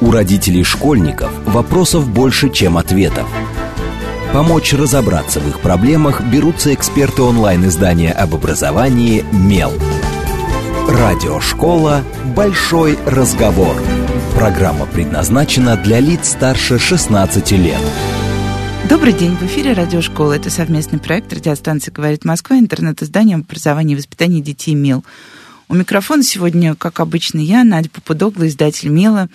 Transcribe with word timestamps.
У 0.00 0.10
родителей 0.10 0.64
школьников 0.64 1.30
вопросов 1.46 2.08
больше, 2.08 2.50
чем 2.50 2.76
ответов. 2.76 3.26
Помочь 4.32 4.72
разобраться 4.72 5.40
в 5.40 5.48
их 5.48 5.60
проблемах 5.60 6.20
берутся 6.22 6.74
эксперты 6.74 7.22
онлайн-издания 7.22 8.12
об 8.12 8.34
образовании 8.34 9.24
«Мел». 9.32 9.72
Радиошкола 10.88 12.02
«Большой 12.36 12.98
разговор». 13.06 13.76
Программа 14.34 14.86
предназначена 14.86 15.76
для 15.76 16.00
лиц 16.00 16.30
старше 16.30 16.78
16 16.78 17.52
лет. 17.52 17.80
Добрый 18.88 19.12
день, 19.12 19.34
в 19.36 19.42
эфире 19.44 19.72
Радиошкола. 19.72 20.34
Это 20.34 20.50
совместный 20.50 20.98
проект 20.98 21.32
радиостанции 21.32 21.90
«Говорит 21.90 22.24
Москва», 22.24 22.58
интернет-издание 22.58 23.36
об 23.36 23.42
образовании 23.42 23.94
и 23.94 23.96
воспитании 23.96 24.40
детей 24.40 24.74
«Мел». 24.74 25.04
У 25.68 25.74
микрофона 25.74 26.22
сегодня, 26.22 26.74
как 26.74 27.00
обычно, 27.00 27.38
я, 27.38 27.64
Надя 27.64 27.88
Попудогла, 27.88 28.46
издатель 28.46 28.88
«Мела». 28.90 29.28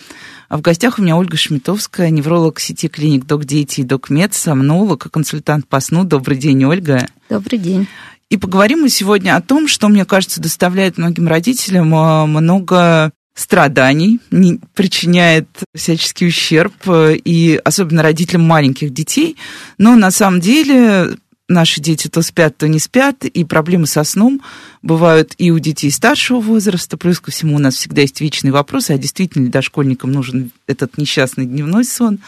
А 0.48 0.58
в 0.58 0.62
гостях 0.62 1.00
у 1.00 1.02
меня 1.02 1.18
Ольга 1.18 1.38
Шмитовская, 1.38 2.10
невролог 2.10 2.60
сети 2.60 2.88
клиник 2.88 3.26
«Док 3.26 3.46
Дети» 3.46 3.82
и 3.82 3.84
«Док 3.84 4.10
Мед», 4.10 4.34
сомнолог 4.34 5.10
консультант 5.12 5.68
по 5.68 5.80
сну. 5.80 6.04
Добрый 6.04 6.38
день, 6.38 6.64
Ольга. 6.66 7.08
Добрый 7.30 7.58
день. 7.58 7.88
И 8.30 8.38
поговорим 8.38 8.82
мы 8.82 8.90
сегодня 8.90 9.36
о 9.36 9.42
том, 9.42 9.68
что, 9.68 9.90
мне 9.90 10.06
кажется, 10.06 10.40
доставляет 10.40 11.00
многим 11.00 11.28
родителям 11.28 11.94
а, 11.96 12.28
много 12.28 13.12
страданий, 13.34 14.20
не 14.30 14.60
причиняет 14.76 15.48
всяческий 15.76 16.28
ущерб, 16.28 16.74
и 16.88 17.60
особенно 17.64 18.04
родителям 18.04 18.44
маленьких 18.44 18.94
детей. 18.94 19.38
Но 19.78 19.96
на 19.96 20.12
самом 20.12 20.42
деле 20.42 21.18
наши 21.50 21.82
дети 21.82 22.08
то 22.08 22.22
спят, 22.22 22.56
то 22.58 22.68
не 22.68 22.80
спят, 22.80 23.26
и 23.26 23.44
проблемы 23.44 23.88
со 23.88 24.04
сном 24.04 24.42
бывают 24.82 25.34
и 25.38 25.52
у 25.52 25.60
детей 25.60 25.92
старшего 25.92 26.40
возраста. 26.40 26.96
Плюс 26.96 27.20
ко 27.20 27.32
всему 27.32 27.56
у 27.56 27.60
нас 27.60 27.76
всегда 27.76 28.02
есть 28.02 28.22
вечный 28.22 28.52
вопрос, 28.52 28.90
а 28.90 28.98
действительно 28.98 29.46
ли 29.46 29.52
дошкольникам 29.52 30.12
нужен 30.12 30.52
этот 30.68 30.98
несчастный 30.98 31.46
дневной 31.46 31.84
сон, 31.84 32.20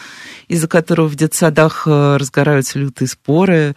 из-за 0.48 0.68
которого 0.68 1.08
в 1.08 1.16
детсадах 1.16 1.84
э, 1.86 2.18
разгораются 2.18 2.80
лютые 2.80 3.08
споры, 3.08 3.76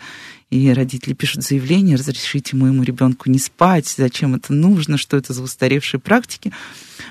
и 0.50 0.72
родители 0.72 1.14
пишут 1.14 1.42
заявление, 1.42 1.96
разрешите 1.96 2.56
моему 2.56 2.82
ребенку 2.82 3.28
не 3.28 3.38
спать, 3.38 3.92
зачем 3.96 4.34
это 4.34 4.52
нужно, 4.52 4.98
что 4.98 5.16
это 5.16 5.32
за 5.32 5.42
устаревшие 5.42 6.00
практики. 6.00 6.52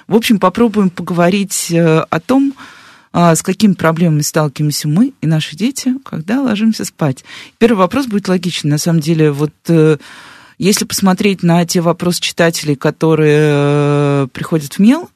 В 0.08 0.16
общем, 0.16 0.40
попробуем 0.40 0.90
поговорить 0.90 1.68
э, 1.72 2.00
о 2.10 2.20
том, 2.20 2.54
с 3.14 3.44
какими 3.44 3.74
проблемами 3.74 4.22
сталкиваемся 4.22 4.88
мы 4.88 5.14
и 5.22 5.28
наши 5.28 5.56
дети, 5.56 5.94
когда 6.04 6.42
ложимся 6.42 6.84
спать. 6.84 7.24
Первый 7.60 7.78
вопрос 7.78 8.08
будет 8.08 8.28
логичный. 8.28 8.72
На 8.72 8.78
самом 8.80 9.02
деле, 9.02 9.32
вот 9.32 9.54
э, 9.68 9.98
если 10.58 10.86
посмотреть 10.86 11.44
на 11.44 11.66
те 11.66 11.82
вопросы 11.82 12.22
читателей, 12.22 12.76
которые 12.76 13.40
э, 13.42 14.28
приходят 14.34 14.74
в 14.74 14.80
МЕЛ, 14.80 15.10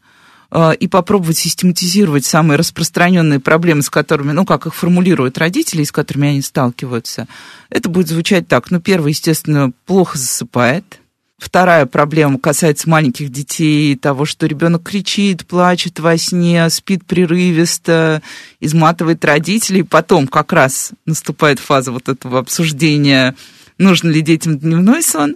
э, 0.52 0.76
и 0.76 0.88
попробовать 0.88 1.38
систематизировать 1.38 2.26
самые 2.26 2.58
распространенные 2.58 3.40
проблемы, 3.40 3.82
с 3.82 3.90
которыми, 3.90 4.32
ну, 4.32 4.46
как 4.46 4.68
их 4.68 4.76
формулируют 4.76 5.38
родители, 5.38 5.84
с 5.84 5.92
которыми 5.92 6.30
они 6.30 6.42
сталкиваются, 6.42 7.28
это 7.70 7.90
будет 7.90 8.10
звучать 8.10 8.48
так. 8.48 8.72
Ну, 8.72 8.80
первый, 8.80 9.14
естественно, 9.14 9.72
плохо 9.86 10.18
засыпает, 10.18 11.00
Вторая 11.38 11.86
проблема 11.86 12.40
касается 12.40 12.90
маленьких 12.90 13.30
детей, 13.30 13.96
того, 13.96 14.26
что 14.26 14.48
ребенок 14.48 14.84
кричит, 14.84 15.46
плачет 15.46 16.00
во 16.00 16.18
сне, 16.18 16.68
спит 16.72 17.06
прерывисто, 17.06 18.24
изматывает 18.60 19.24
родителей. 19.24 19.84
Потом 19.84 20.28
как 20.28 20.52
раз 20.52 20.92
наступает 21.06 21.60
фаза 21.60 21.92
вот 21.92 22.10
этого 22.10 22.40
обсуждения, 22.40 23.36
нужен 23.78 24.10
ли 24.10 24.22
детям 24.22 24.58
дневной 24.58 25.04
сон. 25.04 25.36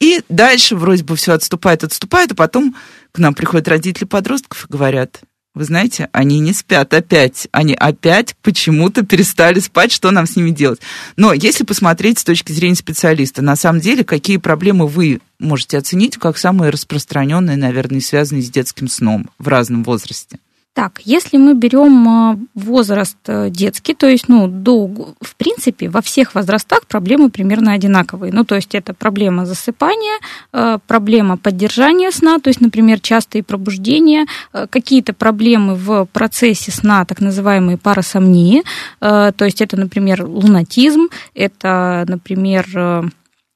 И 0.00 0.20
дальше 0.28 0.76
вроде 0.76 1.02
бы 1.02 1.16
все 1.16 1.32
отступает, 1.32 1.82
отступает, 1.82 2.32
а 2.32 2.34
потом 2.34 2.76
к 3.12 3.18
нам 3.18 3.34
приходят 3.34 3.68
родители 3.68 4.04
подростков 4.04 4.66
и 4.66 4.72
говорят, 4.72 5.22
вы 5.58 5.64
знаете, 5.64 6.08
они 6.12 6.38
не 6.38 6.52
спят 6.52 6.94
опять. 6.94 7.48
Они 7.50 7.74
опять 7.74 8.36
почему-то 8.42 9.04
перестали 9.04 9.58
спать, 9.58 9.90
что 9.90 10.12
нам 10.12 10.24
с 10.24 10.36
ними 10.36 10.50
делать. 10.50 10.80
Но 11.16 11.32
если 11.32 11.64
посмотреть 11.64 12.20
с 12.20 12.24
точки 12.24 12.52
зрения 12.52 12.76
специалиста, 12.76 13.42
на 13.42 13.56
самом 13.56 13.80
деле, 13.80 14.04
какие 14.04 14.36
проблемы 14.36 14.86
вы 14.86 15.20
можете 15.40 15.76
оценить 15.76 16.16
как 16.16 16.38
самые 16.38 16.70
распространенные, 16.70 17.56
наверное, 17.56 18.00
связанные 18.00 18.42
с 18.42 18.50
детским 18.50 18.86
сном 18.88 19.28
в 19.38 19.48
разном 19.48 19.82
возрасте? 19.82 20.38
Так, 20.78 21.00
если 21.04 21.38
мы 21.38 21.54
берем 21.54 22.08
а, 22.08 22.38
возраст 22.54 23.16
э, 23.26 23.50
детский, 23.50 23.94
то 23.94 24.06
есть, 24.06 24.28
ну, 24.28 24.46
до, 24.46 24.86
в 25.20 25.34
принципе, 25.36 25.88
во 25.88 26.00
всех 26.00 26.36
возрастах 26.36 26.86
проблемы 26.86 27.30
примерно 27.30 27.72
одинаковые. 27.72 28.32
Ну, 28.32 28.44
то 28.44 28.54
есть 28.54 28.76
это 28.76 28.94
проблема 28.94 29.44
засыпания, 29.44 30.20
э, 30.52 30.78
проблема 30.86 31.36
поддержания 31.36 32.12
сна, 32.12 32.38
то 32.38 32.46
есть, 32.46 32.60
например, 32.60 33.00
частые 33.00 33.42
пробуждения, 33.42 34.26
э, 34.52 34.68
какие-то 34.70 35.14
проблемы 35.14 35.74
в 35.74 36.04
процессе 36.12 36.70
сна, 36.70 37.04
так 37.04 37.20
называемые 37.20 37.76
парасомнии, 37.76 38.62
то 39.00 39.44
есть 39.44 39.60
это, 39.60 39.76
например, 39.76 40.24
лунатизм, 40.24 41.08
это, 41.34 42.04
например, 42.06 43.10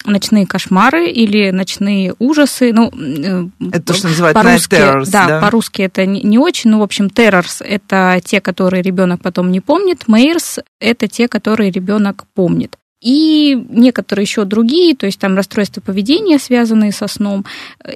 ночные 0.05 0.47
кошмары 0.47 1.11
или 1.11 1.51
ночные 1.51 2.15
ужасы. 2.19 2.73
Ну, 2.73 2.91
э, 2.91 3.47
это 3.71 3.83
то, 3.83 3.95
что 3.95 4.09
называется 4.09 4.43
по-русски, 4.43 4.75
terrors, 4.75 5.11
да, 5.11 5.27
да, 5.27 5.41
по-русски 5.41 5.83
это 5.83 6.07
не, 6.07 6.23
не 6.23 6.39
очень. 6.39 6.71
Ну, 6.71 6.81
в 6.81 6.83
общем, 6.83 7.07
terrors– 7.07 7.65
это 7.65 8.21
те, 8.25 8.41
которые 8.41 8.83
ребенок 8.83 9.23
потом 9.23 9.51
не 9.51 9.61
помнит. 9.61 10.09
Мейерс– 10.09 10.61
это 10.81 11.09
те, 11.09 11.29
которые 11.29 11.71
ребенок 11.71 12.25
помнит 12.35 12.77
и 13.03 13.61
некоторые 13.69 14.23
еще 14.23 14.45
другие, 14.45 14.95
то 14.95 15.07
есть 15.07 15.19
там 15.19 15.37
расстройства 15.37 15.81
поведения, 15.81 16.39
связанные 16.39 16.93
со 16.93 17.09
сном, 17.09 17.45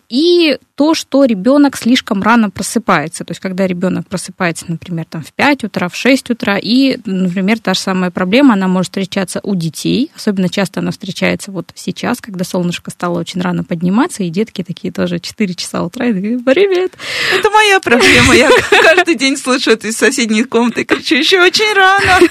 и 0.09 0.59
то, 0.76 0.94
что 0.94 1.25
ребенок 1.25 1.76
слишком 1.76 2.22
рано 2.22 2.50
просыпается. 2.50 3.25
То 3.25 3.32
есть, 3.32 3.41
когда 3.41 3.66
ребенок 3.66 4.06
просыпается, 4.06 4.66
например, 4.69 5.06
там, 5.09 5.22
в 5.22 5.32
5 5.32 5.64
утра, 5.64 5.88
в 5.88 5.97
6 5.97 6.31
утра, 6.31 6.59
и, 6.59 6.98
например, 7.06 7.59
та 7.59 7.72
же 7.72 7.81
самая 7.81 8.10
проблема, 8.10 8.53
она 8.53 8.69
может 8.69 8.92
встречаться 8.92 9.41
у 9.42 9.54
детей. 9.54 10.10
Особенно 10.14 10.50
часто 10.50 10.81
она 10.81 10.91
встречается 10.91 11.50
вот 11.50 11.72
сейчас, 11.75 12.20
когда 12.20 12.44
солнышко 12.44 12.91
стало 12.91 13.19
очень 13.19 13.41
рано 13.41 13.64
подниматься, 13.64 14.22
и 14.22 14.28
детки 14.28 14.62
такие 14.62 14.92
тоже 14.92 15.19
4 15.19 15.54
часа 15.54 15.82
утра, 15.82 16.06
и 16.06 16.12
такие, 16.12 16.38
привет. 16.38 16.93
Это 17.38 17.50
моя 17.50 17.81
проблема. 17.81 18.37
Я 18.37 18.50
каждый 18.70 19.14
день 19.14 19.38
слышу 19.38 19.70
это 19.70 19.88
из 19.88 19.97
соседней 19.97 20.44
комнаты 20.44 20.84
кричу, 20.84 21.16
еще 21.16 21.43
очень 21.43 21.75
рано. 21.75 22.28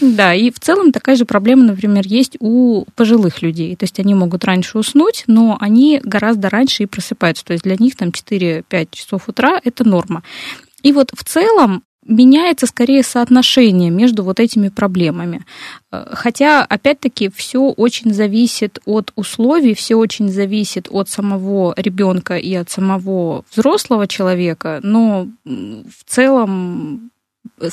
Да, 0.00 0.34
и 0.34 0.50
в 0.50 0.58
целом 0.58 0.92
такая 0.92 1.16
же 1.16 1.24
проблема, 1.24 1.64
например, 1.64 2.04
есть 2.06 2.36
у 2.40 2.84
пожилых 2.96 3.42
людей. 3.42 3.76
То 3.76 3.84
есть 3.84 3.98
они 4.00 4.14
могут 4.14 4.44
раньше 4.44 4.78
уснуть, 4.78 5.24
но 5.26 5.56
они 5.60 6.00
гораздо 6.02 6.50
раньше 6.50 6.82
и 6.82 6.86
просыпаются. 6.86 7.27
То 7.34 7.52
есть 7.52 7.64
для 7.64 7.76
них 7.76 7.96
там 7.96 8.08
4-5 8.08 8.88
часов 8.90 9.28
утра– 9.28 9.60
это 9.64 9.84
норма. 9.84 10.22
И 10.82 10.92
вот 10.92 11.10
в 11.14 11.24
целом 11.24 11.82
меняется 12.08 12.66
скорее 12.66 13.02
соотношение 13.02 13.90
между 13.90 14.24
вот 14.24 14.40
этими 14.40 14.70
проблемами. 14.70 15.44
Хотя, 15.90 16.64
опять-таки, 16.64 17.28
все 17.28 17.60
очень 17.60 18.14
зависит 18.14 18.80
от 18.86 19.12
условий, 19.14 19.74
все 19.74 19.94
очень 19.94 20.30
зависит 20.30 20.88
от 20.90 21.08
самого 21.08 21.74
ребенка 21.76 22.36
и 22.36 22.54
от 22.54 22.70
самого 22.70 23.44
взрослого 23.54 24.06
человека, 24.06 24.80
но 24.82 25.28
в 25.44 26.04
целом 26.06 27.10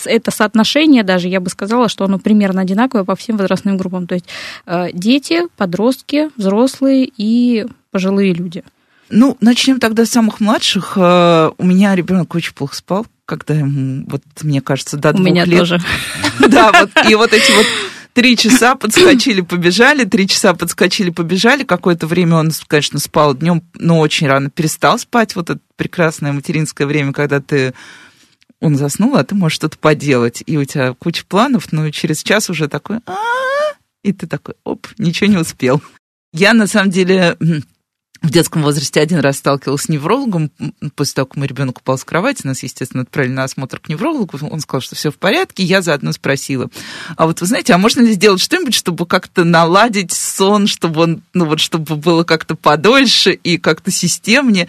это 0.06 0.32
соотношение 0.32 1.04
даже, 1.04 1.28
я 1.28 1.40
бы 1.40 1.50
сказала, 1.50 1.90
что 1.90 2.06
оно 2.06 2.20
примерно 2.20 2.62
одинаковое 2.62 3.06
по 3.06 3.16
всем 3.16 3.38
возрастным 3.38 3.78
группам. 3.78 4.08
То 4.08 4.16
есть 4.16 4.26
э, 4.66 4.88
дети, 4.94 5.44
подростки, 5.58 6.30
взрослые 6.38 7.10
и 7.18 7.66
пожилые 7.92 8.34
люди. 8.34 8.64
Ну, 9.10 9.38
начнем 9.40 9.80
тогда 9.80 10.06
с 10.06 10.10
самых 10.10 10.40
младших. 10.40 10.94
Э, 10.96 11.52
у 11.58 11.66
меня 11.66 11.96
ребенок 11.96 12.34
очень 12.36 12.54
плохо 12.54 12.76
спал, 12.76 13.06
когда 13.26 13.54
ему, 13.54 14.06
вот, 14.08 14.24
мне 14.42 14.62
кажется, 14.62 14.98
до 14.98 15.14
двух 15.14 15.26
лет. 15.26 15.48
У 15.48 15.50
меня 15.50 15.58
тоже. 15.60 15.80
Да, 16.50 16.72
вот, 16.72 16.92
и 17.10 17.16
вот 17.16 17.34
эти 17.34 17.52
вот 17.52 17.66
три 18.14 18.36
часа 18.38 18.76
подскочили, 18.76 19.42
побежали, 19.42 20.04
три 20.06 20.28
часа 20.28 20.54
подскочили, 20.54 21.12
побежали. 21.12 21.64
Какое-то 21.64 22.08
время 22.08 22.38
он, 22.38 22.52
конечно, 22.68 23.00
спал 23.00 23.36
днем, 23.36 23.64
но 23.76 24.00
очень 24.00 24.28
рано 24.28 24.50
перестал 24.50 25.00
спать. 25.00 25.36
Вот 25.36 25.50
это 25.50 25.60
прекрасное 25.76 26.34
материнское 26.34 26.88
время, 26.88 27.14
когда 27.14 27.40
ты 27.42 27.74
он 28.62 28.76
заснул, 28.78 29.16
а 29.16 29.24
ты 29.24 29.36
можешь 29.36 29.58
что-то 29.58 29.78
поделать, 29.78 30.42
и 30.46 30.58
у 30.58 30.64
тебя 30.66 30.94
куча 30.94 31.26
планов, 31.28 31.72
но 31.72 31.90
через 31.92 32.24
час 32.24 32.50
уже 32.50 32.68
такой, 32.68 33.00
и 34.02 34.14
ты 34.14 34.28
такой, 34.28 34.56
оп, 34.64 34.88
ничего 34.98 35.30
не 35.30 35.38
успел. 35.38 35.82
Я, 36.32 36.54
на 36.54 36.68
самом 36.68 36.90
деле, 36.90 37.38
в 38.26 38.32
детском 38.32 38.64
возрасте 38.64 39.00
один 39.00 39.20
раз 39.20 39.38
сталкивалась 39.38 39.84
с 39.84 39.90
неврологом. 39.90 40.52
После 40.96 41.14
того, 41.14 41.28
как 41.28 41.38
мой 41.38 41.48
ребенок 41.48 41.80
упал 41.80 41.98
с 41.98 42.04
кровати, 42.04 42.46
нас, 42.46 42.64
естественно, 42.64 43.04
отправили 43.04 43.32
на 43.32 43.44
осмотр 43.44 43.80
к 43.80 43.88
неврологу. 43.88 44.38
Он 44.42 44.60
сказал, 44.60 44.82
что 44.82 44.96
все 44.96 45.12
в 45.12 45.18
порядке. 45.18 45.64
Я 45.64 45.82
заодно 45.82 46.12
спросила, 46.12 46.70
а 47.16 47.28
вот 47.28 47.42
вы 47.42 47.48
знаете, 47.48 47.74
а 47.74 47.78
можно 47.78 48.02
ли 48.02 48.14
сделать 48.14 48.42
что-нибудь, 48.42 48.74
чтобы 48.74 49.06
как-то 49.06 49.44
наладить 49.44 50.12
сон, 50.12 50.68
чтобы 50.68 51.02
он, 51.02 51.22
ну 51.34 51.46
вот, 51.46 51.60
чтобы 51.60 51.96
было 51.96 52.24
как-то 52.24 52.56
подольше 52.56 53.32
и 53.32 53.58
как-то 53.58 53.92
системнее? 53.92 54.68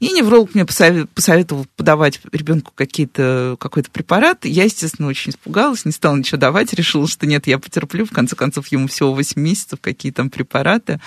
И 0.00 0.12
невролог 0.12 0.54
мне 0.54 0.64
посоветовал 0.64 1.66
подавать 1.76 2.20
ребенку 2.30 2.72
какие-то, 2.74 3.56
какой-то 3.58 3.90
препарат. 3.90 4.44
Я, 4.44 4.64
естественно, 4.64 5.08
очень 5.08 5.32
испугалась, 5.32 5.84
не 5.84 5.92
стала 5.92 6.16
ничего 6.16 6.38
давать, 6.38 6.72
решила, 6.74 7.08
что 7.08 7.26
нет, 7.26 7.46
я 7.46 7.58
потерплю. 7.58 8.04
В 8.04 8.12
конце 8.12 8.36
концов, 8.36 8.68
ему 8.68 8.86
всего 8.86 9.14
8 9.14 9.40
месяцев, 9.40 9.78
какие 9.80 10.12
там 10.12 10.30
препараты. 10.30 11.00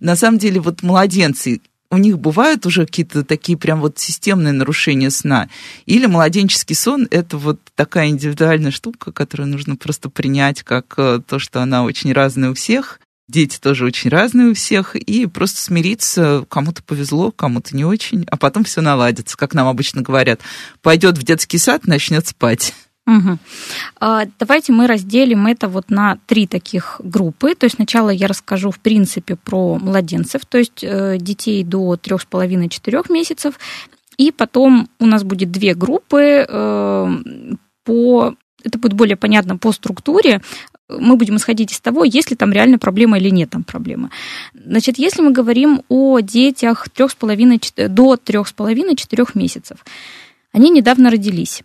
На 0.00 0.16
самом 0.16 0.38
деле, 0.38 0.60
вот 0.60 0.82
младенцы, 0.82 1.60
у 1.90 1.96
них 1.98 2.18
бывают 2.18 2.66
уже 2.66 2.86
какие-то 2.86 3.24
такие 3.24 3.58
прям 3.58 3.80
вот 3.80 3.98
системные 3.98 4.52
нарушения 4.52 5.10
сна, 5.10 5.48
или 5.86 6.06
младенческий 6.06 6.76
сон– 6.76 7.08
это 7.10 7.36
вот 7.36 7.60
такая 7.74 8.08
индивидуальная 8.08 8.70
штука, 8.70 9.12
которую 9.12 9.48
нужно 9.48 9.76
просто 9.76 10.08
принять 10.08 10.62
как 10.62 10.94
э, 10.96 11.20
то, 11.26 11.38
что 11.38 11.62
она 11.62 11.82
очень 11.82 12.12
разная 12.12 12.50
у 12.50 12.54
всех, 12.54 13.00
дети 13.28 13.58
тоже 13.60 13.84
очень 13.84 14.10
разные 14.10 14.48
у 14.48 14.54
всех, 14.54 14.94
и 14.94 15.26
просто 15.26 15.60
смириться, 15.60 16.44
кому-то 16.48 16.82
повезло, 16.82 17.32
кому-то 17.32 17.76
не 17.76 17.84
очень, 17.84 18.24
а 18.30 18.36
потом 18.36 18.64
все 18.64 18.80
наладится, 18.80 19.36
как 19.36 19.54
нам 19.54 19.66
обычно 19.66 20.02
говорят. 20.02 20.40
Пойдет 20.82 21.18
в 21.18 21.22
детский 21.24 21.58
сад, 21.58 21.86
начнет 21.86 22.26
спать. 22.26 22.74
Угу. 23.06 23.38
Давайте 24.38 24.72
мы 24.72 24.86
разделим 24.86 25.46
это 25.46 25.68
вот 25.68 25.90
на 25.90 26.18
три 26.26 26.46
таких 26.46 27.00
группы. 27.02 27.54
То 27.54 27.64
есть 27.64 27.76
сначала 27.76 28.10
я 28.10 28.28
расскажу, 28.28 28.70
в 28.70 28.78
принципе, 28.78 29.36
про 29.36 29.76
младенцев, 29.76 30.44
то 30.46 30.58
есть 30.58 30.84
э, 30.84 31.16
детей 31.18 31.64
до 31.64 31.94
3,5-4 31.94 33.12
месяцев. 33.12 33.58
И 34.16 34.30
потом 34.32 34.88
у 34.98 35.06
нас 35.06 35.24
будет 35.24 35.50
две 35.50 35.74
группы 35.74 36.46
э, 36.48 37.08
по 37.84 38.34
это 38.62 38.78
будет 38.78 38.92
более 38.92 39.16
понятно 39.16 39.56
по 39.56 39.72
структуре, 39.72 40.42
мы 40.88 41.16
будем 41.16 41.36
исходить 41.36 41.72
из 41.72 41.80
того, 41.80 42.04
есть 42.04 42.30
ли 42.30 42.36
там 42.36 42.52
реально 42.52 42.78
проблема 42.78 43.18
или 43.18 43.30
нет 43.30 43.50
там 43.50 43.64
проблемы. 43.64 44.10
Значит, 44.54 44.98
если 44.98 45.22
мы 45.22 45.32
говорим 45.32 45.82
о 45.88 46.20
детях 46.20 46.88
3,5, 46.94 47.88
до 47.88 48.14
3,5-4 48.14 49.28
месяцев, 49.34 49.78
они 50.52 50.70
недавно 50.70 51.10
родились. 51.10 51.62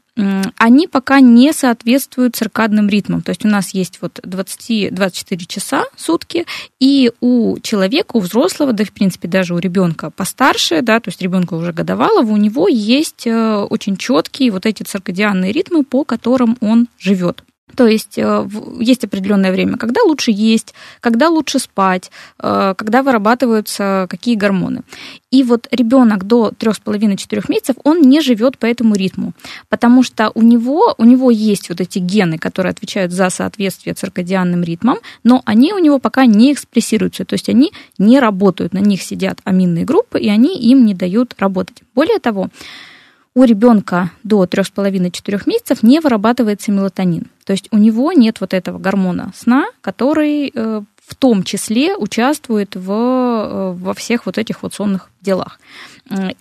Они 0.58 0.88
пока 0.88 1.20
не 1.20 1.52
соответствуют 1.52 2.36
циркадным 2.36 2.88
ритмам. 2.88 3.22
То 3.22 3.32
есть 3.32 3.44
у 3.44 3.48
нас 3.48 3.74
есть 3.74 4.00
вот 4.02 4.20
20, 4.24 4.94
24 4.94 5.46
часа 5.46 5.86
сутки, 5.98 6.46
и 6.80 7.12
у 7.20 7.58
человека, 7.60 8.16
у 8.16 8.20
взрослого, 8.20 8.74
да, 8.74 8.86
в 8.86 8.92
принципе, 8.92 9.28
даже 9.28 9.56
у 9.56 9.58
ребенка 9.58 10.12
постарше, 10.12 10.82
да, 10.82 11.00
то 11.00 11.10
есть 11.10 11.22
ребенка 11.22 11.56
уже 11.56 11.74
годовалого, 11.74 12.32
у 12.32 12.38
него 12.38 12.68
есть 12.70 13.28
э, 13.28 13.56
очень 13.70 13.98
четкие 13.98 14.52
вот 14.52 14.66
эти 14.66 14.84
циркадианные 14.84 15.52
ритмы, 15.52 15.84
по 15.84 16.06
которым 16.06 16.58
он 16.62 16.88
живет. 16.98 17.44
То 17.74 17.88
есть 17.88 18.18
э, 18.18 18.48
есть 18.80 19.04
определенное 19.04 19.52
время, 19.52 19.78
когда 19.78 20.02
лучше 20.04 20.32
есть, 20.32 20.76
когда 21.02 21.30
лучше 21.30 21.58
спать, 21.58 22.12
э, 22.40 22.76
когда 22.78 23.02
вырабатываются 23.02 24.06
какие 24.08 24.36
гормоны. 24.36 24.84
И 25.32 25.42
вот 25.44 25.68
ребенок 25.72 26.26
до 26.26 26.52
3,5-4 26.58 27.44
месяцев, 27.50 27.76
он 27.84 28.02
не 28.02 28.22
живет 28.22 28.60
по 28.60 28.68
этому 28.68 28.96
ритму, 28.96 29.34
потому 29.68 30.04
что 30.04 30.32
у 30.36 30.44
него, 30.44 30.94
у 31.00 31.04
него 31.04 31.32
есть 31.32 31.70
вот 31.70 31.82
эти 31.82 31.98
гены, 31.98 32.38
которые 32.38 32.70
отвечают 32.70 33.12
за 33.12 33.32
соответствие 33.32 33.96
циркадианным 33.96 34.64
ритмам, 34.64 35.00
но 35.24 35.42
они 35.46 35.74
у 35.74 35.80
него 35.80 35.98
пока 35.98 36.28
не 36.28 36.54
экспрессируются, 36.54 37.26
то 37.26 37.34
есть 37.34 37.50
они 37.50 37.74
не 37.98 38.20
работают, 38.20 38.74
на 38.74 38.80
них 38.80 39.02
сидят 39.02 39.40
аминные 39.44 39.86
группы, 39.86 40.20
и 40.20 40.30
они 40.30 40.56
им 40.58 40.86
не 40.86 40.94
дают 40.94 41.34
работать. 41.40 41.82
Более 41.96 42.20
того, 42.20 42.50
у 43.36 43.44
ребенка 43.44 44.12
до 44.24 44.46
3,5-4 44.46 45.42
месяцев 45.46 45.84
не 45.84 46.00
вырабатывается 46.00 46.72
мелатонин. 46.72 47.28
То 47.46 47.52
есть 47.52 47.68
у 47.72 47.78
него 47.78 48.12
нет 48.14 48.40
вот 48.40 48.54
этого 48.54 48.80
гормона 48.80 49.32
сна, 49.36 49.66
который 49.82 50.52
э, 50.54 50.82
в 51.06 51.16
том 51.16 51.44
числе 51.44 51.96
участвует 51.98 52.76
в, 52.76 52.92
э, 52.92 53.72
во 53.74 53.94
всех 53.94 54.26
вот 54.26 54.38
этих 54.38 54.64
вот 54.64 54.74
сонных 54.74 55.10
делах. 55.22 55.60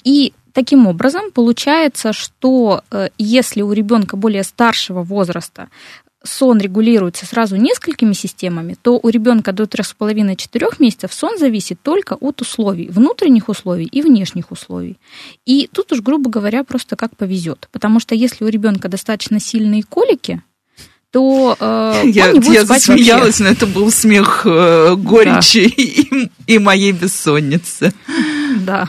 И 0.05 0.33
Таким 0.55 0.87
образом, 0.87 1.33
получается, 1.33 2.13
что 2.13 2.85
э, 2.93 3.09
если 3.19 3.61
у 3.63 3.73
ребенка 3.73 4.17
более 4.17 4.45
старшего 4.45 5.03
возраста 5.03 5.69
сон 6.25 6.59
регулируется 6.59 7.27
сразу 7.27 7.57
несколькими 7.57 8.13
системами, 8.13 8.77
то 8.81 8.99
у 9.03 9.09
ребенка 9.09 9.53
до 9.53 9.65
3,5-4 9.65 10.77
месяцев 10.79 11.13
сон 11.13 11.39
зависит 11.39 11.79
только 11.83 12.15
от 12.15 12.41
условий, 12.41 12.89
внутренних 12.89 13.49
условий 13.49 13.85
и 13.85 14.03
внешних 14.03 14.51
условий. 14.51 14.99
И 15.47 15.69
тут 15.73 15.93
уж, 15.93 16.01
грубо 16.01 16.31
говоря, 16.31 16.65
просто 16.65 16.97
как 16.97 17.17
повезет. 17.17 17.69
Потому 17.71 18.01
что 18.01 18.15
если 18.15 18.45
у 18.45 18.49
ребенка 18.49 18.89
достаточно 18.89 19.39
сильные 19.39 19.83
колики, 19.83 20.43
то 21.11 21.57
э, 21.61 22.03
я, 22.07 22.27
он 22.27 22.33
не 22.35 22.41
будет 22.41 22.55
я 22.55 22.65
спать 22.65 22.83
засмеялась, 22.83 23.39
вообще. 23.39 23.45
но 23.45 23.49
это 23.51 23.67
был 23.67 23.91
смех 23.91 24.43
э, 24.45 24.97
горечи 24.97 25.69
да. 25.69 25.75
и, 25.77 26.31
и 26.55 26.59
моей 26.59 26.93
бессонницы. 26.93 27.93
Да. 28.67 28.89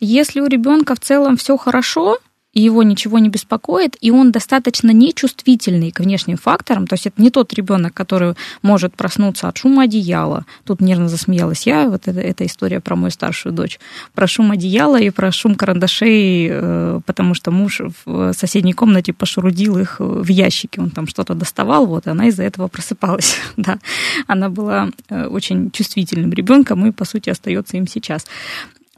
Если 0.00 0.40
у 0.40 0.46
ребенка 0.46 0.94
в 0.94 1.00
целом 1.00 1.36
все 1.36 1.56
хорошо, 1.56 2.18
и 2.52 2.60
его 2.62 2.82
ничего 2.82 3.18
не 3.18 3.28
беспокоит, 3.28 3.96
и 4.00 4.10
он 4.10 4.32
достаточно 4.32 4.90
нечувствительный 4.90 5.92
к 5.92 6.00
внешним 6.00 6.36
факторам, 6.36 6.86
то 6.86 6.94
есть 6.94 7.06
это 7.06 7.20
не 7.22 7.30
тот 7.30 7.52
ребенок, 7.52 7.94
который 7.94 8.34
может 8.62 8.96
проснуться 8.96 9.48
от 9.48 9.58
шума 9.58 9.84
одеяла. 9.84 10.46
Тут 10.64 10.80
нервно 10.80 11.08
засмеялась 11.08 11.66
я, 11.66 11.88
вот 11.88 12.08
это, 12.08 12.20
эта 12.20 12.44
история 12.44 12.80
про 12.80 12.96
мою 12.96 13.10
старшую 13.10 13.52
дочь, 13.52 13.78
про 14.14 14.26
шум 14.26 14.50
одеяла 14.50 15.00
и 15.00 15.10
про 15.10 15.30
шум 15.30 15.54
карандашей, 15.54 16.48
э, 16.50 17.00
потому 17.06 17.34
что 17.34 17.50
муж 17.50 17.82
в 18.04 18.32
соседней 18.32 18.72
комнате 18.72 19.12
пошурудил 19.12 19.78
их 19.78 19.96
в 20.00 20.28
ящике, 20.28 20.80
он 20.80 20.90
там 20.90 21.06
что-то 21.06 21.34
доставал, 21.34 21.86
вот, 21.86 22.06
и 22.06 22.10
она 22.10 22.26
из-за 22.28 22.42
этого 22.42 22.68
просыпалась, 22.68 23.36
да. 23.56 23.78
Она 24.26 24.48
была 24.48 24.90
э, 25.08 25.26
очень 25.26 25.70
чувствительным 25.70 26.32
ребенком 26.32 26.84
и, 26.86 26.90
по 26.90 27.04
сути, 27.04 27.30
остается 27.30 27.76
им 27.76 27.86
сейчас. 27.86 28.26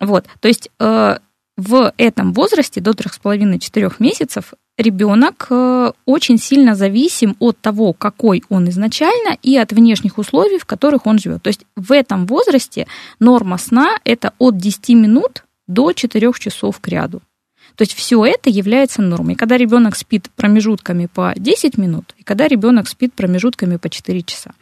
Вот, 0.01 0.27
то 0.41 0.49
есть 0.49 0.71
э, 0.81 1.19
в 1.57 1.93
этом 1.97 2.33
возрасте 2.33 2.81
до 2.81 2.93
3,5-4 2.93 3.95
месяцев 3.99 4.55
ребенок 4.79 5.47
э, 5.51 5.93
очень 6.07 6.39
сильно 6.39 6.75
зависим 6.75 7.37
от 7.39 7.59
того, 7.61 7.93
какой 7.93 8.43
он 8.49 8.69
изначально, 8.71 9.37
и 9.43 9.57
от 9.57 9.73
внешних 9.73 10.19
условий, 10.19 10.59
в 10.59 10.65
которых 10.65 11.07
он 11.07 11.19
живет. 11.19 11.43
То 11.43 11.49
есть 11.49 11.67
в 11.77 11.93
этом 11.93 12.27
возрасте 12.27 12.87
норма 13.21 13.59
сна 13.59 13.99
это 14.05 14.33
от 14.39 14.57
10 14.57 14.89
минут 14.91 15.45
до 15.67 15.93
4 15.93 16.33
часов 16.39 16.81
к 16.81 16.89
ряду. 16.89 17.21
То 17.77 17.83
есть 17.83 17.95
все 17.95 18.25
это 18.25 18.51
является 18.51 19.03
нормой. 19.03 19.35
Когда 19.35 19.57
ребенок 19.57 19.97
спит 19.97 20.29
промежутками 20.37 21.07
по 21.07 21.33
10 21.37 21.79
минут, 21.79 22.15
и 22.19 22.23
когда 22.23 22.49
ребенок 22.49 22.89
спит 22.89 23.15
промежутками 23.15 23.77
по 23.77 23.89
4 23.89 24.23
часа. 24.23 24.53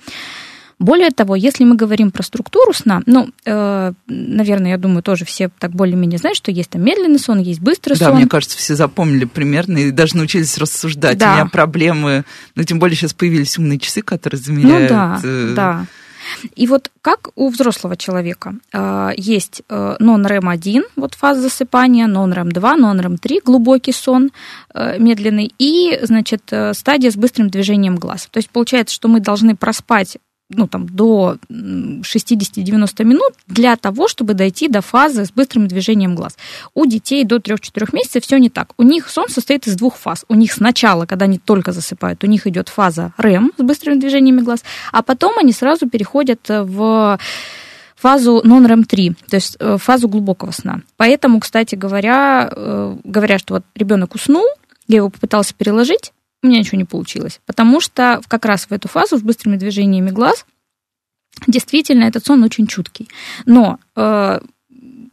Более 0.80 1.10
того, 1.10 1.36
если 1.36 1.64
мы 1.64 1.76
говорим 1.76 2.10
про 2.10 2.22
структуру 2.22 2.72
сна, 2.72 3.02
ну, 3.04 3.28
э, 3.44 3.92
наверное, 4.06 4.70
я 4.70 4.78
думаю, 4.78 5.02
тоже 5.02 5.26
все 5.26 5.50
так 5.58 5.72
более-менее 5.72 6.18
знают, 6.18 6.38
что 6.38 6.50
есть 6.50 6.70
там 6.70 6.82
медленный 6.82 7.18
сон, 7.18 7.38
есть 7.38 7.60
быстрый 7.60 7.98
да, 7.98 8.06
сон. 8.06 8.14
Да, 8.14 8.14
мне 8.14 8.26
кажется, 8.26 8.56
все 8.56 8.74
запомнили 8.74 9.26
примерно 9.26 9.76
и 9.76 9.90
даже 9.90 10.16
научились 10.16 10.56
рассуждать. 10.56 11.18
Да. 11.18 11.32
У 11.32 11.34
меня 11.34 11.46
проблемы, 11.46 12.24
ну, 12.54 12.62
тем 12.64 12.78
более 12.78 12.96
сейчас 12.96 13.12
появились 13.12 13.58
умные 13.58 13.78
часы, 13.78 14.00
которые 14.00 14.40
замеряют... 14.40 14.90
Ну 14.90 14.96
да, 14.96 15.20
э... 15.22 15.52
да. 15.54 15.86
И 16.54 16.66
вот 16.66 16.90
как 17.02 17.28
у 17.34 17.50
взрослого 17.50 17.96
человека 17.96 18.54
э, 18.72 19.10
есть 19.18 19.62
э, 19.68 19.96
non-REM-1, 20.00 20.82
вот 20.96 21.14
фаза 21.14 21.42
засыпания, 21.42 22.06
non-REM-2, 22.06 22.78
non-REM-3, 22.78 23.40
глубокий 23.44 23.92
сон 23.92 24.30
э, 24.74 24.98
медленный, 24.98 25.52
и, 25.58 25.98
значит, 26.02 26.42
стадия 26.72 27.10
с 27.10 27.16
быстрым 27.16 27.50
движением 27.50 27.96
глаз. 27.96 28.28
То 28.30 28.38
есть 28.38 28.48
получается, 28.48 28.94
что 28.94 29.08
мы 29.08 29.20
должны 29.20 29.56
проспать 29.56 30.16
ну, 30.50 30.66
там, 30.66 30.88
до 30.88 31.36
60-90 31.48 33.04
минут 33.04 33.32
для 33.46 33.76
того, 33.76 34.08
чтобы 34.08 34.34
дойти 34.34 34.68
до 34.68 34.82
фазы 34.82 35.24
с 35.24 35.30
быстрым 35.30 35.68
движением 35.68 36.14
глаз. 36.14 36.36
У 36.74 36.86
детей 36.86 37.24
до 37.24 37.36
3-4 37.36 37.88
месяцев 37.92 38.24
все 38.24 38.38
не 38.38 38.50
так. 38.50 38.72
У 38.76 38.82
них 38.82 39.08
сон 39.08 39.28
состоит 39.28 39.66
из 39.66 39.76
двух 39.76 39.96
фаз. 39.96 40.24
У 40.28 40.34
них 40.34 40.52
сначала, 40.52 41.06
когда 41.06 41.24
они 41.24 41.38
только 41.38 41.72
засыпают, 41.72 42.24
у 42.24 42.26
них 42.26 42.46
идет 42.46 42.68
фаза 42.68 43.12
REM 43.18 43.50
с 43.56 43.62
быстрыми 43.62 43.98
движениями 43.98 44.40
глаз, 44.40 44.64
а 44.92 45.02
потом 45.02 45.38
они 45.38 45.52
сразу 45.52 45.88
переходят 45.88 46.40
в 46.48 47.18
фазу 48.00 48.42
non-REM-3, 48.44 49.16
то 49.28 49.36
есть 49.36 49.56
э, 49.60 49.76
фазу 49.78 50.08
глубокого 50.08 50.52
сна. 50.52 50.80
Поэтому, 50.96 51.38
кстати 51.38 51.74
говоря, 51.74 52.50
э, 52.50 52.96
говоря, 53.04 53.38
что 53.38 53.54
вот 53.54 53.64
ребенок 53.74 54.14
уснул, 54.14 54.46
я 54.88 54.96
его 54.96 55.10
попытался 55.10 55.54
переложить, 55.54 56.12
у 56.42 56.46
меня 56.46 56.60
ничего 56.60 56.78
не 56.78 56.84
получилось. 56.84 57.40
Потому 57.46 57.80
что 57.80 58.20
как 58.28 58.44
раз 58.44 58.66
в 58.66 58.72
эту 58.72 58.88
фазу 58.88 59.18
с 59.18 59.22
быстрыми 59.22 59.56
движениями 59.56 60.10
глаз 60.10 60.46
действительно 61.46 62.04
этот 62.04 62.24
сон 62.24 62.42
очень 62.42 62.66
чуткий. 62.66 63.08
Но 63.46 63.78
э, 63.96 64.40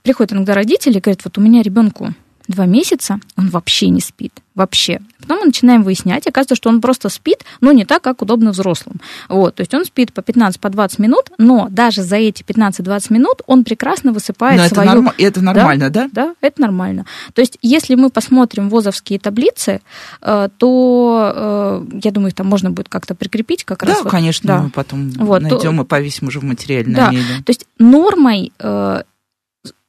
приходят 0.03 0.33
иногда 0.33 0.53
родители 0.53 0.97
и 0.97 1.01
говорят, 1.01 1.23
вот 1.23 1.37
у 1.37 1.41
меня 1.41 1.61
ребенку 1.61 2.13
два 2.47 2.65
месяца, 2.65 3.19
он 3.37 3.49
вообще 3.49 3.89
не 3.89 4.01
спит. 4.01 4.33
Вообще. 4.55 5.01
Потом 5.21 5.39
мы 5.39 5.45
начинаем 5.45 5.83
выяснять, 5.83 6.25
оказывается, 6.25 6.55
что 6.55 6.69
он 6.69 6.81
просто 6.81 7.09
спит, 7.09 7.43
но 7.61 7.71
не 7.71 7.85
так, 7.85 8.01
как 8.01 8.23
удобно 8.23 8.51
взрослым. 8.51 8.95
Вот, 9.29 9.55
то 9.55 9.61
есть 9.61 9.73
он 9.75 9.85
спит 9.85 10.13
по 10.13 10.21
15-20 10.21 10.59
по 10.59 10.69
20 10.69 10.99
минут, 10.99 11.31
но 11.37 11.67
даже 11.69 12.01
за 12.01 12.15
эти 12.15 12.41
15-20 12.41 13.13
минут 13.13 13.41
он 13.45 13.63
прекрасно 13.63 14.11
высыпает 14.11 14.59
но 14.59 14.67
свою... 14.67 14.89
Это, 14.89 15.01
норм... 15.01 15.13
это 15.17 15.41
нормально, 15.41 15.89
да, 15.91 16.09
да? 16.11 16.29
Да, 16.29 16.35
это 16.41 16.61
нормально. 16.61 17.05
То 17.33 17.41
есть 17.41 17.59
если 17.61 17.93
мы 17.93 18.09
посмотрим 18.09 18.69
ВОЗовские 18.69 19.19
таблицы, 19.19 19.81
э, 20.21 20.49
то, 20.57 21.33
э, 21.35 21.99
я 22.03 22.11
думаю, 22.11 22.29
их 22.29 22.35
там 22.35 22.47
можно 22.47 22.71
будет 22.71 22.89
как-то 22.89 23.13
прикрепить 23.13 23.63
как 23.63 23.81
да, 23.81 23.93
раз. 23.93 24.03
Да, 24.03 24.09
конечно, 24.09 24.63
мы 24.63 24.69
потом 24.71 25.09
вот, 25.11 25.43
найдем 25.43 25.79
и 25.81 25.85
повесим 25.85 26.29
уже 26.29 26.39
в 26.39 26.43
материале 26.43 26.95
да, 26.95 27.07
на 27.07 27.11
ней. 27.11 27.21
Да. 27.21 27.43
То 27.43 27.49
есть 27.51 27.67
нормой 27.77 28.51
э, 28.57 29.03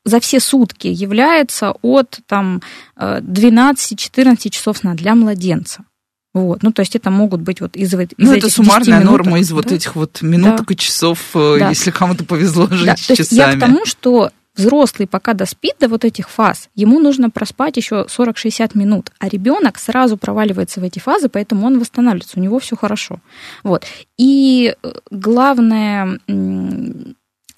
за 0.09 0.21
все 0.21 0.41
сутки 0.41 0.89
является 0.89 1.73
от 1.83 2.21
там, 2.27 2.63
12-14 2.97 4.51
часов 4.51 4.79
сна 4.79 4.95
для 4.95 5.15
младенца. 5.15 5.85
Вот. 6.35 6.63
Ну, 6.63 6.73
то 6.73 6.81
есть 6.81 6.95
это 6.95 7.11
могут 7.11 7.41
быть 7.41 7.61
вот 7.61 7.77
из, 7.77 7.95
из 7.95 8.09
Ну, 8.17 8.33
это 8.33 8.51
суммарная 8.51 9.01
минуток, 9.01 9.27
норма 9.27 9.41
из 9.41 9.49
да? 9.49 9.55
вот 9.57 9.73
этих 9.73 9.97
вот 9.97 10.23
минуток 10.23 10.69
да. 10.69 10.75
и 10.75 10.77
часов, 10.77 11.19
э, 11.35 11.57
да. 11.59 11.69
если 11.71 11.91
кому-то 11.91 12.25
повезло 12.25 12.69
жить 12.71 12.87
да. 12.87 12.95
часами. 12.95 13.17
То 13.17 13.23
есть 13.23 13.33
я 13.33 13.53
к 13.55 13.59
тому, 13.59 13.87
что 13.87 14.31
взрослый 14.55 15.07
пока 15.07 15.35
доспит 15.35 15.77
до 15.81 15.89
вот 15.89 16.05
этих 16.05 16.29
фаз, 16.29 16.69
ему 16.75 16.99
нужно 16.99 17.31
проспать 17.31 17.77
еще 17.77 18.07
40-60 18.09 18.73
минут, 18.75 19.11
а 19.19 19.29
ребенок 19.29 19.79
сразу 19.79 20.17
проваливается 20.17 20.81
в 20.81 20.85
эти 20.85 20.99
фазы, 20.99 21.29
поэтому 21.29 21.67
он 21.67 21.79
восстанавливается, 21.79 22.39
у 22.39 22.43
него 22.43 22.59
все 22.59 22.77
хорошо. 22.77 23.21
Вот. 23.63 23.85
И 24.19 24.75
э, 24.83 24.93
главное, 25.11 26.19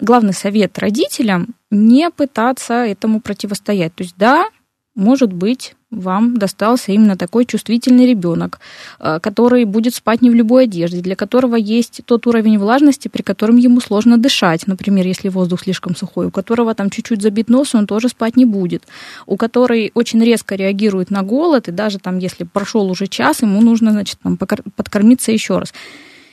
главный 0.01 0.33
совет 0.33 0.79
родителям 0.79 1.49
не 1.71 2.11
пытаться 2.11 2.75
этому 2.75 3.21
противостоять. 3.21 3.95
То 3.95 4.03
есть, 4.03 4.15
да, 4.17 4.49
может 4.95 5.33
быть, 5.33 5.75
вам 5.91 6.37
достался 6.37 6.93
именно 6.93 7.17
такой 7.17 7.45
чувствительный 7.45 8.07
ребенок, 8.07 8.61
э, 8.99 9.19
который 9.21 9.65
будет 9.65 9.95
спать 9.95 10.23
не 10.23 10.31
в 10.31 10.35
любой 10.35 10.65
одежде, 10.65 11.01
для 11.01 11.17
которого 11.17 11.57
есть 11.57 12.01
тот 12.05 12.27
уровень 12.27 12.59
влажности, 12.59 13.09
при 13.09 13.23
котором 13.23 13.57
ему 13.57 13.81
сложно 13.81 14.19
дышать, 14.19 14.67
например, 14.67 15.07
если 15.07 15.29
воздух 15.29 15.63
слишком 15.63 15.97
сухой, 15.97 16.27
у 16.27 16.31
которого 16.31 16.75
там 16.75 16.91
чуть-чуть 16.91 17.23
забит 17.23 17.49
нос, 17.49 17.75
он 17.75 17.87
тоже 17.87 18.09
спать 18.09 18.37
не 18.37 18.45
будет, 18.45 18.85
у 19.27 19.37
которой 19.37 19.91
очень 19.95 20.23
резко 20.25 20.55
реагирует 20.55 21.11
на 21.11 21.23
голод, 21.23 21.69
и 21.69 21.73
даже 21.73 21.99
там, 21.99 22.19
если 22.19 22.45
прошел 22.45 22.89
уже 22.91 23.07
час, 23.07 23.43
ему 23.43 23.61
нужно, 23.61 23.91
значит, 23.93 24.19
там, 24.23 24.37
подкормиться 24.37 25.33
еще 25.33 25.59
раз. 25.59 25.73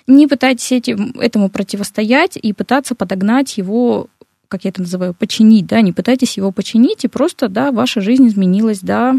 Не 0.08 0.28
пытайтесь 0.28 0.72
этим, 0.72 1.12
этому 1.20 1.50
противостоять 1.50 2.38
и 2.42 2.54
пытаться 2.54 2.96
подогнать 2.96 3.58
его 3.58 4.08
как 4.48 4.64
я 4.64 4.70
это 4.70 4.82
называю, 4.82 5.14
починить, 5.14 5.68
да, 5.68 5.82
не 5.82 5.92
пытайтесь 5.92 6.38
его 6.38 6.52
починить, 6.52 7.04
и 7.04 7.10
просто, 7.10 7.50
да, 7.50 7.72
ваша 7.74 8.00
жизнь 8.00 8.28
изменилась, 8.28 8.80
да, 8.80 9.14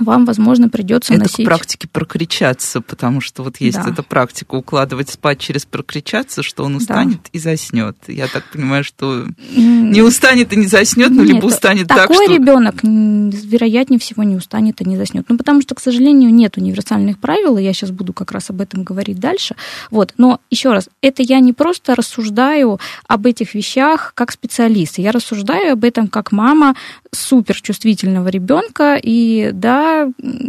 вам, 0.00 0.24
возможно, 0.24 0.68
придется 0.68 1.12
это 1.12 1.22
носить... 1.22 1.40
Это 1.40 1.42
к 1.44 1.46
практике 1.46 1.88
прокричаться, 1.88 2.80
потому 2.80 3.20
что 3.20 3.44
вот 3.44 3.58
есть 3.58 3.80
да. 3.80 3.88
эта 3.88 4.02
практика 4.02 4.56
укладывать 4.56 5.08
спать 5.08 5.38
через 5.38 5.66
прокричаться, 5.66 6.42
что 6.42 6.64
он 6.64 6.74
устанет 6.74 7.22
да. 7.22 7.28
и 7.32 7.38
заснет. 7.38 7.96
Я 8.08 8.26
так 8.26 8.42
понимаю, 8.52 8.82
что 8.82 9.26
не 9.54 10.02
устанет 10.02 10.52
и 10.52 10.56
не 10.56 10.66
заснет, 10.66 11.10
но 11.10 11.22
либо 11.22 11.46
устанет 11.46 11.86
такой 11.86 12.06
так, 12.06 12.12
что... 12.12 12.24
Такой 12.24 12.36
ребенок, 12.36 12.74
вероятнее 12.82 14.00
всего, 14.00 14.24
не 14.24 14.34
устанет 14.34 14.80
и 14.80 14.84
не 14.84 14.96
заснет. 14.96 15.26
Ну, 15.28 15.36
потому 15.36 15.62
что, 15.62 15.76
к 15.76 15.80
сожалению, 15.80 16.34
нет 16.34 16.56
универсальных 16.56 17.20
правил, 17.20 17.56
и 17.56 17.62
я 17.62 17.72
сейчас 17.72 17.92
буду 17.92 18.12
как 18.12 18.32
раз 18.32 18.50
об 18.50 18.60
этом 18.60 18.82
говорить 18.82 19.20
дальше. 19.20 19.54
Вот. 19.92 20.14
Но 20.16 20.40
еще 20.50 20.72
раз, 20.72 20.88
это 21.02 21.22
я 21.22 21.38
не 21.38 21.52
просто 21.52 21.94
рассуждаю 21.94 22.80
об 23.06 23.26
этих 23.26 23.54
вещах 23.54 24.12
как 24.16 24.32
специалист, 24.32 24.98
я 24.98 25.12
рассуждаю 25.12 25.74
об 25.74 25.84
этом 25.84 26.08
как 26.08 26.32
мама 26.32 26.74
суперчувствительного 27.12 28.26
ребенка, 28.26 28.98
и 29.00 29.50
да, 29.52 29.83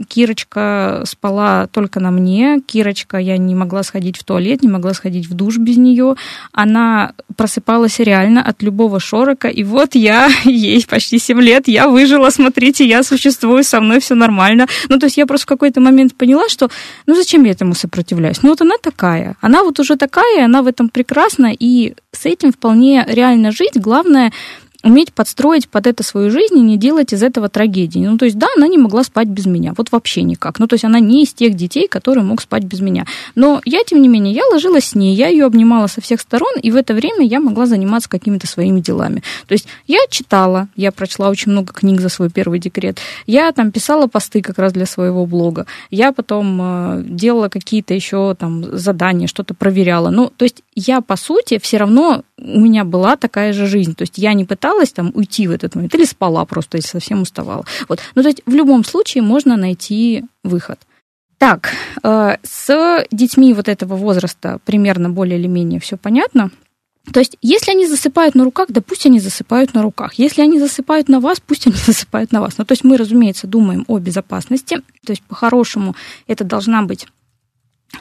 Кирочка 0.07 1.03
спала 1.05 1.67
только 1.67 1.99
на 1.99 2.11
мне. 2.11 2.61
Кирочка, 2.65 3.17
я 3.17 3.37
не 3.37 3.55
могла 3.55 3.83
сходить 3.83 4.17
в 4.17 4.23
туалет, 4.23 4.63
не 4.63 4.69
могла 4.69 4.93
сходить 4.93 5.27
в 5.27 5.33
душ 5.33 5.57
без 5.57 5.77
нее. 5.77 6.15
Она 6.51 7.13
просыпалась 7.35 7.99
реально 7.99 8.41
от 8.41 8.61
любого 8.63 8.99
шорока. 8.99 9.47
И 9.47 9.63
вот 9.63 9.95
я, 9.95 10.29
ей 10.43 10.85
почти 10.87 11.19
7 11.19 11.41
лет, 11.41 11.67
я 11.67 11.87
выжила, 11.87 12.29
смотрите, 12.29 12.85
я 12.85 13.03
существую, 13.03 13.63
со 13.63 13.81
мной 13.81 13.99
все 13.99 14.15
нормально. 14.15 14.67
Ну, 14.89 14.99
то 14.99 15.05
есть 15.05 15.17
я 15.17 15.25
просто 15.25 15.45
в 15.45 15.49
какой-то 15.49 15.81
момент 15.81 16.15
поняла, 16.15 16.49
что, 16.49 16.69
ну, 17.05 17.15
зачем 17.15 17.43
я 17.43 17.51
этому 17.51 17.75
сопротивляюсь? 17.75 18.43
Ну, 18.43 18.49
вот 18.49 18.61
она 18.61 18.75
такая. 18.81 19.35
Она 19.41 19.63
вот 19.63 19.79
уже 19.79 19.95
такая, 19.95 20.45
она 20.45 20.61
в 20.61 20.67
этом 20.67 20.89
прекрасна, 20.89 21.51
и 21.57 21.95
с 22.11 22.25
этим 22.25 22.51
вполне 22.51 23.05
реально 23.07 23.51
жить. 23.51 23.73
Главное, 23.75 24.31
уметь 24.85 25.11
подстроить 25.11 25.67
под 25.67 25.87
это 25.87 26.03
свою 26.03 26.29
жизнь 26.29 26.57
и 26.57 26.61
не 26.61 26.77
делать 26.77 27.11
из 27.11 27.23
этого 27.23 27.49
трагедии. 27.49 28.05
Ну, 28.05 28.17
то 28.17 28.25
есть, 28.25 28.37
да, 28.37 28.47
она 28.55 28.67
не 28.67 28.77
могла 28.77 29.03
спать 29.03 29.27
без 29.27 29.47
меня, 29.47 29.73
вот 29.75 29.91
вообще 29.91 30.21
никак. 30.21 30.59
Ну, 30.59 30.67
то 30.67 30.75
есть, 30.75 30.85
она 30.85 30.99
не 30.99 31.23
из 31.23 31.33
тех 31.33 31.55
детей, 31.55 31.87
которые 31.87 32.23
мог 32.23 32.39
спать 32.39 32.63
без 32.63 32.81
меня. 32.81 33.05
Но 33.33 33.61
я, 33.65 33.83
тем 33.83 34.01
не 34.01 34.07
менее, 34.07 34.33
я 34.33 34.45
ложилась 34.45 34.85
с 34.85 34.95
ней, 34.95 35.15
я 35.15 35.27
ее 35.27 35.45
обнимала 35.45 35.87
со 35.87 36.01
всех 36.01 36.21
сторон, 36.21 36.53
и 36.61 36.69
в 36.69 36.75
это 36.75 36.93
время 36.93 37.25
я 37.25 37.39
могла 37.39 37.65
заниматься 37.65 38.07
какими-то 38.07 38.45
своими 38.45 38.79
делами. 38.79 39.23
То 39.47 39.53
есть, 39.53 39.67
я 39.87 39.97
читала, 40.09 40.67
я 40.75 40.91
прочла 40.91 41.29
очень 41.29 41.51
много 41.51 41.73
книг 41.73 41.99
за 41.99 42.09
свой 42.09 42.29
первый 42.29 42.59
декрет, 42.59 42.99
я 43.25 43.51
там 43.53 43.71
писала 43.71 44.05
посты 44.05 44.43
как 44.43 44.59
раз 44.59 44.71
для 44.71 44.85
своего 44.85 45.25
блога, 45.25 45.65
я 45.89 46.11
потом 46.11 46.59
э, 46.61 47.03
делала 47.05 47.49
какие-то 47.49 47.95
еще 47.95 48.35
там 48.35 48.77
задания, 48.77 49.25
что-то 49.25 49.55
проверяла. 49.55 50.11
Ну, 50.11 50.31
то 50.35 50.45
есть, 50.45 50.61
я, 50.75 51.01
по 51.01 51.15
сути, 51.15 51.57
все 51.57 51.77
равно 51.77 52.23
у 52.37 52.59
меня 52.59 52.83
была 52.83 53.15
такая 53.15 53.53
же 53.53 53.65
жизнь. 53.65 53.95
То 53.95 54.03
есть 54.03 54.17
я 54.17 54.33
не 54.33 54.45
пыталась 54.45 54.91
там 54.91 55.11
уйти 55.15 55.47
в 55.47 55.51
этот 55.51 55.75
момент 55.75 55.95
или 55.95 56.05
спала 56.05 56.45
просто, 56.45 56.77
если 56.77 56.89
совсем 56.89 57.21
уставала. 57.21 57.65
Вот. 57.87 57.99
Но 58.13 58.21
то 58.21 58.27
есть 58.27 58.41
в 58.45 58.53
любом 58.53 58.83
случае 58.83 59.23
можно 59.23 59.55
найти 59.55 60.25
выход. 60.43 60.79
Так, 61.37 61.71
э, 62.03 62.37
с 62.43 63.05
детьми 63.11 63.53
вот 63.53 63.67
этого 63.67 63.95
возраста 63.95 64.59
примерно 64.65 65.09
более 65.09 65.39
или 65.39 65.47
менее 65.47 65.79
все 65.79 65.97
понятно. 65.97 66.51
То 67.13 67.19
есть, 67.19 67.37
если 67.41 67.71
они 67.71 67.87
засыпают 67.87 68.35
на 68.35 68.43
руках, 68.43 68.67
да 68.69 68.81
пусть 68.81 69.05
они 69.05 69.19
засыпают 69.19 69.73
на 69.73 69.83
руках. 69.83 70.15
Если 70.15 70.41
они 70.41 70.59
засыпают 70.59 71.07
на 71.07 71.19
вас, 71.19 71.39
пусть 71.39 71.67
они 71.67 71.75
засыпают 71.85 72.31
на 72.31 72.41
вас. 72.41 72.57
Ну, 72.57 72.65
то 72.65 72.71
есть 72.71 72.83
мы, 72.83 72.97
разумеется, 72.97 73.47
думаем 73.47 73.85
о 73.87 73.99
безопасности. 73.99 74.77
То 75.05 75.11
есть, 75.11 75.21
по-хорошему, 75.23 75.95
это 76.27 76.43
должна 76.43 76.81
быть 76.81 77.07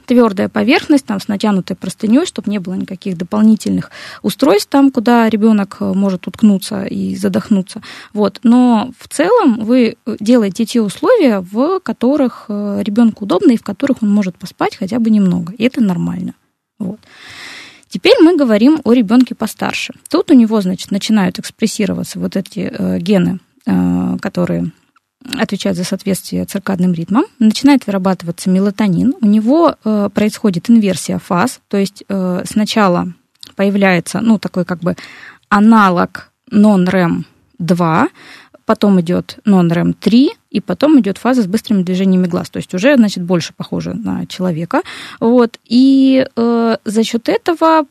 твердая 0.06 0.48
поверхность 0.48 1.06
там 1.06 1.20
с 1.20 1.28
натянутой 1.28 1.76
простыней, 1.76 2.26
чтобы 2.26 2.50
не 2.50 2.58
было 2.58 2.74
никаких 2.74 3.16
дополнительных 3.16 3.90
устройств 4.22 4.68
там, 4.70 4.90
куда 4.90 5.28
ребенок 5.28 5.78
э, 5.80 5.92
может 5.92 6.26
уткнуться 6.26 6.84
и 6.84 7.16
задохнуться. 7.16 7.82
Вот. 8.12 8.40
Но 8.42 8.92
в 8.98 9.08
целом 9.08 9.64
вы 9.64 9.96
делаете 10.20 10.64
те 10.64 10.80
условия, 10.80 11.40
в 11.40 11.80
которых 11.80 12.46
э, 12.48 12.80
ребенку 12.82 13.24
удобно 13.24 13.52
и 13.52 13.56
в 13.56 13.62
которых 13.62 14.02
он 14.02 14.10
может 14.10 14.36
поспать 14.36 14.76
хотя 14.76 14.98
бы 14.98 15.10
немного. 15.10 15.52
И 15.56 15.64
это 15.64 15.80
нормально. 15.80 16.34
Вот. 16.78 17.00
Теперь 17.88 18.16
мы 18.20 18.36
говорим 18.36 18.80
о 18.82 18.92
ребенке 18.92 19.36
постарше. 19.36 19.94
Тут 20.10 20.30
у 20.32 20.34
него, 20.34 20.60
значит, 20.60 20.90
начинают 20.90 21.38
экспрессироваться 21.38 22.18
вот 22.18 22.36
эти 22.36 22.68
э, 22.76 22.98
гены, 22.98 23.38
э, 23.66 24.16
которые 24.20 24.72
отвечает 25.32 25.76
за 25.76 25.84
соответствие 25.84 26.44
циркадным 26.44 26.92
ритмам, 26.92 27.24
начинает 27.38 27.86
вырабатываться 27.86 28.50
мелатонин, 28.50 29.14
у 29.20 29.26
него 29.26 29.76
э, 29.84 30.10
происходит 30.12 30.70
инверсия 30.70 31.18
фаз, 31.18 31.60
то 31.68 31.76
есть 31.76 32.04
э, 32.08 32.42
сначала 32.44 33.12
появляется, 33.56 34.20
ну, 34.20 34.38
такой 34.38 34.64
как 34.64 34.80
бы 34.80 34.96
аналог 35.48 36.30
non-REM 36.50 37.24
2, 37.58 38.08
потом 38.66 39.00
идет 39.00 39.38
non-REM 39.46 39.94
3, 39.98 40.30
и 40.50 40.60
потом 40.60 41.00
идет 41.00 41.18
фаза 41.18 41.42
с 41.42 41.46
быстрыми 41.46 41.82
движениями 41.82 42.26
глаз, 42.26 42.48
то 42.50 42.58
есть 42.58 42.72
уже, 42.74 42.96
значит, 42.96 43.24
больше 43.24 43.52
похоже 43.56 43.94
на 43.94 44.26
человека. 44.26 44.82
Вот. 45.20 45.58
И 45.64 46.26
э, 46.36 46.76
за 46.84 47.04
счет 47.04 47.28
этого 47.28 47.86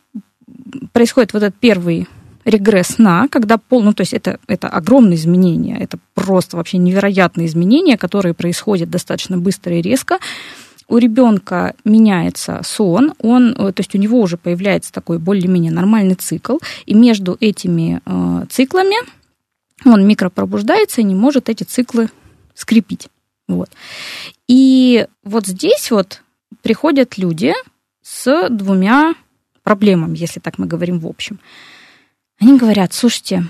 происходит 0.93 1.33
вот 1.33 1.43
этот 1.43 1.59
первый 1.59 2.07
регресс 2.45 2.87
сна, 2.87 3.27
когда 3.29 3.57
пол, 3.57 3.83
ну 3.83 3.93
то 3.93 4.01
есть 4.01 4.13
это, 4.13 4.39
это 4.47 4.67
огромные 4.67 5.15
изменения, 5.15 5.77
это 5.79 5.97
просто 6.13 6.57
вообще 6.57 6.77
невероятные 6.77 7.47
изменения, 7.47 7.97
которые 7.97 8.33
происходят 8.33 8.89
достаточно 8.89 9.37
быстро 9.37 9.77
и 9.77 9.81
резко. 9.81 10.19
У 10.89 10.97
ребенка 10.97 11.75
меняется 11.85 12.61
сон, 12.63 13.13
он, 13.19 13.51
э, 13.51 13.71
то 13.71 13.79
есть 13.79 13.95
у 13.95 13.97
него 13.97 14.19
уже 14.19 14.37
появляется 14.37 14.91
такой 14.91 15.17
более-менее 15.17 15.71
нормальный 15.71 16.15
цикл, 16.15 16.57
и 16.85 16.93
между 16.93 17.37
этими 17.39 18.01
э, 18.05 18.45
циклами 18.49 18.95
он 19.85 20.05
микропробуждается 20.05 21.01
и 21.01 21.05
не 21.05 21.15
может 21.15 21.49
эти 21.49 21.63
циклы 21.63 22.09
скрепить. 22.53 23.07
Вот. 23.47 23.69
И 24.47 25.07
вот 25.23 25.47
здесь 25.47 25.89
вот 25.91 26.21
приходят 26.61 27.17
люди 27.17 27.53
с 28.01 28.49
двумя 28.49 29.13
проблемами, 29.63 30.17
если 30.17 30.39
так 30.39 30.57
мы 30.57 30.67
говорим 30.67 30.99
в 30.99 31.07
общем. 31.07 31.39
Они 32.43 32.57
говорят, 32.57 32.91
слушайте, 32.91 33.45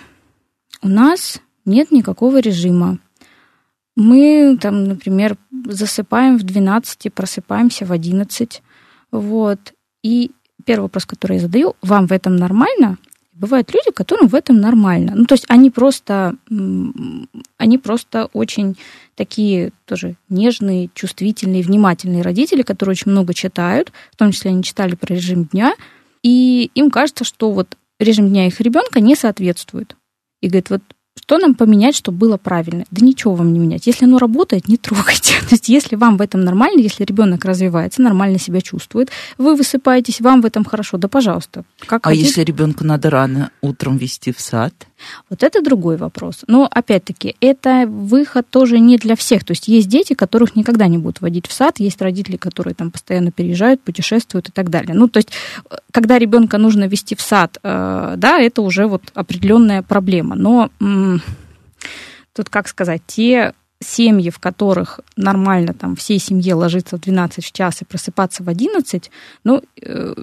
у 0.84 0.88
нас 0.88 1.42
нет 1.66 1.90
никакого 1.90 2.38
режима. 2.38 3.00
Мы 3.96 4.56
там, 4.62 4.84
например, 4.84 5.36
засыпаем 5.66 6.38
в 6.38 6.44
12, 6.44 7.12
просыпаемся 7.12 7.88
в 7.88 7.92
11. 7.92 8.62
Вот. 9.12 9.74
И 10.04 10.30
первый 10.64 10.84
вопрос, 10.84 11.08
который 11.08 11.38
я 11.38 11.42
задаю, 11.42 11.76
вам 11.82 12.06
в 12.06 12.12
этом 12.12 12.36
нормально? 12.36 13.00
Бывают 13.32 13.74
люди, 13.74 13.90
которым 13.92 14.28
в 14.28 14.36
этом 14.36 14.62
нормально. 14.62 15.14
Ну, 15.16 15.26
то 15.26 15.34
есть 15.34 15.46
они 15.48 15.72
просто, 15.72 16.36
они 17.58 17.78
просто 17.80 18.30
очень 18.34 18.78
такие 19.16 19.72
тоже 19.86 20.18
нежные, 20.30 20.92
чувствительные, 20.94 21.64
внимательные 21.64 22.22
родители, 22.22 22.62
которые 22.62 22.92
очень 22.92 23.12
много 23.12 23.34
читают, 23.34 23.92
в 24.12 24.18
том 24.18 24.32
числе 24.32 24.52
они 24.52 24.62
читали 24.62 24.94
про 24.94 25.16
режим 25.16 25.46
дня, 25.46 25.74
и 26.22 26.70
им 26.76 26.92
кажется, 26.92 27.24
что 27.24 27.50
вот 27.50 27.76
режим 28.00 28.30
дня 28.30 28.48
их 28.48 28.60
ребенка 28.62 29.00
не 29.00 29.16
соответствует. 29.16 29.96
И 30.42 30.48
говорит, 30.48 30.70
вот 30.70 30.82
что 31.16 31.38
нам 31.38 31.54
поменять, 31.54 31.96
чтобы 31.96 32.18
было 32.18 32.38
правильно? 32.38 32.86
Да 32.92 33.06
ничего 33.06 33.36
вам 33.36 33.54
не 33.54 33.60
менять. 33.60 33.86
Если 33.86 34.06
оно 34.06 34.18
работает, 34.18 34.68
не 34.68 34.78
трогайте. 34.78 35.36
То 35.48 35.56
есть, 35.56 35.70
если 35.70 35.96
вам 35.96 36.18
в 36.18 36.22
этом 36.22 36.42
нормально, 36.42 36.80
если 36.80 37.04
ребенок 37.04 37.46
развивается, 37.46 38.02
нормально 38.02 38.40
себя 38.40 38.62
чувствует, 38.62 39.10
вы 39.38 39.56
высыпаетесь, 39.56 40.22
вам 40.22 40.42
в 40.42 40.46
этом 40.46 40.66
хорошо, 40.66 40.98
да 40.98 41.08
пожалуйста. 41.08 41.66
Как 41.86 42.06
а 42.06 42.10
хотите. 42.10 42.28
если 42.28 42.44
ребенка 42.44 42.84
надо 42.84 43.10
рано 43.10 43.52
утром 43.62 43.98
вести 43.98 44.34
в 44.34 44.40
сад? 44.40 44.74
Вот 45.30 45.44
это 45.44 45.62
другой 45.62 45.98
вопрос. 45.98 46.44
Но, 46.48 46.68
опять-таки, 46.70 47.36
это 47.40 47.86
выход 47.88 48.48
тоже 48.50 48.80
не 48.80 48.98
для 48.98 49.16
всех. 49.16 49.44
То 49.44 49.52
есть 49.52 49.68
есть 49.68 49.88
дети, 49.88 50.14
которых 50.14 50.56
никогда 50.56 50.88
не 50.88 50.98
будут 50.98 51.22
водить 51.22 51.48
в 51.48 51.54
сад, 51.54 51.80
есть 51.80 52.02
родители, 52.02 52.38
которые 52.38 52.74
там 52.74 52.92
постоянно 52.92 53.32
переезжают, 53.32 53.82
путешествуют 53.82 54.50
и 54.50 54.52
так 54.52 54.70
далее. 54.70 54.94
Ну, 54.94 55.08
то 55.08 55.18
есть, 55.18 55.30
когда 55.92 56.20
ребенка 56.20 56.58
нужно 56.58 56.88
вести 56.88 57.16
в 57.16 57.22
сад, 57.22 57.58
э, 57.64 58.14
да, 58.18 58.40
это 58.40 58.62
уже 58.62 58.88
вот 58.88 59.04
определенная 59.14 59.82
проблема. 59.82 60.36
Но 60.36 60.70
тут, 62.34 62.50
как 62.50 62.68
сказать, 62.68 63.02
те 63.06 63.54
семьи, 63.84 64.30
в 64.30 64.40
которых 64.40 65.02
нормально 65.16 65.74
там 65.74 65.96
всей 65.96 66.20
семье 66.20 66.56
ложиться 66.56 66.98
в 66.98 67.02
12 67.02 67.46
в 67.46 67.52
час 67.52 67.82
и 67.82 67.86
просыпаться 67.86 68.44
в 68.44 68.50
11, 68.50 69.12
ну, 69.44 69.62
э, 69.82 70.16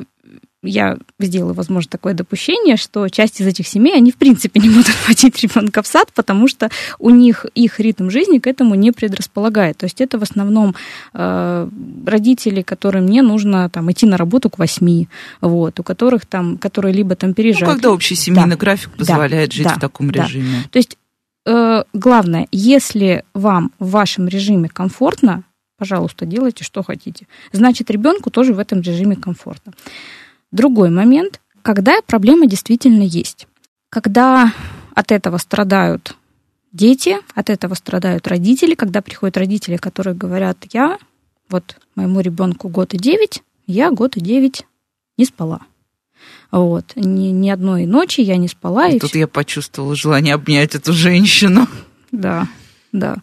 я 0.62 0.98
сделала, 1.18 1.54
возможно, 1.54 1.90
такое 1.90 2.12
допущение, 2.12 2.76
что 2.76 3.08
часть 3.08 3.40
из 3.40 3.46
этих 3.46 3.66
семей, 3.66 3.94
они 3.96 4.12
в 4.12 4.16
принципе 4.16 4.60
не 4.60 4.68
будут 4.68 4.94
водить 5.08 5.42
ребенка 5.42 5.82
в 5.82 5.86
сад, 5.86 6.10
потому 6.14 6.48
что 6.48 6.68
у 6.98 7.10
них 7.10 7.46
их 7.54 7.80
ритм 7.80 8.10
жизни 8.10 8.38
к 8.38 8.46
этому 8.46 8.74
не 8.74 8.92
предрасполагает. 8.92 9.78
То 9.78 9.86
есть 9.86 10.00
это 10.00 10.18
в 10.18 10.22
основном 10.22 10.74
э, 11.14 11.68
родители, 12.06 12.62
которым 12.62 13.06
не 13.06 13.22
нужно 13.22 13.70
там, 13.70 13.90
идти 13.90 14.06
на 14.06 14.16
работу 14.16 14.50
к 14.50 14.58
восьми, 14.58 15.08
вот, 15.40 15.80
у 15.80 15.82
которых 15.82 16.26
там, 16.26 16.58
которые 16.58 16.92
либо 16.92 17.16
там 17.16 17.32
переезжают. 17.32 17.68
Ну, 17.68 17.74
когда 17.74 17.92
общий 17.92 18.14
семейный 18.14 18.50
да. 18.50 18.56
график 18.56 18.90
позволяет 18.90 19.50
да, 19.50 19.56
жить 19.56 19.66
да, 19.66 19.74
в 19.74 19.80
таком 19.80 20.10
режиме. 20.10 20.62
Да. 20.64 20.68
То 20.70 20.78
есть 20.78 20.98
э, 21.46 21.84
главное, 21.94 22.48
если 22.52 23.24
вам 23.32 23.72
в 23.78 23.90
вашем 23.90 24.28
режиме 24.28 24.68
комфортно, 24.68 25.44
пожалуйста, 25.78 26.26
делайте, 26.26 26.64
что 26.64 26.82
хотите. 26.82 27.26
Значит, 27.52 27.90
ребенку 27.90 28.30
тоже 28.30 28.52
в 28.52 28.58
этом 28.58 28.82
режиме 28.82 29.16
комфортно. 29.16 29.72
Другой 30.52 30.90
момент, 30.90 31.40
когда 31.62 32.00
проблема 32.06 32.46
действительно 32.46 33.02
есть. 33.02 33.46
Когда 33.88 34.52
от 34.94 35.12
этого 35.12 35.38
страдают 35.38 36.16
дети, 36.72 37.16
от 37.34 37.50
этого 37.50 37.74
страдают 37.74 38.26
родители, 38.28 38.74
когда 38.74 39.00
приходят 39.02 39.36
родители, 39.36 39.76
которые 39.76 40.14
говорят, 40.14 40.58
я, 40.72 40.98
вот 41.48 41.76
моему 41.94 42.20
ребенку 42.20 42.68
год 42.68 42.94
и 42.94 42.98
девять, 42.98 43.42
я 43.66 43.90
год 43.90 44.16
и 44.16 44.20
девять 44.20 44.66
не 45.16 45.24
спала. 45.24 45.60
Вот. 46.50 46.92
Ни, 46.96 47.28
ни 47.28 47.48
одной 47.48 47.86
ночи 47.86 48.20
я 48.20 48.36
не 48.36 48.48
спала. 48.48 48.88
И, 48.88 48.96
и 48.96 48.98
тут 48.98 49.10
все. 49.10 49.20
я 49.20 49.28
почувствовала 49.28 49.94
желание 49.94 50.34
обнять 50.34 50.74
эту 50.74 50.92
женщину. 50.92 51.68
Да, 52.12 52.48
да. 52.92 53.18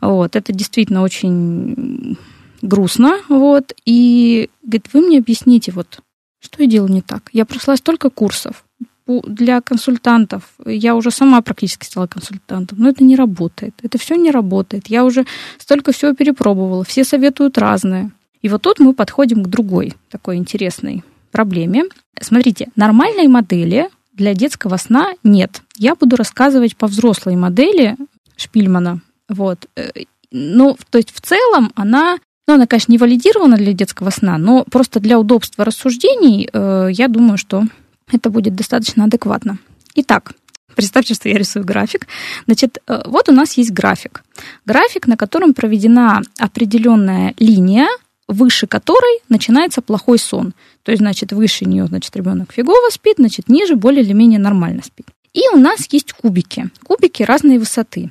Вот. 0.00 0.34
Это 0.34 0.52
действительно 0.52 1.02
очень 1.02 2.18
грустно. 2.62 3.20
Вот. 3.28 3.72
И 3.84 4.50
говорит, 4.62 4.88
вы 4.92 5.00
мне 5.02 5.18
объясните, 5.18 5.72
вот 5.72 6.00
что 6.40 6.62
я 6.62 6.68
делаю 6.68 6.92
не 6.92 7.02
так? 7.02 7.30
Я 7.32 7.44
прошла 7.44 7.76
столько 7.76 8.10
курсов 8.10 8.64
для 9.06 9.60
консультантов. 9.60 10.42
Я 10.66 10.94
уже 10.94 11.10
сама 11.10 11.40
практически 11.40 11.86
стала 11.86 12.06
консультантом, 12.06 12.78
но 12.78 12.90
это 12.90 13.02
не 13.04 13.16
работает. 13.16 13.74
Это 13.82 13.98
все 13.98 14.16
не 14.16 14.30
работает. 14.30 14.88
Я 14.88 15.04
уже 15.04 15.24
столько 15.58 15.92
всего 15.92 16.14
перепробовала. 16.14 16.84
Все 16.84 17.04
советуют 17.04 17.56
разное. 17.56 18.10
И 18.42 18.48
вот 18.48 18.62
тут 18.62 18.78
мы 18.78 18.92
подходим 18.92 19.42
к 19.42 19.48
другой 19.48 19.94
такой 20.10 20.36
интересной 20.36 21.02
проблеме. 21.30 21.84
Смотрите, 22.20 22.68
нормальной 22.76 23.28
модели 23.28 23.88
для 24.12 24.34
детского 24.34 24.76
сна 24.76 25.14
нет. 25.22 25.62
Я 25.76 25.94
буду 25.94 26.16
рассказывать 26.16 26.76
по 26.76 26.86
взрослой 26.86 27.36
модели 27.36 27.96
Шпильмана. 28.36 29.00
Вот. 29.28 29.66
Э, 29.76 29.90
ну, 30.30 30.76
то 30.90 30.98
есть 30.98 31.12
в 31.14 31.20
целом 31.20 31.72
она 31.74 32.18
ну, 32.48 32.54
она, 32.54 32.66
конечно, 32.66 32.90
не 32.90 32.98
валидирована 32.98 33.58
для 33.58 33.74
детского 33.74 34.08
сна, 34.08 34.38
но 34.38 34.64
просто 34.64 35.00
для 35.00 35.18
удобства 35.18 35.66
рассуждений 35.66 36.48
э, 36.50 36.88
я 36.90 37.08
думаю, 37.08 37.36
что 37.36 37.64
это 38.10 38.30
будет 38.30 38.54
достаточно 38.54 39.04
адекватно. 39.04 39.58
Итак, 39.96 40.32
представьте, 40.74 41.12
что 41.12 41.28
я 41.28 41.36
рисую 41.36 41.66
график. 41.66 42.06
Значит, 42.46 42.78
э, 42.86 43.02
вот 43.04 43.28
у 43.28 43.32
нас 43.32 43.52
есть 43.58 43.72
график. 43.72 44.24
График, 44.64 45.06
на 45.06 45.18
котором 45.18 45.52
проведена 45.52 46.22
определенная 46.38 47.34
линия, 47.38 47.86
выше 48.28 48.66
которой 48.66 49.20
начинается 49.28 49.82
плохой 49.82 50.18
сон. 50.18 50.54
То 50.84 50.90
есть, 50.90 51.02
значит, 51.02 51.32
выше 51.32 51.66
нее, 51.66 51.86
значит, 51.86 52.16
ребенок 52.16 52.52
фигово 52.54 52.88
спит, 52.90 53.16
значит, 53.18 53.50
ниже 53.50 53.76
более 53.76 54.02
или 54.02 54.14
менее 54.14 54.38
нормально 54.38 54.82
спит. 54.82 55.06
И 55.34 55.42
у 55.52 55.58
нас 55.58 55.86
есть 55.90 56.12
кубики. 56.14 56.70
Кубики 56.84 57.22
разной 57.22 57.58
высоты. 57.58 58.10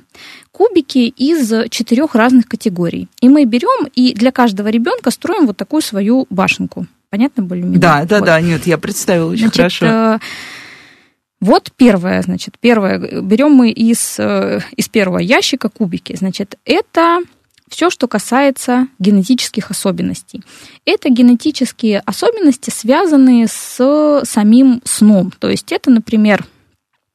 Кубики 0.58 1.14
из 1.16 1.70
четырех 1.70 2.16
разных 2.16 2.48
категорий. 2.48 3.06
И 3.20 3.28
мы 3.28 3.44
берем 3.44 3.86
и 3.94 4.12
для 4.12 4.32
каждого 4.32 4.66
ребенка 4.66 5.12
строим 5.12 5.46
вот 5.46 5.56
такую 5.56 5.82
свою 5.82 6.26
башенку. 6.30 6.88
Понятно 7.10 7.44
более-менее? 7.44 7.78
Да, 7.78 8.04
да, 8.04 8.18
вот. 8.18 8.26
да, 8.26 8.40
нет, 8.40 8.66
я 8.66 8.76
представила 8.76 9.30
очень 9.30 9.42
значит, 9.42 9.56
хорошо. 9.56 9.86
Э, 9.86 10.18
вот 11.40 11.70
первое, 11.76 12.20
значит, 12.22 12.56
первое, 12.58 13.22
берем 13.22 13.52
мы 13.52 13.70
из, 13.70 14.16
э, 14.18 14.58
из 14.76 14.88
первого 14.88 15.18
ящика 15.18 15.68
кубики. 15.68 16.16
Значит, 16.16 16.58
это 16.64 17.20
все, 17.68 17.88
что 17.88 18.08
касается 18.08 18.88
генетических 18.98 19.70
особенностей. 19.70 20.42
Это 20.84 21.08
генетические 21.08 22.00
особенности, 22.00 22.70
связанные 22.70 23.46
с 23.46 24.24
самим 24.24 24.82
сном. 24.84 25.32
То 25.38 25.48
есть 25.48 25.70
это, 25.70 25.92
например, 25.92 26.44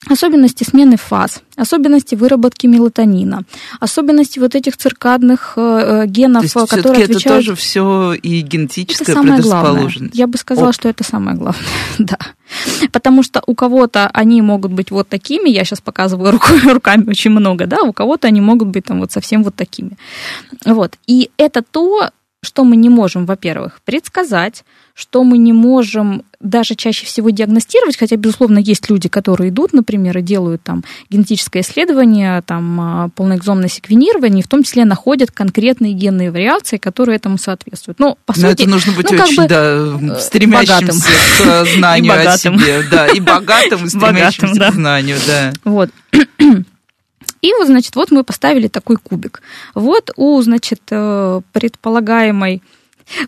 особенности 0.10 0.63
смены 0.63 0.98
фаз, 0.98 1.42
особенности 1.56 2.16
выработки 2.16 2.68
мелатонина, 2.68 3.44
особенности 3.80 4.39
вот 4.39 4.56
этих 4.56 4.78
циркадных 4.78 5.54
э, 5.56 6.06
генов, 6.08 6.52
То 6.52 6.60
есть 6.60 6.70
которые 6.70 7.04
отвечают... 7.06 7.26
это 7.26 7.36
тоже 7.36 7.56
все 7.56 8.13
и 8.13 8.42
генетическая 8.42 9.13
это 9.13 9.22
предрасположенность. 9.22 9.98
Главное. 9.98 10.12
Я 10.13 10.28
бы 10.28 10.38
сказала, 10.38 10.70
Оп. 10.70 10.76
что 10.76 10.89
это 10.89 11.04
самое 11.04 11.38
главное, 11.38 11.63
да. 12.00 12.18
Потому 12.92 13.24
что 13.24 13.42
у 13.48 13.56
кого-то 13.56 14.10
они 14.13 14.42
могут 14.42 14.72
быть 14.72 14.92
вот 14.92 15.08
такими, 15.08 15.50
я 15.50 15.63
сейчас 15.63 15.82
показываю 15.82 16.32
рукой, 16.32 16.60
руками 16.74 17.10
очень 17.10 17.32
много, 17.32 17.66
да, 17.66 17.82
у 17.82 17.94
кого-то 17.94 18.28
они 18.28 18.42
могут 18.42 18.70
быть 18.70 18.86
там 18.86 19.00
вот 19.00 19.12
совсем 19.12 19.44
вот 19.44 19.56
такими. 19.56 19.98
Вот. 20.66 20.98
И 21.08 21.30
это 21.38 21.62
то, 21.62 22.10
что 22.44 22.66
мы 22.66 22.76
не 22.76 22.90
можем, 22.90 23.26
во-первых, 23.26 23.80
предсказать, 23.86 24.66
что 24.94 25.24
мы 25.24 25.38
не 25.38 25.54
можем 25.54 26.24
даже 26.40 26.76
чаще 26.76 27.06
всего 27.06 27.30
диагностировать, 27.30 27.98
хотя, 27.98 28.18
безусловно, 28.18 28.60
есть 28.60 28.90
люди, 28.90 29.08
которые 29.08 29.50
идут, 29.50 29.72
например, 29.72 30.18
и 30.18 30.22
делают 30.22 30.62
там 30.62 30.84
генетическое 31.10 31.62
исследование, 31.62 32.42
там 32.42 32.82
а, 32.82 33.10
полноэкзомное 33.16 33.70
секвенирование, 33.70 34.42
и 34.42 34.44
в 34.44 34.50
том 34.50 34.64
числе 34.64 34.84
находят 34.84 35.32
конкретные 35.32 35.94
генные 35.94 36.32
вариации, 36.32 36.78
которые 36.78 37.16
этому 37.16 37.38
соответствуют. 37.38 38.00
Но, 38.00 38.18
по 38.26 38.34
Но 38.36 38.50
сути, 38.50 38.64
это 38.64 38.70
нужно 38.70 38.92
быть 38.92 39.10
ну, 39.10 39.24
очень, 39.24 39.36
бы, 39.38 39.48
да, 39.48 40.20
стремящимся 40.20 41.10
к 41.40 41.66
знанию 41.76 42.14
о 42.30 42.38
себе. 42.38 42.84
Да, 42.92 43.08
и 43.08 43.22
богатым, 43.22 43.86
и 43.86 43.90
стремящимся 43.90 44.70
к 44.70 44.74
знанию, 44.74 45.18
да. 45.26 45.54
Вот. 45.64 45.90
И 47.44 47.54
вот, 47.54 47.68
значит, 47.68 47.96
вот 47.96 48.10
мы 48.10 48.24
поставили 48.24 48.70
такой 48.70 48.96
кубик. 48.96 49.42
Вот 49.76 50.12
у, 50.16 50.42
значит, 50.42 50.82
э, 50.92 51.42
предполагаемой 51.52 52.62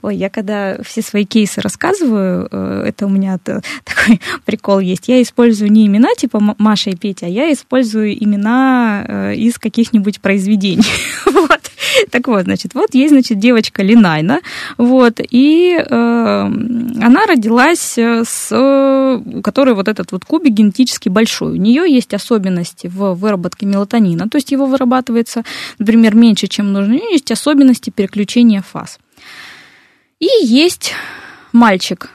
Ой, 0.02 0.16
я 0.16 0.30
когда 0.30 0.78
все 0.84 1.02
свои 1.02 1.26
кейсы 1.26 1.60
рассказываю, 1.60 2.48
э, 2.50 2.86
это 2.88 3.06
у 3.08 3.10
меня 3.10 3.38
такой 3.38 4.22
прикол 4.46 4.80
есть. 4.80 5.10
Я 5.10 5.22
использую 5.22 5.70
не 5.70 5.86
имена 5.86 6.16
типа 6.16 6.56
Маша 6.58 6.92
и 6.92 6.96
Петя, 6.96 7.26
а 7.26 7.30
я 7.30 7.52
использую 7.52 8.14
имена 8.24 9.04
э, 9.06 9.36
из 9.36 9.60
каких-нибудь 9.60 10.22
произведений. 10.22 10.86
Вот. 11.26 11.65
Так 12.12 12.28
вот, 12.28 12.44
значит, 12.44 12.74
вот 12.74 12.94
есть, 12.94 13.12
значит, 13.12 13.40
девочка 13.40 13.84
Линайна, 13.84 14.42
вот, 14.78 15.20
и 15.20 15.76
э, 15.78 15.86
она 15.90 17.26
родилась 17.28 17.98
с, 17.98 18.52
у 18.52 19.42
которой 19.42 19.76
вот 19.76 19.88
этот 19.88 20.12
вот 20.12 20.26
кубик 20.26 20.54
генетически 20.54 21.10
большой. 21.10 21.54
У 21.54 21.56
нее 21.56 21.84
есть 21.92 22.14
особенности 22.14 22.88
в 22.88 23.14
выработке 23.14 23.66
мелатонина, 23.66 24.30
то 24.30 24.38
есть 24.38 24.52
его 24.52 24.66
вырабатывается, 24.66 25.44
например, 25.80 26.16
меньше, 26.16 26.48
чем 26.48 26.74
нужно. 26.74 26.94
У 26.94 26.98
нее 26.98 27.12
есть 27.12 27.32
особенности 27.32 27.90
переключения 27.90 28.62
фаз. 28.62 29.00
И 30.20 30.28
есть 30.42 30.94
мальчик, 31.52 32.10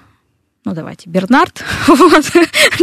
ну 0.64 0.72
давайте, 0.74 1.10
Бернард, 1.10 1.64
вот, 1.86 2.24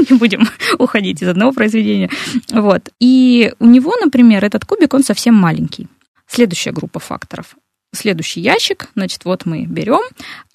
не 0.09 0.17
будем 0.17 0.47
уходить 0.77 1.21
из 1.21 1.27
одного 1.27 1.51
произведения, 1.51 2.09
вот. 2.51 2.89
И 2.99 3.53
у 3.59 3.65
него, 3.65 3.95
например, 4.03 4.43
этот 4.43 4.65
кубик, 4.65 4.93
он 4.93 5.03
совсем 5.03 5.35
маленький. 5.35 5.87
Следующая 6.27 6.71
группа 6.71 6.99
факторов. 6.99 7.55
Следующий 7.95 8.41
ящик, 8.41 8.89
значит, 8.95 9.23
вот 9.23 9.45
мы 9.45 9.65
берем, 9.65 10.01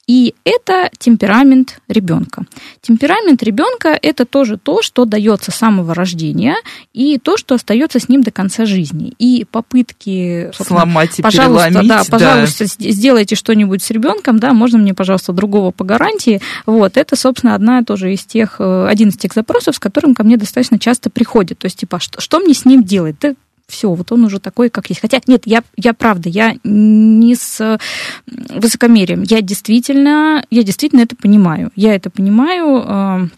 и 0.09 0.35
это 0.45 0.91
темперамент 0.99 1.81
ребенка. 1.87 2.45
Темперамент 2.81 3.43
ребенка 3.43 3.97
это 4.01 4.27
тоже 4.27 4.59
то, 4.59 4.83
что 4.83 5.05
дается 5.05 5.53
с 5.53 5.55
самого 5.55 5.95
рождения, 5.95 6.57
и 6.93 7.19
то, 7.19 7.37
что 7.37 7.55
остается 7.55 8.01
с 8.01 8.09
ним 8.09 8.23
до 8.23 8.33
конца 8.33 8.67
жизни. 8.67 9.15
И 9.19 9.47
попытки 9.49 10.51
сломать 10.55 11.21
и 11.21 11.23
пожалуйста, 11.23 11.83
да, 11.85 12.03
пожалуйста, 12.09 12.65
да. 12.65 12.91
сделайте 12.91 13.37
что-нибудь 13.37 13.83
с 13.83 13.91
ребенком, 13.91 14.41
да, 14.41 14.53
можно 14.53 14.79
мне, 14.79 14.93
пожалуйста, 14.93 15.33
другого 15.33 15.71
по 15.71 15.85
гарантии. 15.85 16.41
Вот, 16.67 16.97
это, 16.97 17.15
собственно, 17.15 17.55
одна 17.55 17.85
тоже 17.85 18.13
из 18.13 18.25
тех, 18.25 18.57
э, 18.59 18.87
один 18.89 19.11
из 19.11 19.17
тех 19.17 19.33
запросов, 19.33 19.77
с 19.77 19.79
которым 19.79 20.15
ко 20.15 20.25
мне 20.25 20.37
достаточно 20.37 20.81
часто 20.81 21.11
приходит. 21.11 21.61
То 21.61 21.67
есть, 21.67 21.79
типа, 21.79 22.01
что, 22.01 22.21
что 22.21 22.41
мне 22.41 22.55
с 22.55 22.65
ним 22.65 22.83
делать? 22.83 23.17
Да 23.21 23.35
все, 23.73 23.93
вот 23.93 24.13
он 24.13 24.25
уже 24.25 24.39
такой, 24.39 24.71
как 24.71 24.89
есть. 24.91 25.01
Хотя, 25.01 25.21
нет, 25.27 25.43
я, 25.47 25.65
я 25.77 25.95
правда, 25.95 26.29
я 26.29 26.55
не 26.63 27.35
с 27.35 27.79
высокомерием. 28.27 29.23
Я 29.23 29.41
действительно, 29.41 30.45
я 30.51 30.63
действительно 30.63 31.01
это 31.01 31.17
понимаю. 31.17 31.73
Я 31.75 31.95
это 31.95 32.11
понимаю, 32.11 32.85
э, 32.87 33.29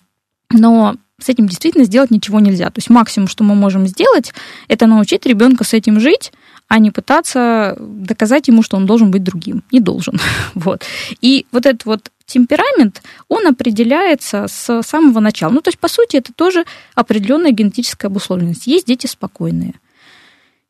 но 0.53 0.97
с 1.21 1.29
этим 1.29 1.47
действительно 1.47 1.85
сделать 1.85 2.11
ничего 2.11 2.41
нельзя. 2.41 2.67
То 2.67 2.79
есть 2.79 2.91
максимум, 2.91 3.29
что 3.29 3.45
мы 3.45 3.55
можем 3.55 3.87
сделать, 3.87 4.33
это 4.69 4.87
научить 4.87 5.25
ребенка 5.25 5.65
с 5.65 5.73
этим 5.73 6.01
жить, 6.01 6.33
а 6.69 6.79
не 6.79 6.91
пытаться 6.91 7.77
доказать 7.79 8.49
ему, 8.49 8.63
что 8.63 8.77
он 8.77 8.87
должен 8.87 9.11
быть 9.11 9.23
другим. 9.23 9.63
Не 9.71 9.81
должен. 9.81 10.19
Вот. 10.55 10.85
И 11.21 11.47
вот 11.53 11.67
этот 11.67 11.85
вот 11.85 12.11
темперамент, 12.27 13.03
он 13.29 13.47
определяется 13.47 14.47
с 14.49 14.83
самого 14.83 15.21
начала. 15.21 15.53
Ну, 15.53 15.61
то 15.61 15.69
есть, 15.69 15.79
по 15.79 15.89
сути, 15.89 16.17
это 16.17 16.33
тоже 16.33 16.65
определенная 16.95 17.51
генетическая 17.51 18.09
обусловленность. 18.09 18.67
Есть 18.67 18.87
дети 18.87 19.07
спокойные, 19.07 19.75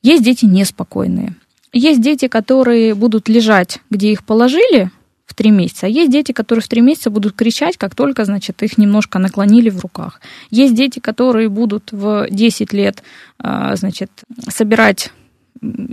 есть 0.05 0.23
дети 0.23 0.45
неспокойные. 0.45 1.35
Есть 1.73 2.03
дети, 2.03 2.29
которые 2.29 2.95
будут 2.95 3.29
лежать, 3.29 3.81
где 3.91 4.13
их 4.13 4.23
положили, 4.25 4.91
в 5.27 5.35
три 5.35 5.51
месяца. 5.51 5.87
А 5.87 5.89
есть 5.89 6.13
дети, 6.13 6.33
которые 6.33 6.63
в 6.63 6.69
три 6.69 6.83
месяца 6.83 7.09
будут 7.09 7.35
кричать, 7.35 7.79
как 7.79 7.95
только, 7.95 8.27
значит, 8.27 8.63
их 8.63 8.77
немножко 8.77 9.19
наклонили 9.19 9.71
в 9.71 9.81
руках. 9.81 10.21
Есть 10.51 10.75
дети, 10.75 10.99
которые 10.99 11.49
будут 11.49 11.91
в 11.91 12.29
10 12.31 12.73
лет, 12.75 13.03
а, 13.39 13.75
значит, 13.77 14.11
собирать 14.49 15.11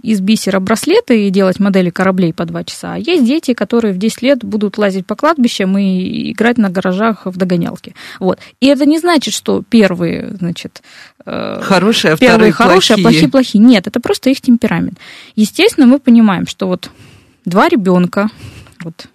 из 0.03 0.21
бисера 0.21 0.59
браслеты 0.59 1.27
и 1.27 1.29
делать 1.29 1.59
модели 1.59 1.89
кораблей 1.89 2.33
по 2.33 2.45
два 2.45 2.63
часа. 2.63 2.93
А 2.93 2.97
есть 2.97 3.25
дети, 3.25 3.53
которые 3.53 3.93
в 3.93 3.97
10 3.97 4.21
лет 4.21 4.43
будут 4.43 4.77
лазить 4.77 5.05
по 5.05 5.15
кладбищам 5.15 5.77
и 5.77 6.31
играть 6.31 6.57
на 6.57 6.69
гаражах 6.69 7.25
в 7.25 7.37
догонялки. 7.37 7.95
Вот. 8.19 8.39
И 8.59 8.67
это 8.67 8.85
не 8.85 8.99
значит, 8.99 9.33
что 9.33 9.63
первые, 9.67 10.35
значит, 10.39 10.81
э, 11.25 11.61
хорошие, 11.61 12.13
а 12.13 12.17
первые 12.17 12.51
хорошие, 12.51 12.97
плохие. 12.97 13.07
а 13.07 13.09
плохие 13.09 13.29
плохие. 13.29 13.63
Нет, 13.63 13.87
это 13.87 13.99
просто 13.99 14.29
их 14.29 14.41
темперамент. 14.41 14.97
Естественно, 15.35 15.87
мы 15.87 15.99
понимаем, 15.99 16.47
что 16.47 16.67
вот 16.67 16.89
два 17.45 17.69
ребенка, 17.69 18.29
вот 18.83 19.07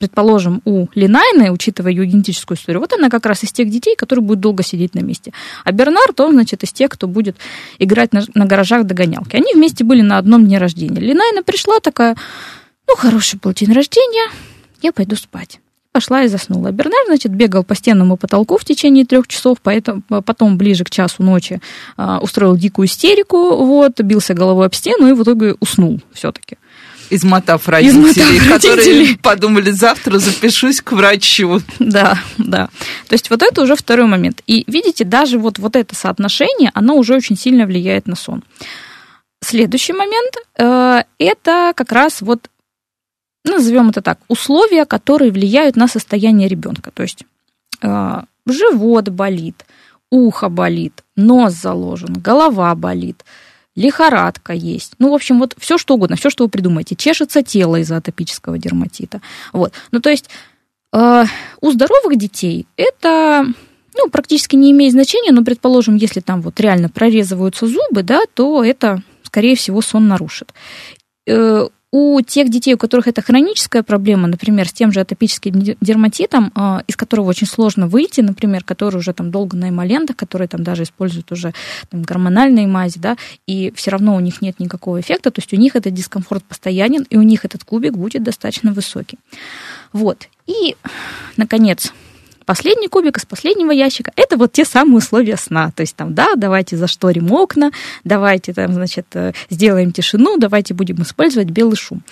предположим, 0.00 0.62
у 0.64 0.86
Линайны, 0.94 1.52
учитывая 1.52 1.92
ее 1.92 2.06
генетическую 2.06 2.56
историю, 2.56 2.80
вот 2.80 2.92
она 2.94 3.10
как 3.10 3.26
раз 3.26 3.44
из 3.44 3.52
тех 3.52 3.68
детей, 3.68 3.94
которые 3.96 4.24
будут 4.24 4.40
долго 4.40 4.62
сидеть 4.62 4.94
на 4.94 5.00
месте. 5.00 5.32
А 5.62 5.72
Бернард, 5.72 6.18
он, 6.20 6.32
значит, 6.32 6.64
из 6.64 6.72
тех, 6.72 6.88
кто 6.88 7.06
будет 7.06 7.36
играть 7.78 8.14
на, 8.14 8.22
на 8.34 8.46
гаражах 8.46 8.84
догонялки. 8.84 9.36
Они 9.36 9.52
вместе 9.54 9.84
были 9.84 10.00
на 10.00 10.16
одном 10.16 10.46
дне 10.46 10.56
рождения. 10.56 11.00
Линайна 11.00 11.42
пришла 11.42 11.80
такая, 11.80 12.16
ну, 12.88 12.96
хороший 12.96 13.38
был 13.40 13.52
день 13.52 13.72
рождения, 13.72 14.30
я 14.80 14.92
пойду 14.92 15.16
спать. 15.16 15.60
Пошла 15.92 16.22
и 16.22 16.28
заснула. 16.28 16.68
А 16.68 16.72
Бернар, 16.72 17.04
значит, 17.06 17.34
бегал 17.34 17.62
по 17.62 17.74
стенному 17.74 18.16
потолку 18.16 18.56
в 18.56 18.64
течение 18.64 19.04
трех 19.04 19.28
часов, 19.28 19.58
поэтому, 19.62 20.02
потом 20.08 20.56
ближе 20.56 20.84
к 20.84 20.90
часу 20.90 21.22
ночи 21.22 21.60
а, 21.98 22.20
устроил 22.20 22.56
дикую 22.56 22.86
истерику, 22.86 23.56
вот, 23.56 24.00
бился 24.00 24.32
головой 24.32 24.66
об 24.66 24.74
стену 24.74 25.08
и 25.08 25.12
в 25.12 25.22
итоге 25.24 25.56
уснул 25.60 26.00
все-таки 26.14 26.56
измотав 27.10 27.68
родителей, 27.68 28.10
измотав 28.12 28.48
которые 28.48 28.76
родителей. 28.76 29.18
подумали, 29.18 29.70
завтра 29.70 30.18
запишусь 30.18 30.80
к 30.80 30.92
врачу. 30.92 31.60
Да, 31.78 32.18
да. 32.38 32.68
То 33.08 33.14
есть 33.14 33.30
вот 33.30 33.42
это 33.42 33.62
уже 33.62 33.76
второй 33.76 34.06
момент. 34.06 34.42
И 34.46 34.64
видите, 34.66 35.04
даже 35.04 35.38
вот, 35.38 35.58
вот 35.58 35.76
это 35.76 35.94
соотношение, 35.94 36.70
оно 36.74 36.96
уже 36.96 37.14
очень 37.14 37.36
сильно 37.36 37.66
влияет 37.66 38.06
на 38.06 38.16
сон. 38.16 38.42
Следующий 39.42 39.92
момент 39.92 40.34
э, 40.58 41.02
это 41.18 41.72
как 41.74 41.92
раз 41.92 42.20
вот, 42.20 42.48
назовем 43.44 43.88
это 43.88 44.02
так, 44.02 44.18
условия, 44.28 44.84
которые 44.84 45.32
влияют 45.32 45.76
на 45.76 45.88
состояние 45.88 46.48
ребенка. 46.48 46.90
То 46.92 47.02
есть 47.02 47.24
э, 47.82 48.22
живот 48.46 49.08
болит, 49.08 49.64
ухо 50.10 50.48
болит, 50.48 51.02
нос 51.16 51.54
заложен, 51.54 52.12
голова 52.14 52.74
болит, 52.74 53.24
лихорадка 53.76 54.52
есть. 54.52 54.94
Ну, 54.98 55.10
в 55.10 55.14
общем, 55.14 55.38
вот 55.38 55.54
все 55.58 55.78
что 55.78 55.94
угодно, 55.94 56.16
все, 56.16 56.30
что 56.30 56.44
вы 56.44 56.50
придумаете. 56.50 56.96
Чешется 56.96 57.42
тело 57.42 57.76
из-за 57.76 57.96
атопического 57.96 58.58
дерматита. 58.58 59.20
Вот. 59.52 59.72
Ну, 59.92 60.00
то 60.00 60.10
есть 60.10 60.28
э, 60.92 61.24
у 61.60 61.70
здоровых 61.70 62.16
детей 62.16 62.66
это 62.76 63.46
ну, 63.96 64.10
практически 64.10 64.56
не 64.56 64.70
имеет 64.72 64.92
значения, 64.92 65.32
но, 65.32 65.44
предположим, 65.44 65.96
если 65.96 66.20
там 66.20 66.42
вот 66.42 66.60
реально 66.60 66.88
прорезываются 66.88 67.66
зубы, 67.66 68.02
да, 68.02 68.22
то 68.34 68.64
это, 68.64 69.02
скорее 69.22 69.56
всего, 69.56 69.82
сон 69.82 70.08
нарушит. 70.08 70.52
Э, 71.26 71.68
у 71.92 72.20
тех 72.20 72.48
детей, 72.50 72.74
у 72.74 72.78
которых 72.78 73.08
это 73.08 73.20
хроническая 73.20 73.82
проблема, 73.82 74.28
например, 74.28 74.68
с 74.68 74.72
тем 74.72 74.92
же 74.92 75.00
атопическим 75.00 75.52
дерматитом, 75.80 76.52
а, 76.54 76.84
из 76.86 76.96
которого 76.96 77.28
очень 77.28 77.48
сложно 77.48 77.88
выйти, 77.88 78.20
например, 78.20 78.62
который 78.62 78.96
уже 78.96 79.12
там 79.12 79.30
долго 79.30 79.56
на 79.56 79.70
эмолентах, 79.70 80.16
которые 80.16 80.46
там 80.46 80.62
даже 80.62 80.84
используют 80.84 81.32
уже 81.32 81.52
там, 81.90 82.02
гормональные 82.02 82.68
мази, 82.68 82.98
да, 82.98 83.16
и 83.46 83.72
все 83.74 83.90
равно 83.90 84.14
у 84.14 84.20
них 84.20 84.40
нет 84.40 84.60
никакого 84.60 85.00
эффекта, 85.00 85.30
то 85.30 85.40
есть 85.40 85.52
у 85.52 85.56
них 85.56 85.74
этот 85.74 85.92
дискомфорт 85.92 86.44
постоянен, 86.44 87.06
и 87.10 87.16
у 87.16 87.22
них 87.22 87.44
этот 87.44 87.64
кубик 87.64 87.94
будет 87.94 88.22
достаточно 88.22 88.72
высокий. 88.72 89.18
Вот. 89.92 90.28
И, 90.46 90.76
наконец, 91.36 91.92
Последний 92.50 92.88
кубик 92.88 93.16
из 93.16 93.24
последнего 93.24 93.70
ящика– 93.70 94.10
это 94.16 94.36
вот 94.36 94.50
те 94.50 94.64
самые 94.64 94.96
условия 94.96 95.36
сна. 95.36 95.70
То 95.70 95.82
есть 95.82 95.94
там, 95.94 96.14
да, 96.14 96.34
давайте 96.34 96.76
зашторим 96.76 97.30
окна, 97.30 97.70
давайте 98.02 98.52
там, 98.52 98.72
значит, 98.72 99.06
э, 99.14 99.34
сделаем 99.50 99.92
тишину, 99.92 100.36
давайте 100.36 100.74
будем 100.74 101.00
использовать 101.00 101.48
белый 101.50 101.76
шум. 101.76 102.02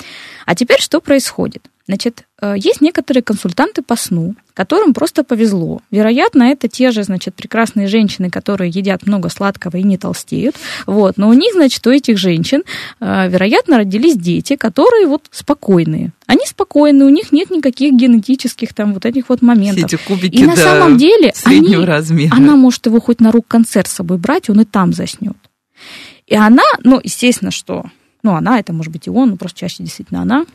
А 0.49 0.55
теперь 0.55 0.81
что 0.81 1.03
происходит? 1.03 1.65
Значит, 1.87 2.25
э, 2.41 2.55
есть 2.57 2.81
некоторые 2.81 3.23
консультанты 3.23 3.83
по 3.83 3.97
сну, 3.97 4.35
которым 4.55 4.95
просто 4.95 5.23
повезло. 5.23 5.83
Вероятно, 5.91 6.45
это 6.45 6.69
те 6.69 6.91
же, 6.91 7.03
значит, 7.03 7.35
прекрасные 7.35 7.87
женщины, 7.87 8.31
которые 8.31 8.71
едят 8.71 9.07
много 9.07 9.29
сладкого 9.29 9.77
и 9.77 9.83
не 9.83 9.99
толстеют. 9.99 10.57
Вот. 10.87 11.19
Но 11.19 11.29
у 11.29 11.35
них, 11.35 11.53
значит, 11.53 11.87
у 11.87 11.91
этих 11.91 12.17
женщин, 12.17 12.63
э, 12.99 13.29
вероятно, 13.29 13.77
родились 13.77 14.17
дети, 14.17 14.57
которые 14.57 15.07
вот 15.07 15.27
спокойные. 15.33 16.13
Они 16.27 16.47
спокойны, 16.47 17.05
у 17.05 17.11
них 17.11 17.31
нет 17.31 17.51
никаких 17.51 17.93
генетических 17.93 18.73
там 18.73 18.95
вот 18.95 19.05
этих 19.05 19.29
вот 19.29 19.43
моментов. 19.43 19.87
Все 19.87 19.97
эти 19.97 20.03
кубики, 20.03 20.35
и 20.35 20.47
на 20.47 20.57
да, 20.57 20.63
самом 20.63 20.97
деле 20.97 21.35
они, 21.45 21.77
размера. 21.77 22.35
она 22.35 22.57
может 22.57 22.87
его 22.87 23.03
хоть 23.03 23.21
на 23.21 23.33
рук 23.33 23.47
концерт 23.49 23.87
с 23.87 23.97
собой 23.97 24.17
брать, 24.17 24.49
он 24.49 24.63
и 24.63 24.65
там 24.65 24.95
заснет. 24.95 25.37
И 26.27 26.35
она, 26.35 26.65
ну, 26.85 26.99
естественно, 27.05 27.51
что 27.51 27.85
ну, 28.23 28.35
она, 28.35 28.59
это 28.59 28.73
может 28.73 28.93
быть 28.93 29.07
и 29.07 29.11
он, 29.11 29.31
но 29.31 29.37
просто 29.37 29.61
чаще 29.61 29.83
действительно 29.83 30.23
она, 30.23 30.47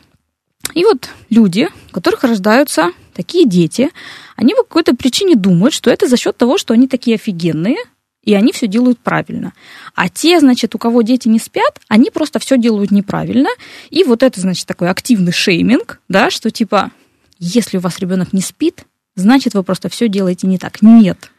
и 0.72 0.84
вот 0.84 1.10
люди, 1.28 1.68
у 1.90 1.92
которых 1.92 2.24
рождаются 2.24 2.92
такие 3.12 3.46
дети, 3.46 3.90
они 4.36 4.54
по 4.54 4.62
какой-то 4.62 4.96
причине 4.96 5.36
думают, 5.36 5.74
что 5.74 5.90
это 5.90 6.08
за 6.08 6.16
счет 6.16 6.36
того, 6.36 6.56
что 6.56 6.72
они 6.72 6.88
такие 6.88 7.16
офигенные, 7.16 7.76
и 8.22 8.34
они 8.34 8.52
все 8.52 8.66
делают 8.66 8.98
правильно. 8.98 9.52
А 9.94 10.08
те, 10.08 10.40
значит, 10.40 10.74
у 10.74 10.78
кого 10.78 11.02
дети 11.02 11.28
не 11.28 11.38
спят, 11.38 11.80
они 11.88 12.10
просто 12.10 12.38
все 12.38 12.56
делают 12.56 12.90
неправильно. 12.90 13.50
И 13.90 14.02
вот 14.02 14.22
это, 14.22 14.40
значит, 14.40 14.66
такой 14.66 14.88
активный 14.88 15.32
шейминг, 15.32 16.00
да, 16.08 16.30
что 16.30 16.50
типа, 16.50 16.90
если 17.38 17.76
у 17.76 17.80
вас 17.80 17.98
ребенок 17.98 18.32
не 18.32 18.40
спит, 18.40 18.86
значит, 19.14 19.52
вы 19.54 19.62
просто 19.62 19.90
все 19.90 20.08
делаете 20.08 20.46
не 20.46 20.58
так. 20.58 20.80
Нет, 20.80 21.30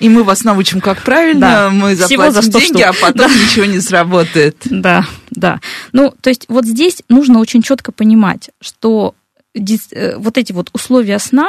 и 0.00 0.08
мы 0.08 0.24
вас 0.24 0.44
научим, 0.44 0.80
как 0.80 1.02
правильно, 1.02 1.40
да. 1.40 1.70
мы 1.70 1.94
заплатим 1.94 2.42
за 2.42 2.50
деньги, 2.50 2.82
штук. 2.82 2.82
а 2.86 2.92
потом 2.92 3.30
да. 3.30 3.34
ничего 3.34 3.64
не 3.64 3.80
сработает. 3.80 4.56
Да, 4.64 5.06
да. 5.30 5.60
Ну, 5.92 6.12
то 6.20 6.30
есть 6.30 6.46
вот 6.48 6.64
здесь 6.64 7.02
нужно 7.08 7.38
очень 7.38 7.62
четко 7.62 7.92
понимать, 7.92 8.50
что 8.60 9.14
э, 9.54 10.16
вот 10.16 10.36
эти 10.36 10.52
вот 10.52 10.70
условия 10.72 11.18
сна, 11.18 11.48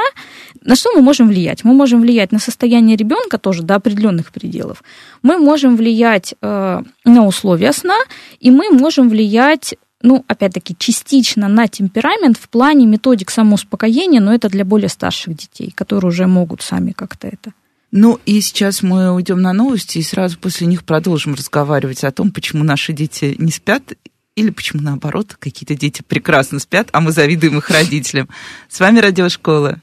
на 0.61 0.75
что 0.75 0.91
мы 0.93 1.01
можем 1.01 1.27
влиять? 1.27 1.63
Мы 1.63 1.73
можем 1.73 2.01
влиять 2.01 2.31
на 2.31 2.39
состояние 2.39 2.95
ребенка 2.95 3.39
тоже 3.39 3.63
до 3.63 3.75
определенных 3.75 4.31
пределов. 4.31 4.83
Мы 5.23 5.37
можем 5.37 5.75
влиять 5.75 6.35
э, 6.41 6.81
на 7.03 7.25
условия 7.25 7.73
сна, 7.73 7.97
и 8.39 8.51
мы 8.51 8.69
можем 8.69 9.09
влиять 9.09 9.75
ну, 10.01 10.23
опять-таки, 10.27 10.75
частично 10.77 11.47
на 11.47 11.67
темперамент 11.67 12.37
в 12.37 12.47
плане 12.49 12.85
методик 12.85 13.31
самоуспокоения, 13.31 14.21
но 14.21 14.35
это 14.35 14.49
для 14.49 14.63
более 14.63 14.89
старших 14.89 15.35
детей, 15.35 15.73
которые 15.73 16.09
уже 16.09 16.27
могут 16.27 16.61
сами 16.61 16.91
как-то 16.91 17.27
это 17.27 17.53
ну 17.95 18.19
и 18.25 18.41
сейчас 18.41 18.83
мы 18.83 19.13
уйдем 19.13 19.41
на 19.41 19.53
новости 19.53 19.99
и 19.99 20.03
сразу 20.03 20.37
после 20.37 20.67
них 20.67 20.83
продолжим 20.83 21.33
разговаривать 21.33 22.03
о 22.03 22.11
том, 22.11 22.29
почему 22.29 22.65
наши 22.65 22.91
дети 22.91 23.35
не 23.37 23.53
спят 23.53 23.93
или 24.35 24.49
почему 24.49 24.81
наоборот, 24.81 25.37
какие-то 25.39 25.75
дети 25.75 26.03
прекрасно 26.05 26.59
спят, 26.59 26.89
а 26.91 26.99
мы 26.99 27.13
завидуем 27.13 27.57
их 27.57 27.69
родителям. 27.69 28.27
С 28.67 28.81
вами 28.81 28.99
Радиошкола. 28.99 29.79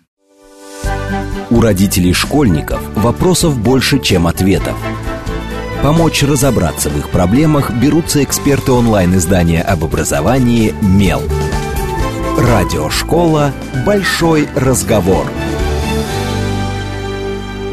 У 1.49 1.63
родителей 1.63 2.13
школьников 2.13 2.83
вопросов 2.97 3.59
больше, 3.59 3.99
чем 3.99 4.27
ответов. 4.27 4.77
Помочь 5.83 6.23
разобраться 6.23 6.91
в 6.91 6.99
их 6.99 7.09
проблемах 7.09 7.71
берутся 7.73 8.23
эксперты 8.23 8.73
онлайн-издания 8.73 9.63
об 9.63 9.85
образовании 9.85 10.75
«Мел». 10.83 11.23
Радиошкола 12.37 13.55
«Большой 13.87 14.49
разговор». 14.55 15.27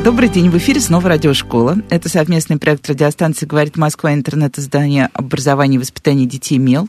Добрый 0.04 0.30
день, 0.30 0.50
в 0.50 0.58
эфире 0.58 0.80
снова 0.80 1.10
радиошкола. 1.10 1.78
Это 1.90 2.08
совместный 2.08 2.58
проект 2.58 2.90
радиостанции 2.90 3.46
«Говорит 3.46 3.76
Москва» 3.76 4.14
интернет-издание 4.14 5.10
образования 5.14 5.76
и 5.76 5.80
воспитания 5.80 6.26
детей 6.26 6.58
«МЕЛ». 6.58 6.88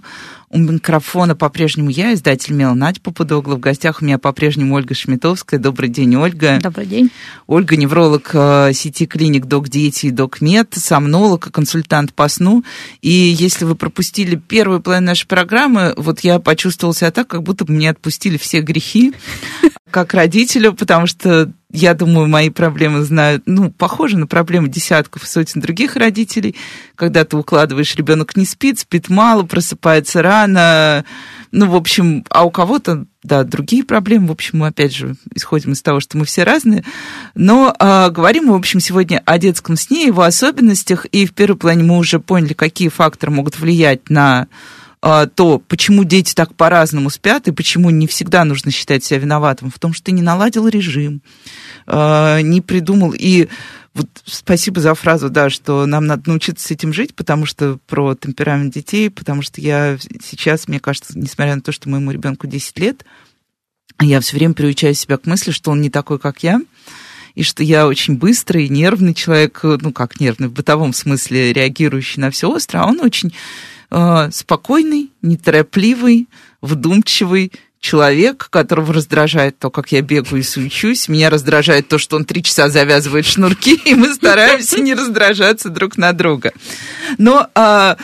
У 0.53 0.59
микрофона 0.59 1.37
по-прежнему 1.37 1.91
я, 1.91 2.13
издатель 2.13 2.55
«МЕЛ» 2.55 2.75
Надя 2.75 3.01
Попудогла. 3.01 3.55
В 3.55 3.61
гостях 3.61 4.03
у 4.03 4.05
меня 4.05 4.19
по-прежнему 4.19 4.75
Ольга 4.75 4.97
Шмитовская. 4.97 5.61
Добрый 5.61 5.89
день, 5.89 6.17
Ольга. 6.17 6.59
Добрый 6.61 6.87
день. 6.87 7.13
Ольга, 7.47 7.77
невролог 7.77 8.31
э, 8.33 8.73
сети 8.75 9.07
клиник 9.07 9.47
Док 9.47 9.69
Дети 9.69 10.07
и 10.07 10.11
Док 10.11 10.41
Мед, 10.41 10.75
сомнолог, 10.75 11.53
консультант 11.53 12.15
по 12.15 12.27
сну. 12.27 12.65
И 13.01 13.11
если 13.11 13.65
вы 13.65 13.77
пропустили 13.77 14.35
первую 14.35 14.81
половину 14.81 15.07
нашей 15.07 15.29
программы, 15.29 15.95
вот 15.97 16.19
я 16.21 16.41
почувствовала 16.41 16.97
себя 16.97 17.13
так, 17.13 17.29
как 17.29 17.45
будто 17.45 17.65
бы 17.65 17.73
мне 17.73 17.89
отпустили 17.89 18.37
все 18.37 18.61
грехи 18.61 19.15
как 19.93 20.15
родителю, 20.15 20.73
потому 20.73 21.07
что 21.07 21.53
я 21.73 21.95
думаю, 21.95 22.27
мои 22.27 22.51
проблемы 22.51 23.03
знают, 23.05 23.45
ну, 23.47 23.71
похожи 23.71 24.17
на 24.17 24.27
проблемы 24.27 24.69
десятков 24.69 25.23
и 25.23 25.27
сотен 25.27 25.61
других 25.61 25.95
родителей, 25.97 26.57
когда 26.97 27.25
ты 27.25 27.37
укладываешь, 27.37 27.95
ребенок 27.95 28.37
не 28.37 28.45
спит, 28.45 28.81
спит 28.81 29.09
мало, 29.09 29.45
просыпается 29.45 30.21
рано, 30.23 30.40
ну, 30.47 31.69
в 31.69 31.75
общем, 31.75 32.25
а 32.31 32.45
у 32.45 32.51
кого-то, 32.51 33.07
да, 33.23 33.43
другие 33.43 33.85
проблемы, 33.85 34.29
в 34.29 34.33
общем, 34.33 34.61
мы 34.61 34.69
опять 34.69 34.95
же 34.95 35.17
исходим 35.35 35.73
из 35.73 35.83
того, 35.83 36.01
что 36.01 36.17
мы 36.17 36.25
все 36.25 36.45
разные, 36.45 36.85
но 37.35 37.75
э, 37.79 38.11
говорим 38.11 38.51
в 38.51 38.55
общем, 38.55 38.79
сегодня 38.79 39.21
о 39.25 39.39
детском 39.39 39.77
сне, 39.77 40.07
его 40.07 40.23
особенностях, 40.23 41.07
и 41.07 41.27
в 41.27 41.35
первом 41.35 41.59
плане 41.59 41.83
мы 41.83 41.99
уже 41.99 42.21
поняли, 42.21 42.53
какие 42.53 42.89
факторы 42.89 43.33
могут 43.33 43.59
влиять 43.59 44.11
на 44.11 44.47
а, 45.03 45.27
то, 45.27 45.59
почему 45.59 46.05
дети 46.05 46.35
так 46.35 46.55
по-разному 46.55 47.09
спят 47.09 47.49
и 47.49 47.53
почему 47.53 47.89
не 47.89 48.07
всегда 48.07 48.45
нужно 48.45 48.71
считать 48.71 49.03
себя 49.03 49.19
виноватым 49.19 49.71
в 49.71 49.79
том, 49.79 49.95
что 49.95 50.05
ты 50.05 50.13
не 50.13 50.21
наладил 50.21 50.69
режим, 50.69 51.23
а, 51.87 52.41
не 52.43 52.61
придумал. 52.61 53.15
И 53.17 53.49
вот 53.95 54.09
спасибо 54.25 54.81
за 54.81 54.95
фразу, 54.95 55.31
да, 55.31 55.51
что 55.51 55.85
нам 55.87 56.07
надо 56.07 56.31
научиться 56.31 56.67
с 56.67 56.71
этим 56.71 56.93
жить, 56.93 57.15
потому 57.15 57.45
что 57.45 57.79
про 57.89 58.15
темперамент 58.15 58.73
детей, 58.73 59.11
потому 59.11 59.43
что 59.43 59.61
я 59.61 59.99
сейчас, 60.23 60.69
мне 60.69 60.79
кажется, 60.79 61.19
несмотря 61.19 61.57
на 61.57 61.61
то, 61.61 61.73
что 61.73 61.89
моему 61.89 62.13
ребенку 62.13 62.47
10 62.47 62.79
лет, 62.79 63.05
я 64.01 64.21
все 64.21 64.37
время 64.37 64.55
приучаю 64.55 64.95
себя 64.95 65.17
к 65.17 65.27
мысли, 65.27 65.51
что 65.51 65.73
он 65.73 65.81
не 65.81 65.91
такой, 65.91 66.19
как 66.19 66.43
я, 66.43 66.61
и 67.35 67.43
что 67.43 67.63
я 67.63 67.87
очень 67.87 68.17
быстрый, 68.17 68.69
нервный 68.69 69.15
человек, 69.15 69.61
ну 69.63 69.93
как 69.93 70.21
нервный, 70.21 70.49
в 70.49 70.53
бытовом 70.53 70.93
смысле 70.93 71.53
реагирующий 71.53 72.21
на 72.21 72.31
все 72.31 72.49
остро, 72.49 72.81
а 72.81 72.87
он 72.87 73.01
очень 73.01 73.35
э, 73.91 74.31
спокойный, 74.33 75.11
неторопливый, 75.21 76.29
вдумчивый 76.63 77.53
человек, 77.81 78.49
которого 78.51 78.93
раздражает 78.93 79.59
то, 79.59 79.71
как 79.71 79.91
я 79.93 80.03
бегаю 80.03 80.41
и 80.41 80.45
суечусь. 80.45 81.09
Меня 81.09 81.31
раздражает 81.31 81.89
то, 81.89 81.99
что 81.99 82.17
он 82.17 82.25
три 82.25 82.43
часа 82.43 82.69
завязывает 82.69 83.25
шнурки, 83.25 83.75
и 83.85 83.95
мы 83.95 84.15
стараемся 84.15 84.81
не 84.81 84.95
раздражаться 84.95 85.71
друг 85.71 85.97
на 85.97 86.13
друга. 86.13 86.53
Но 87.19 87.49
э, 87.55 87.97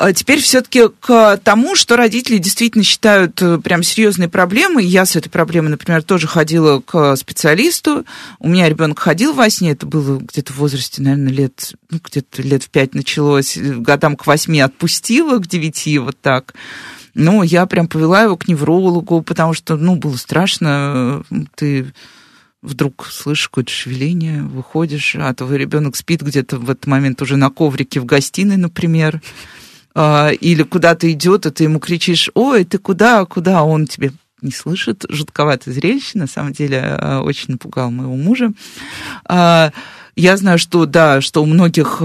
а 0.00 0.14
теперь 0.14 0.40
все-таки 0.40 0.84
к 1.00 1.38
тому, 1.44 1.76
что 1.76 1.94
родители 1.94 2.38
действительно 2.38 2.84
считают 2.84 3.40
э, 3.42 3.58
прям 3.58 3.82
серьезной 3.82 4.28
проблемой. 4.28 4.84
Я 4.84 5.04
с 5.04 5.16
этой 5.16 5.28
проблемой, 5.28 5.70
например, 5.70 6.02
тоже 6.02 6.26
ходила 6.26 6.80
к 6.80 7.16
специалисту. 7.16 8.06
У 8.38 8.48
меня 8.48 8.68
ребенок 8.68 8.98
ходил 8.98 9.34
во 9.34 9.50
сне, 9.50 9.72
это 9.72 9.84
было 9.84 10.18
где-то 10.18 10.54
в 10.54 10.56
возрасте, 10.56 11.02
наверное, 11.02 11.32
лет, 11.32 11.74
ну, 11.90 12.00
где-то 12.02 12.40
лет 12.40 12.62
в 12.62 12.70
пять 12.70 12.94
началось, 12.94 13.58
годам 13.58 14.16
к 14.16 14.26
восьми 14.26 14.60
отпустила, 14.60 15.38
к 15.38 15.46
девяти, 15.46 15.98
вот 15.98 16.18
так. 16.20 16.54
Ну, 17.14 17.42
я 17.42 17.66
прям 17.66 17.88
повела 17.88 18.22
его 18.22 18.36
к 18.36 18.48
неврологу, 18.48 19.22
потому 19.22 19.52
что, 19.54 19.76
ну, 19.76 19.96
было 19.96 20.16
страшно. 20.16 21.22
Ты 21.54 21.92
вдруг 22.62 23.06
слышишь 23.10 23.48
какое-то 23.48 23.72
шевеление, 23.72 24.42
выходишь, 24.42 25.16
а 25.18 25.32
твой 25.34 25.58
ребенок 25.58 25.96
спит 25.96 26.22
где-то 26.22 26.58
в 26.58 26.70
этот 26.70 26.86
момент 26.86 27.22
уже 27.22 27.36
на 27.36 27.50
коврике 27.50 28.00
в 28.00 28.04
гостиной, 28.04 28.56
например. 28.56 29.20
А, 29.94 30.30
или 30.30 30.62
куда-то 30.62 31.10
идет, 31.10 31.46
и 31.46 31.50
ты 31.50 31.64
ему 31.64 31.80
кричишь, 31.80 32.30
ой, 32.34 32.64
ты 32.64 32.78
куда, 32.78 33.24
куда, 33.24 33.60
а 33.60 33.64
он 33.64 33.86
тебе 33.86 34.12
не 34.40 34.52
слышит. 34.52 35.04
Жутковатое 35.08 35.74
зрелище, 35.74 36.18
на 36.18 36.26
самом 36.26 36.52
деле, 36.52 36.80
а, 36.80 37.22
очень 37.22 37.52
напугал 37.52 37.90
моего 37.90 38.14
мужа. 38.14 38.52
Я 39.28 40.36
знаю, 40.36 40.58
что, 40.58 40.86
да, 40.86 41.20
что 41.20 41.42
у 41.42 41.46
многих 41.46 42.02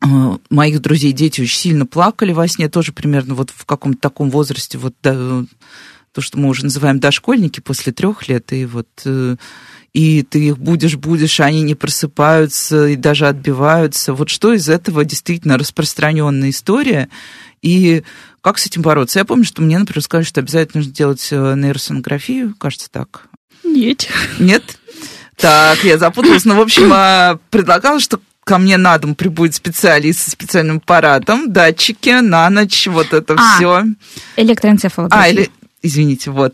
моих 0.00 0.80
друзей 0.80 1.12
дети 1.12 1.42
очень 1.42 1.58
сильно 1.58 1.86
плакали 1.86 2.32
во 2.32 2.48
сне, 2.48 2.68
тоже 2.68 2.92
примерно 2.92 3.34
вот 3.34 3.50
в 3.50 3.64
каком-то 3.66 4.00
таком 4.00 4.30
возрасте, 4.30 4.78
вот 4.78 4.94
да, 5.02 5.44
то, 6.12 6.20
что 6.20 6.38
мы 6.38 6.48
уже 6.48 6.64
называем 6.64 6.98
дошкольники 7.00 7.60
после 7.60 7.92
трех 7.92 8.28
лет, 8.28 8.52
и 8.52 8.64
вот 8.64 8.88
э, 9.04 9.36
и 9.92 10.22
ты 10.22 10.46
их 10.46 10.58
будешь, 10.58 10.96
будешь, 10.96 11.40
а 11.40 11.46
они 11.46 11.62
не 11.62 11.74
просыпаются 11.74 12.86
и 12.88 12.96
даже 12.96 13.26
отбиваются. 13.26 14.14
Вот 14.14 14.30
что 14.30 14.52
из 14.52 14.68
этого 14.68 15.04
действительно 15.04 15.58
распространенная 15.58 16.50
история, 16.50 17.08
и 17.62 18.02
как 18.40 18.58
с 18.58 18.66
этим 18.66 18.82
бороться? 18.82 19.18
Я 19.18 19.24
помню, 19.24 19.44
что 19.44 19.62
мне, 19.62 19.78
например, 19.78 20.02
сказали, 20.02 20.24
что 20.24 20.40
обязательно 20.40 20.80
нужно 20.80 20.94
делать 20.94 21.28
э, 21.30 21.54
нейросонографию, 21.56 22.54
кажется, 22.56 22.90
так. 22.90 23.28
Нет. 23.64 24.08
Нет? 24.38 24.78
Так, 25.36 25.84
я 25.84 25.98
запуталась. 25.98 26.44
Но, 26.44 26.54
ну, 26.54 26.60
в 26.60 26.62
общем, 26.62 26.90
а, 26.92 27.38
предлагала, 27.50 28.00
что 28.00 28.20
ко 28.50 28.58
мне 28.58 28.78
на 28.78 28.98
дом 28.98 29.14
прибудет 29.14 29.54
специалист 29.54 30.18
со 30.18 30.30
специальным 30.32 30.78
аппаратом, 30.78 31.52
датчики, 31.52 32.20
на 32.20 32.50
ночь, 32.50 32.88
вот 32.88 33.12
это 33.12 33.36
а, 33.38 33.54
все. 33.54 33.84
Электроэнцефалография. 34.34 35.24
А, 35.24 35.28
или, 35.28 35.50
извините, 35.82 36.32
вот. 36.32 36.52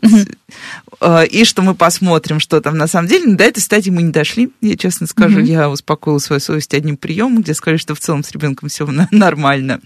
Э, 1.01 1.25
и 1.25 1.43
что 1.43 1.63
мы 1.63 1.73
посмотрим, 1.73 2.39
что 2.39 2.61
там 2.61 2.77
на 2.77 2.85
самом 2.85 3.07
деле. 3.07 3.33
До 3.33 3.43
этой 3.43 3.61
стадии 3.61 3.89
мы 3.89 4.03
не 4.03 4.11
дошли, 4.11 4.51
я 4.61 4.77
честно 4.77 5.07
скажу. 5.07 5.39
Я 5.39 5.71
успокоила 5.71 6.19
свою 6.19 6.39
совесть 6.39 6.75
одним 6.75 6.97
приемом, 6.97 7.41
где 7.41 7.55
сказали, 7.55 7.77
что 7.77 7.95
в 7.95 7.99
целом 7.99 8.23
с 8.23 8.31
ребенком 8.31 8.69
все 8.69 8.85
нормально. 9.09 9.81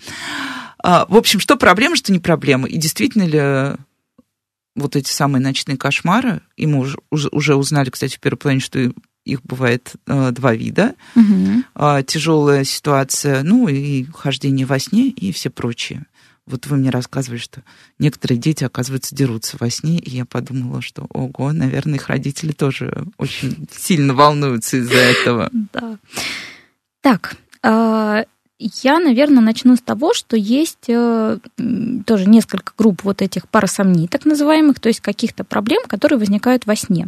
А, 0.83 1.05
в 1.07 1.15
общем, 1.15 1.39
что 1.39 1.55
проблема, 1.55 1.95
что 1.95 2.11
не 2.11 2.19
проблема. 2.19 2.67
И 2.67 2.75
действительно 2.75 3.23
ли 3.23 3.77
вот 4.75 4.97
эти 4.97 5.09
самые 5.09 5.41
ночные 5.41 5.77
кошмары, 5.77 6.41
и 6.57 6.67
мы 6.67 6.79
уже, 6.79 6.97
уже 7.31 7.55
узнали, 7.55 7.89
кстати, 7.89 8.17
в 8.17 8.19
первой 8.19 8.37
половине, 8.37 8.61
что 8.61 8.91
их 9.25 9.41
бывает 9.43 9.93
э, 10.07 10.31
два 10.31 10.53
вида. 10.53 10.95
Угу. 11.15 11.63
Э, 11.75 12.03
тяжелая 12.05 12.63
ситуация, 12.63 13.43
ну 13.43 13.67
и 13.67 14.05
хождение 14.05 14.65
во 14.65 14.79
сне 14.79 15.09
и 15.09 15.31
все 15.31 15.49
прочие. 15.49 16.05
Вот 16.47 16.65
вы 16.67 16.77
мне 16.77 16.89
рассказывали, 16.89 17.39
что 17.39 17.61
некоторые 17.99 18.39
дети, 18.39 18.63
оказывается, 18.63 19.15
дерутся 19.15 19.57
во 19.59 19.69
сне, 19.69 19.99
и 19.99 20.09
я 20.09 20.25
подумала, 20.25 20.81
что, 20.81 21.05
ого, 21.09 21.53
наверное, 21.53 21.95
их 21.95 22.07
родители 22.07 22.51
тоже 22.51 23.05
очень 23.17 23.67
сильно 23.71 24.13
волнуются 24.13 24.77
из-за 24.77 24.97
этого. 24.97 25.49
Да. 25.71 25.97
Так, 27.01 27.37
а, 27.63 28.25
я, 28.59 28.99
наверное, 28.99 29.41
начну 29.41 29.75
с 29.75 29.81
того, 29.81 30.13
что 30.13 30.35
есть 30.35 30.85
э, 30.87 31.37
тоже 32.05 32.25
несколько 32.27 32.73
групп 32.77 33.03
вот 33.03 33.21
этих 33.21 33.47
парасомний, 33.47 34.07
так 34.07 34.25
называемых, 34.25 34.79
то 34.79 34.89
есть 34.89 34.99
каких-то 34.99 35.43
проблем, 35.43 35.83
которые 35.87 36.19
возникают 36.19 36.65
во 36.65 36.75
сне. 36.75 37.07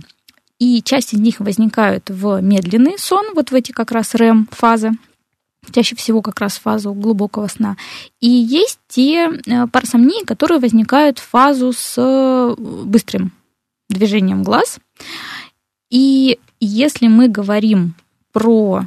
И 0.59 0.81
часть 0.81 1.13
из 1.13 1.19
них 1.19 1.39
возникают 1.39 2.09
в 2.09 2.41
медленный 2.41 2.97
сон, 2.97 3.25
вот 3.35 3.51
в 3.51 3.55
эти 3.55 3.71
как 3.71 3.91
раз 3.91 4.15
REM-фазы, 4.15 4.91
чаще 5.71 5.95
всего 5.95 6.21
как 6.21 6.39
раз 6.39 6.57
фазу 6.57 6.93
глубокого 6.93 7.47
сна. 7.47 7.77
И 8.19 8.29
есть 8.29 8.79
те 8.87 9.29
э, 9.29 9.67
парасомнии, 9.67 10.25
которые 10.25 10.59
возникают 10.59 11.19
в 11.19 11.27
фазу 11.27 11.73
с 11.73 11.95
э, 11.97 12.55
быстрым 12.57 13.31
движением 13.89 14.43
глаз. 14.43 14.79
И 15.89 16.39
если 16.59 17.07
мы 17.07 17.27
говорим 17.27 17.95
про 18.31 18.85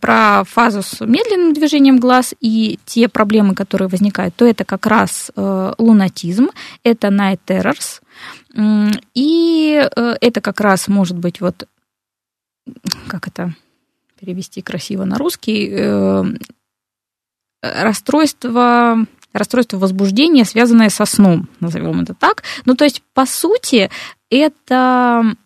про 0.00 0.44
фазу 0.44 0.82
с 0.82 1.04
медленным 1.04 1.52
движением 1.52 1.98
глаз 1.98 2.34
и 2.40 2.78
те 2.84 3.08
проблемы, 3.08 3.54
которые 3.54 3.88
возникают, 3.88 4.34
то 4.36 4.44
это 4.44 4.64
как 4.64 4.86
раз 4.86 5.30
лунатизм, 5.36 6.50
это 6.84 7.08
night 7.08 7.40
terrors, 7.46 8.00
и 9.14 9.88
это 10.20 10.40
как 10.40 10.60
раз 10.60 10.88
может 10.88 11.18
быть 11.18 11.40
вот 11.40 11.66
как 13.08 13.28
это 13.28 13.54
перевести 14.18 14.62
красиво 14.62 15.04
на 15.04 15.18
русский, 15.18 15.68
э, 15.70 16.24
расстройство, 17.62 18.98
расстройство 19.32 19.78
возбуждения, 19.78 20.44
связанное 20.44 20.88
со 20.88 21.04
сном, 21.04 21.48
назовем 21.60 22.00
это 22.00 22.14
так. 22.14 22.42
Ну, 22.64 22.74
то 22.74 22.84
есть, 22.84 23.02
по 23.14 23.26
сути, 23.26 23.90
это 24.30 25.36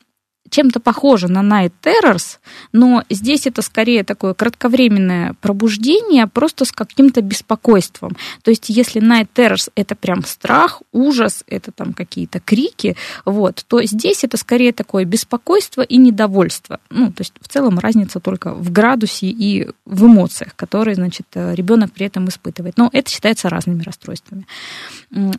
чем-то 0.51 0.81
похоже 0.81 1.29
на 1.29 1.41
Night 1.41 1.73
Terrors, 1.83 2.39
но 2.73 3.05
здесь 3.09 3.47
это 3.47 3.63
скорее 3.63 4.05
такое 4.05 4.35
кратковременное 4.35 5.35
пробуждение, 5.41 6.27
просто 6.27 6.65
с 6.65 6.73
каким-то 6.73 7.23
беспокойством. 7.23 8.17
То 8.43 8.51
есть 8.51 8.69
если 8.69 9.01
Night 9.01 9.29
Terrors 9.35 9.71
это 9.75 9.95
прям 9.95 10.25
страх, 10.25 10.83
ужас, 10.93 11.45
это 11.47 11.73
там 11.73 11.93
какие-то 11.93 12.41
крики, 12.41 12.97
вот, 13.25 13.65
то 13.67 13.83
здесь 13.83 14.25
это 14.25 14.37
скорее 14.37 14.73
такое 14.73 15.05
беспокойство 15.05 15.83
и 15.83 15.97
недовольство. 15.97 16.81
Ну, 16.91 17.13
то 17.13 17.21
есть 17.23 17.35
в 17.41 17.49
целом 17.49 17.79
разница 17.79 18.21
только 18.21 18.53
в 18.53 18.71
градусе 18.73 19.27
и 19.27 19.69
в 19.85 20.07
эмоциях, 20.07 20.55
которые, 20.57 20.95
значит, 20.95 21.27
ребенок 21.35 21.93
при 21.93 22.07
этом 22.07 22.29
испытывает. 22.29 22.77
Но 22.77 22.91
это 22.93 23.11
считается 23.11 23.49
разными 23.49 23.83
расстройствами. 23.83 24.47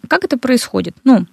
Как 0.08 0.24
это 0.24 0.38
происходит? 0.38 0.96
Ну, 1.04 1.26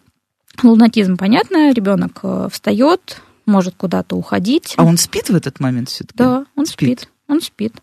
лунатизм, 0.63 1.17
понятно, 1.17 1.73
ребенок 1.73 2.21
э, 2.23 2.49
встает, 2.51 3.21
может 3.49 3.75
куда-то 3.77 4.17
уходить. 4.17 4.75
А 4.77 4.85
он 4.85 4.97
спит 4.99 5.29
в 5.29 5.35
этот 5.35 5.59
момент 5.59 5.89
все-таки? 5.89 6.19
Да, 6.19 6.45
он 6.55 6.67
спит. 6.67 7.01
спит. 7.01 7.11
Он 7.29 7.43
спит. 7.43 7.75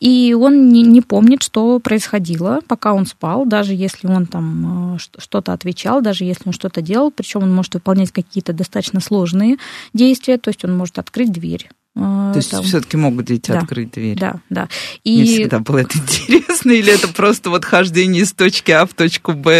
И 0.00 0.32
он 0.32 0.70
не, 0.70 0.82
не 0.82 1.02
помнит, 1.02 1.42
что 1.42 1.78
происходило, 1.80 2.60
пока 2.66 2.94
он 2.94 3.04
спал, 3.04 3.44
даже 3.44 3.74
если 3.74 4.06
он 4.06 4.24
там 4.24 4.94
э, 4.94 4.98
что-то 5.18 5.52
отвечал, 5.52 6.00
даже 6.00 6.24
если 6.24 6.48
он 6.48 6.52
что-то 6.54 6.80
делал. 6.80 7.10
Причем 7.10 7.42
он 7.42 7.54
может 7.54 7.74
выполнять 7.74 8.10
какие-то 8.10 8.54
достаточно 8.54 9.00
сложные 9.00 9.58
действия. 9.92 10.38
То 10.38 10.48
есть 10.48 10.64
он 10.64 10.74
может 10.74 10.98
открыть 10.98 11.30
дверь, 11.30 11.68
То 11.96 12.32
есть 12.36 12.50
там... 12.50 12.62
все-таки 12.62 12.98
могут 12.98 13.24
дети 13.24 13.50
да, 13.50 13.60
открыть 13.60 13.92
дверь. 13.92 14.18
Да, 14.18 14.40
да. 14.50 14.68
И... 15.02 15.16
Мне 15.16 15.24
всегда 15.24 15.60
было 15.60 15.78
это 15.78 15.96
интересно, 15.98 16.72
или 16.72 16.92
это 16.92 17.08
просто 17.08 17.48
вот 17.48 17.64
хождение 17.64 18.22
из 18.22 18.32
точки 18.32 18.70
А 18.70 18.84
в 18.84 18.92
точку 18.92 19.32
Б? 19.32 19.50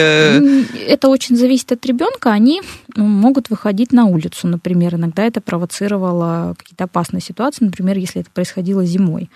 Это 0.86 1.08
очень 1.08 1.34
зависит 1.36 1.72
от 1.72 1.86
ребенка. 1.86 2.32
Они 2.32 2.60
могут 2.94 3.48
выходить 3.48 3.92
на 3.92 4.04
улицу, 4.04 4.48
например. 4.48 4.96
Иногда 4.96 5.24
это 5.24 5.40
провоцировало 5.40 6.54
какие-то 6.58 6.84
опасные 6.84 7.22
ситуации, 7.22 7.64
например, 7.64 7.96
если 7.96 8.20
это 8.20 8.30
происходило 8.30 8.84
зимой. 8.84 9.30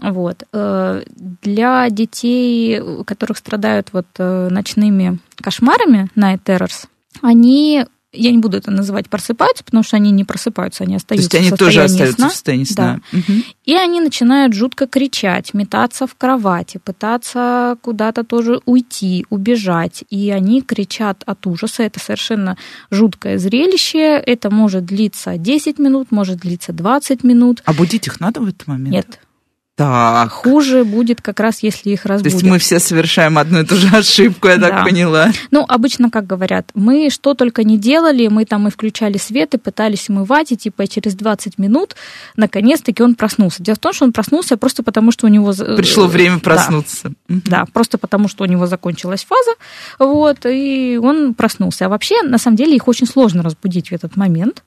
Вот. 0.00 0.42
Э, 0.52 1.04
для 1.14 1.88
детей, 1.88 2.82
которых 3.04 3.38
страдают 3.38 3.90
вот 3.92 4.06
э, 4.18 4.48
ночными 4.50 5.20
кошмарами, 5.36 6.08
night 6.16 6.42
terrors, 6.44 6.88
они 7.22 7.86
я 8.18 8.30
не 8.30 8.38
буду 8.38 8.56
это 8.56 8.70
называть 8.70 9.08
просыпаются, 9.08 9.64
потому 9.64 9.82
что 9.82 9.96
они 9.96 10.10
не 10.10 10.24
просыпаются, 10.24 10.84
они 10.84 10.96
остаются 10.96 11.30
То 11.30 11.36
есть 11.36 11.46
они 11.46 11.54
в 11.54 11.58
тоже 11.58 11.82
остаются 11.82 12.16
сна. 12.16 12.28
в 12.28 12.32
состоянии 12.32 12.64
сна. 12.64 13.00
Да. 13.12 13.18
Угу. 13.18 13.32
И 13.64 13.74
они 13.74 14.00
начинают 14.00 14.54
жутко 14.54 14.86
кричать, 14.86 15.54
метаться 15.54 16.06
в 16.06 16.14
кровати, 16.14 16.80
пытаться 16.82 17.76
куда-то 17.82 18.24
тоже 18.24 18.60
уйти, 18.64 19.26
убежать. 19.30 20.04
И 20.10 20.30
они 20.30 20.62
кричат 20.62 21.22
от 21.26 21.46
ужаса. 21.46 21.82
Это 21.82 22.00
совершенно 22.00 22.56
жуткое 22.90 23.38
зрелище. 23.38 24.22
Это 24.24 24.50
может 24.50 24.84
длиться 24.84 25.36
10 25.36 25.78
минут, 25.78 26.10
может 26.10 26.38
длиться 26.38 26.72
20 26.72 27.24
минут. 27.24 27.62
А 27.64 27.72
будить 27.72 28.06
их 28.06 28.20
надо 28.20 28.40
в 28.40 28.48
этот 28.48 28.66
момент? 28.66 28.94
Нет. 28.94 29.20
Так. 29.78 30.32
Хуже 30.32 30.82
будет 30.82 31.22
как 31.22 31.38
раз, 31.38 31.62
если 31.62 31.90
их 31.90 32.04
разбудят. 32.04 32.32
То 32.32 32.44
есть 32.44 32.50
мы 32.50 32.58
все 32.58 32.80
совершаем 32.80 33.38
одну 33.38 33.60
и 33.60 33.64
ту 33.64 33.76
же 33.76 33.86
ошибку, 33.96 34.48
я 34.48 34.56
да. 34.56 34.70
так 34.70 34.84
поняла. 34.84 35.30
Ну, 35.52 35.64
обычно, 35.68 36.10
как 36.10 36.26
говорят, 36.26 36.68
мы 36.74 37.10
что 37.10 37.34
только 37.34 37.62
не 37.62 37.78
делали, 37.78 38.26
мы 38.26 38.44
там 38.44 38.66
и 38.66 38.72
включали 38.72 39.18
свет, 39.18 39.54
и 39.54 39.58
пытались 39.58 40.08
умывать, 40.08 40.50
и 40.50 40.56
типа 40.56 40.88
через 40.88 41.14
20 41.14 41.58
минут 41.58 41.94
наконец-таки 42.34 43.04
он 43.04 43.14
проснулся. 43.14 43.62
Дело 43.62 43.76
в 43.76 43.78
том, 43.78 43.92
что 43.92 44.04
он 44.04 44.12
проснулся 44.12 44.56
просто 44.56 44.82
потому, 44.82 45.12
что 45.12 45.26
у 45.26 45.30
него... 45.30 45.52
Пришло 45.52 46.08
время 46.08 46.40
проснуться. 46.40 47.12
Да, 47.28 47.34
угу. 47.36 47.42
да 47.46 47.64
просто 47.72 47.98
потому, 47.98 48.26
что 48.26 48.42
у 48.42 48.48
него 48.48 48.66
закончилась 48.66 49.24
фаза, 49.24 49.52
вот, 50.00 50.38
и 50.44 50.98
он 51.00 51.34
проснулся. 51.34 51.86
А 51.86 51.88
вообще, 51.88 52.22
на 52.22 52.38
самом 52.38 52.56
деле, 52.56 52.74
их 52.74 52.88
очень 52.88 53.06
сложно 53.06 53.44
разбудить 53.44 53.90
в 53.90 53.92
этот 53.92 54.16
момент. 54.16 54.64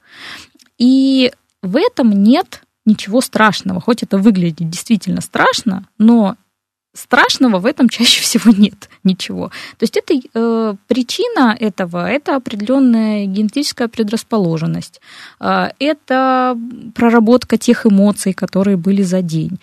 И 0.77 1.33
в 1.61 1.75
этом 1.75 2.23
нет 2.23 2.61
ничего 2.85 3.21
страшного. 3.21 3.81
Хоть 3.81 4.03
это 4.03 4.17
выглядит 4.17 4.69
действительно 4.69 5.21
страшно, 5.21 5.87
но 5.97 6.35
страшного 6.93 7.59
в 7.59 7.65
этом 7.65 7.89
чаще 7.89 8.21
всего 8.23 8.51
нет 8.51 8.89
ничего. 9.03 9.49
То 9.77 9.83
есть 9.83 9.97
это 9.97 10.13
э, 10.13 10.75
причина 10.87 11.55
этого 11.59 12.09
это 12.09 12.35
определенная 12.35 13.25
генетическая 13.25 13.87
предрасположенность, 13.87 15.01
э, 15.39 15.69
это 15.79 16.57
проработка 16.95 17.57
тех 17.57 17.85
эмоций, 17.85 18.33
которые 18.33 18.77
были 18.77 19.01
за 19.01 19.21
день. 19.21 19.59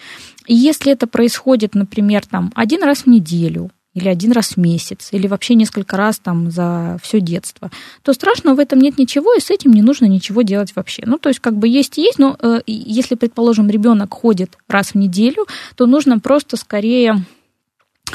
И 0.47 0.55
если 0.55 0.93
это 0.93 1.07
происходит, 1.07 1.75
например, 1.75 2.25
там 2.25 2.51
один 2.55 2.83
раз 2.83 3.03
в 3.03 3.07
неделю, 3.07 3.71
или 3.99 4.09
один 4.09 4.33
раз 4.33 4.53
в 4.53 4.57
месяц, 4.57 5.09
или 5.13 5.27
вообще 5.27 5.55
несколько 5.55 5.97
раз 5.97 6.19
там 6.19 6.51
за 6.51 6.99
все 7.03 7.21
детство, 7.21 7.71
то 8.03 8.13
страшного 8.13 8.57
в 8.57 8.59
этом 8.61 8.79
нет 8.79 8.99
ничего, 8.99 9.35
и 9.35 9.41
с 9.41 9.51
этим 9.51 9.73
не 9.73 9.83
нужно 9.83 10.07
ничего 10.07 10.43
делать 10.43 10.73
вообще. 10.75 11.03
Ну, 11.05 11.19
то 11.19 11.29
есть 11.29 11.41
как 11.41 11.57
бы 11.57 11.69
есть 11.69 11.99
и 11.99 12.03
есть, 12.03 12.19
но 12.19 12.37
э, 12.41 12.61
если, 12.67 13.15
предположим, 13.15 13.69
ребенок 13.69 14.15
ходит 14.15 14.57
раз 14.69 14.93
в 14.93 14.95
неделю, 14.95 15.47
то 15.77 15.87
нужно 15.87 16.19
просто 16.19 16.57
скорее 16.57 17.25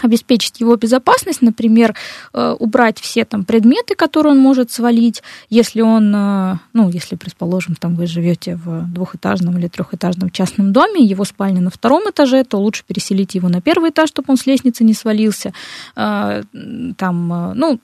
обеспечить 0.01 0.59
его 0.59 0.75
безопасность, 0.75 1.41
например, 1.41 1.95
э, 2.33 2.55
убрать 2.59 2.99
все 2.99 3.25
там 3.25 3.45
предметы, 3.45 3.95
которые 3.95 4.33
он 4.33 4.39
может 4.39 4.71
свалить, 4.71 5.23
если 5.49 5.81
он, 5.81 6.13
э, 6.15 6.57
ну, 6.73 6.89
если, 6.89 7.15
предположим, 7.15 7.75
там 7.75 7.95
вы 7.95 8.07
живете 8.07 8.55
в 8.55 8.85
двухэтажном 8.93 9.57
или 9.57 9.67
трехэтажном 9.67 10.29
частном 10.29 10.73
доме, 10.73 11.03
его 11.03 11.25
спальня 11.25 11.61
на 11.61 11.69
втором 11.69 12.09
этаже, 12.09 12.43
то 12.43 12.57
лучше 12.57 12.83
переселить 12.85 13.35
его 13.35 13.49
на 13.49 13.61
первый 13.61 13.91
этаж, 13.91 14.09
чтобы 14.09 14.27
он 14.29 14.37
с 14.37 14.45
лестницы 14.45 14.83
не 14.83 14.93
свалился. 14.93 15.53
Э, 15.95 16.43
там, 16.97 17.53
ну, 17.55 17.79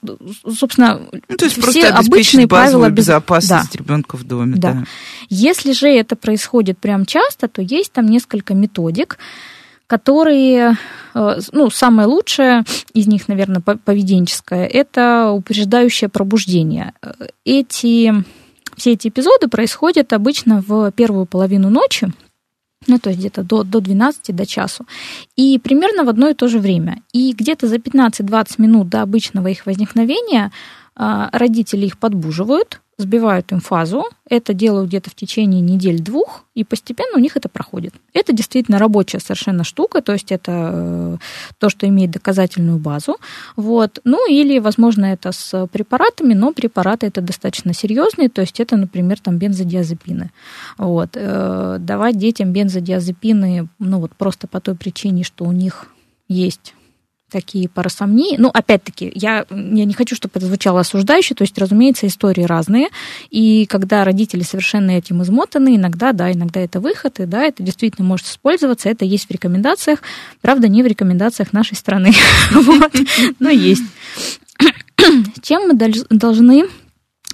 собственно, 0.48 1.00
ну, 1.28 1.36
то 1.36 1.44
есть 1.44 1.62
все 1.62 1.88
обычные 1.88 2.48
правила 2.48 2.90
безопасности 2.90 3.76
да. 3.76 3.84
ребенка 3.84 4.16
в 4.16 4.24
доме. 4.24 4.56
Да. 4.56 4.72
да. 4.72 4.84
Если 5.28 5.72
же 5.72 5.88
это 5.88 6.16
происходит 6.16 6.78
прям 6.78 7.06
часто, 7.06 7.48
то 7.48 7.62
есть 7.62 7.92
там 7.92 8.06
несколько 8.06 8.54
методик, 8.54 9.18
которые, 9.90 10.76
э, 11.14 11.38
ну, 11.50 11.68
самое 11.68 12.06
лучшее 12.06 12.62
из 12.94 13.08
них, 13.08 13.26
наверное, 13.26 13.60
поведенческое, 13.60 14.64
это 14.64 15.32
упреждающее 15.32 16.08
пробуждение. 16.08 16.92
Эти, 17.44 18.14
все 18.76 18.92
эти 18.92 19.08
эпизоды 19.08 19.48
происходят 19.48 20.12
обычно 20.12 20.62
в 20.64 20.92
первую 20.92 21.26
половину 21.26 21.70
ночи, 21.70 22.12
ну, 22.86 23.00
то 23.00 23.10
есть 23.10 23.18
где-то 23.18 23.42
до, 23.42 23.64
до 23.64 23.80
12, 23.80 24.32
до 24.36 24.46
часу. 24.46 24.86
И 25.34 25.58
примерно 25.58 26.04
в 26.04 26.08
одно 26.08 26.28
и 26.28 26.34
то 26.34 26.46
же 26.46 26.60
время. 26.60 27.02
И 27.12 27.32
где-то 27.32 27.66
за 27.66 27.76
15-20 27.76 28.46
минут 28.58 28.88
до 28.88 29.02
обычного 29.02 29.48
их 29.48 29.66
возникновения 29.66 30.52
а, 30.94 31.30
родители 31.32 31.86
их 31.86 31.98
подбуживают, 31.98 32.80
сбивают 33.00 33.52
им 33.52 33.60
фазу. 33.60 34.04
Это 34.28 34.54
делают 34.54 34.88
где-то 34.88 35.10
в 35.10 35.14
течение 35.14 35.60
недель-двух, 35.60 36.44
и 36.54 36.64
постепенно 36.64 37.16
у 37.16 37.20
них 37.20 37.36
это 37.36 37.48
проходит. 37.48 37.94
Это 38.12 38.32
действительно 38.32 38.78
рабочая 38.78 39.18
совершенно 39.18 39.64
штука, 39.64 40.02
то 40.02 40.12
есть 40.12 40.30
это 40.32 40.70
э, 40.72 41.16
то, 41.58 41.68
что 41.68 41.88
имеет 41.88 42.10
доказательную 42.10 42.78
базу. 42.78 43.16
Вот. 43.56 44.00
Ну 44.04 44.30
или, 44.30 44.58
возможно, 44.58 45.06
это 45.06 45.32
с 45.32 45.66
препаратами, 45.68 46.34
но 46.34 46.52
препараты 46.52 47.06
это 47.06 47.20
достаточно 47.20 47.74
серьезные, 47.74 48.28
то 48.28 48.40
есть 48.40 48.60
это, 48.60 48.76
например, 48.76 49.18
там 49.18 49.38
бензодиазепины. 49.38 50.30
Вот. 50.78 51.10
Э, 51.14 51.78
давать 51.80 52.16
детям 52.16 52.52
бензодиазепины, 52.52 53.68
ну 53.78 54.00
вот 54.00 54.12
просто 54.12 54.46
по 54.46 54.60
той 54.60 54.74
причине, 54.74 55.24
что 55.24 55.44
у 55.44 55.52
них 55.52 55.86
есть 56.28 56.74
такие 57.30 57.68
парасомнии. 57.68 58.36
Ну, 58.38 58.48
опять-таки, 58.48 59.10
я, 59.14 59.46
я 59.50 59.84
не 59.84 59.94
хочу, 59.94 60.14
чтобы 60.14 60.32
это 60.36 60.46
звучало 60.46 60.80
осуждающе, 60.80 61.34
то 61.34 61.42
есть, 61.42 61.56
разумеется, 61.58 62.06
истории 62.06 62.42
разные, 62.42 62.88
и 63.30 63.66
когда 63.66 64.04
родители 64.04 64.42
совершенно 64.42 64.92
этим 64.92 65.22
измотаны, 65.22 65.76
иногда, 65.76 66.12
да, 66.12 66.32
иногда 66.32 66.60
это 66.60 66.80
выход, 66.80 67.20
и 67.20 67.26
да, 67.26 67.44
это 67.44 67.62
действительно 67.62 68.06
может 68.06 68.26
использоваться, 68.26 68.88
это 68.88 69.04
есть 69.04 69.28
в 69.28 69.30
рекомендациях, 69.30 70.00
правда, 70.40 70.68
не 70.68 70.82
в 70.82 70.86
рекомендациях 70.86 71.52
нашей 71.52 71.76
страны, 71.76 72.12
но 73.38 73.48
есть. 73.48 73.84
Чем 75.42 75.68
мы 75.68 75.74
должны 76.10 76.66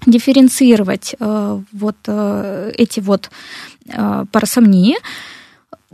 дифференцировать 0.06 1.16
э, 1.18 1.60
вот 1.72 1.96
э, 2.06 2.72
эти 2.76 3.00
вот 3.00 3.30
э, 3.88 4.24
парасомнии? 4.30 4.96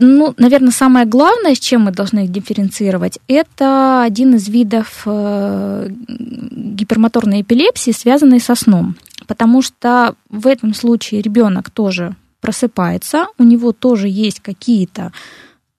Ну, 0.05 0.33
наверное, 0.37 0.71
самое 0.71 1.05
главное, 1.05 1.55
с 1.55 1.59
чем 1.59 1.83
мы 1.83 1.91
должны 1.91 2.25
их 2.25 2.31
дифференцировать, 2.31 3.19
это 3.29 4.03
один 4.03 4.35
из 4.35 4.49
видов 4.49 5.03
э, 5.05 5.87
гипермоторной 6.09 7.41
эпилепсии, 7.41 7.91
связанной 7.91 8.41
со 8.41 8.55
сном. 8.55 8.97
Потому 9.27 9.61
что 9.61 10.15
в 10.27 10.45
этом 10.45 10.73
случае 10.73 11.21
ребенок 11.21 11.69
тоже 11.69 12.17
просыпается, 12.41 13.27
у 13.37 13.43
него 13.43 13.71
тоже 13.71 14.09
есть 14.09 14.41
какие-то 14.41 15.13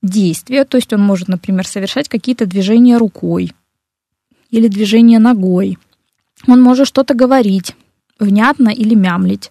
действия, 0.00 0.64
то 0.64 0.78
есть 0.78 0.94
он 0.94 1.02
может, 1.02 1.28
например, 1.28 1.66
совершать 1.66 2.08
какие-то 2.08 2.46
движения 2.46 2.96
рукой 2.96 3.52
или 4.50 4.68
движения 4.68 5.18
ногой. 5.18 5.78
Он 6.46 6.62
может 6.62 6.88
что-то 6.88 7.12
говорить, 7.12 7.76
внятно 8.18 8.70
или 8.70 8.94
мямлить. 8.94 9.50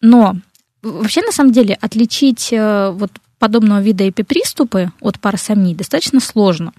Но 0.00 0.36
вообще, 0.82 1.22
на 1.22 1.32
самом 1.32 1.50
деле, 1.50 1.76
отличить 1.80 2.50
э, 2.52 2.90
вот 2.92 3.10
подобного 3.38 3.80
вида 3.80 4.08
эпиприступы 4.08 4.90
от 5.00 5.20
парасомнии 5.20 5.74
достаточно 5.74 6.20
сложно. 6.20 6.72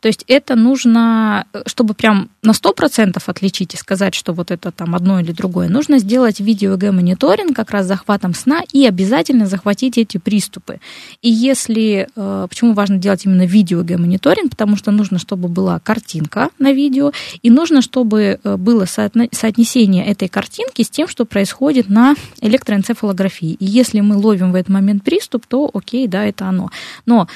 То 0.00 0.08
есть 0.08 0.24
это 0.28 0.54
нужно, 0.56 1.46
чтобы 1.66 1.94
прям 1.94 2.30
на 2.42 2.50
100% 2.50 3.22
отличить 3.26 3.74
и 3.74 3.76
сказать, 3.76 4.14
что 4.14 4.32
вот 4.32 4.50
это 4.50 4.70
там 4.70 4.94
одно 4.94 5.20
или 5.20 5.32
другое, 5.32 5.68
нужно 5.68 5.98
сделать 5.98 6.40
видео-ЭГ-мониторинг 6.40 7.54
как 7.54 7.70
раз 7.70 7.86
захватом 7.86 8.34
сна 8.34 8.62
и 8.72 8.86
обязательно 8.86 9.46
захватить 9.46 9.98
эти 9.98 10.18
приступы. 10.18 10.80
И 11.22 11.30
если, 11.30 12.08
э, 12.14 12.46
почему 12.48 12.74
важно 12.74 12.98
делать 12.98 13.24
именно 13.24 13.46
видео-ЭГ-мониторинг, 13.46 14.50
потому 14.50 14.76
что 14.76 14.90
нужно, 14.90 15.18
чтобы 15.18 15.48
была 15.48 15.78
картинка 15.80 16.50
на 16.58 16.72
видео, 16.72 17.12
и 17.42 17.50
нужно, 17.50 17.82
чтобы 17.82 18.40
э, 18.42 18.56
было 18.56 18.84
соотнесение 18.86 20.06
этой 20.06 20.28
картинки 20.28 20.82
с 20.82 20.90
тем, 20.90 21.08
что 21.08 21.24
происходит 21.24 21.88
на 21.88 22.14
электроэнцефалографии. 22.40 23.52
И 23.54 23.64
если 23.64 24.00
мы 24.00 24.16
ловим 24.16 24.52
в 24.52 24.54
этот 24.54 24.68
момент 24.70 25.04
приступ, 25.04 25.46
то 25.46 25.70
окей, 25.72 26.06
да, 26.08 26.24
это 26.24 26.46
оно. 26.46 26.70
Но 27.06 27.28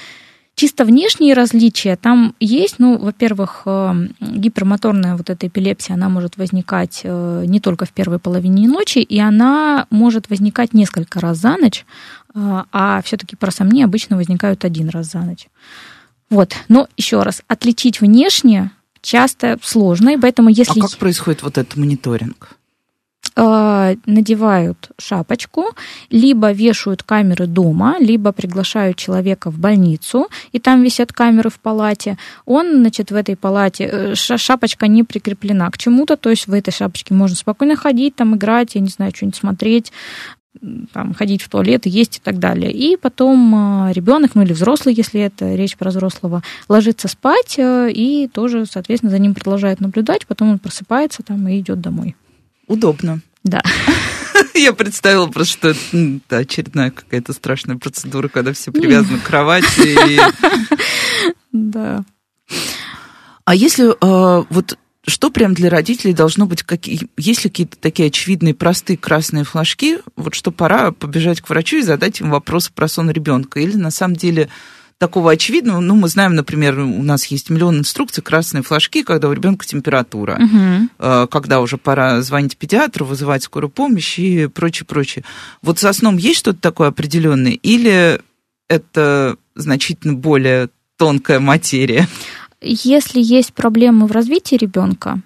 Чисто 0.58 0.84
внешние 0.84 1.34
различия 1.34 1.94
там 1.94 2.34
есть. 2.40 2.80
Ну, 2.80 2.98
во-первых, 2.98 3.62
э, 3.64 4.08
гипермоторная 4.20 5.16
вот 5.16 5.30
эта 5.30 5.46
эпилепсия, 5.46 5.94
она 5.94 6.08
может 6.08 6.36
возникать 6.36 7.02
э, 7.04 7.44
не 7.46 7.60
только 7.60 7.84
в 7.84 7.92
первой 7.92 8.18
половине 8.18 8.66
ночи, 8.66 8.98
и 8.98 9.20
она 9.20 9.86
может 9.90 10.28
возникать 10.30 10.74
несколько 10.74 11.20
раз 11.20 11.38
за 11.38 11.56
ночь, 11.58 11.86
э, 12.34 12.62
а 12.72 13.00
все-таки 13.04 13.36
просомнии 13.36 13.84
обычно 13.84 14.16
возникают 14.16 14.64
один 14.64 14.88
раз 14.88 15.12
за 15.12 15.20
ночь. 15.20 15.46
Вот. 16.28 16.56
Но 16.66 16.88
еще 16.96 17.22
раз, 17.22 17.42
отличить 17.46 18.00
внешне 18.00 18.72
часто 19.00 19.60
сложно, 19.62 20.08
и 20.08 20.16
поэтому 20.16 20.48
если... 20.48 20.80
А 20.80 20.88
как 20.88 20.98
происходит 20.98 21.44
вот 21.44 21.56
этот 21.56 21.76
мониторинг? 21.76 22.57
Э, 23.38 23.96
надевают 24.06 24.90
шапочку, 24.98 25.66
либо 26.10 26.52
вешают 26.52 27.02
камеры 27.02 27.46
дома, 27.46 27.96
либо 28.00 28.32
приглашают 28.32 28.96
человека 28.96 29.50
в 29.50 29.58
больницу, 29.58 30.28
и 30.52 30.58
там 30.58 30.82
висят 30.82 31.12
камеры 31.12 31.50
в 31.50 31.60
палате. 31.60 32.18
Он, 32.44 32.80
значит, 32.80 33.10
в 33.10 33.14
этой 33.14 33.36
палате, 33.36 33.88
э, 33.90 34.14
шапочка 34.14 34.88
не 34.88 35.04
прикреплена 35.04 35.70
к 35.70 35.78
чему-то, 35.78 36.16
то 36.16 36.30
есть 36.30 36.48
в 36.48 36.52
этой 36.52 36.72
шапочке 36.72 37.14
можно 37.14 37.36
спокойно 37.36 37.76
ходить, 37.76 38.16
там 38.16 38.34
играть, 38.34 38.74
я 38.74 38.80
не 38.80 38.88
знаю, 38.88 39.12
что-нибудь 39.14 39.36
смотреть, 39.36 39.92
там, 40.92 41.14
ходить 41.14 41.42
в 41.42 41.48
туалет, 41.48 41.86
есть 41.86 42.16
и 42.16 42.20
так 42.20 42.40
далее. 42.40 42.72
И 42.72 42.96
потом 42.96 43.88
э, 43.88 43.92
ребенок, 43.92 44.34
ну 44.34 44.42
или 44.42 44.52
взрослый, 44.52 44.94
если 44.94 45.20
это 45.20 45.54
речь 45.54 45.76
про 45.76 45.90
взрослого, 45.90 46.42
ложится 46.68 47.06
спать 47.06 47.54
и 47.58 48.28
тоже, 48.32 48.66
соответственно, 48.66 49.10
за 49.10 49.20
ним 49.20 49.34
продолжают 49.34 49.80
наблюдать, 49.80 50.26
потом 50.26 50.50
он 50.50 50.58
просыпается 50.58 51.22
там 51.22 51.46
и 51.46 51.60
идет 51.60 51.80
домой. 51.80 52.16
Удобно. 52.66 53.20
Да. 53.44 53.62
Я 54.54 54.72
представила 54.72 55.26
просто, 55.26 55.74
что 55.74 55.98
это 55.98 56.36
очередная 56.38 56.90
какая-то 56.90 57.32
страшная 57.32 57.76
процедура, 57.76 58.28
когда 58.28 58.52
все 58.52 58.72
привязаны 58.72 59.18
к 59.18 59.24
кровати. 59.24 60.20
Да. 61.52 62.04
А 63.44 63.54
если 63.54 63.88
э, 63.88 64.44
вот 64.50 64.78
что 65.08 65.30
прям 65.30 65.54
для 65.54 65.70
родителей 65.70 66.12
должно 66.12 66.46
быть, 66.46 66.62
какие, 66.62 67.08
есть 67.16 67.44
ли 67.44 67.50
какие-то 67.50 67.78
такие 67.78 68.08
очевидные, 68.08 68.54
простые 68.54 68.98
красные 68.98 69.44
флажки, 69.44 69.98
вот 70.16 70.34
что 70.34 70.50
пора 70.50 70.92
побежать 70.92 71.40
к 71.40 71.48
врачу 71.48 71.78
и 71.78 71.82
задать 71.82 72.20
им 72.20 72.30
вопрос 72.30 72.68
про 72.68 72.88
сон 72.88 73.10
ребенка? 73.10 73.60
Или 73.60 73.76
на 73.76 73.90
самом 73.90 74.16
деле 74.16 74.50
такого 74.98 75.30
очевидного, 75.30 75.80
ну, 75.80 75.94
мы 75.94 76.08
знаем, 76.08 76.34
например, 76.34 76.78
у 76.80 77.02
нас 77.02 77.26
есть 77.26 77.50
миллион 77.50 77.78
инструкций, 77.78 78.22
красные 78.22 78.62
флажки, 78.62 79.04
когда 79.04 79.28
у 79.28 79.32
ребенка 79.32 79.64
температура, 79.64 80.40
угу. 80.42 81.28
когда 81.28 81.60
уже 81.60 81.78
пора 81.78 82.20
звонить 82.20 82.56
педиатру, 82.56 83.06
вызывать 83.06 83.44
скорую 83.44 83.70
помощь 83.70 84.18
и 84.18 84.48
прочее, 84.48 84.86
прочее. 84.86 85.24
Вот 85.62 85.78
со 85.78 85.92
сном 85.92 86.16
есть 86.16 86.40
что-то 86.40 86.60
такое 86.60 86.88
определенное, 86.88 87.52
или 87.52 88.20
это 88.68 89.36
значительно 89.54 90.14
более 90.14 90.68
тонкая 90.96 91.38
материя? 91.38 92.08
Если 92.60 93.20
есть 93.20 93.52
проблемы 93.52 94.08
в 94.08 94.12
развитии 94.12 94.56
ребенка, 94.56 95.20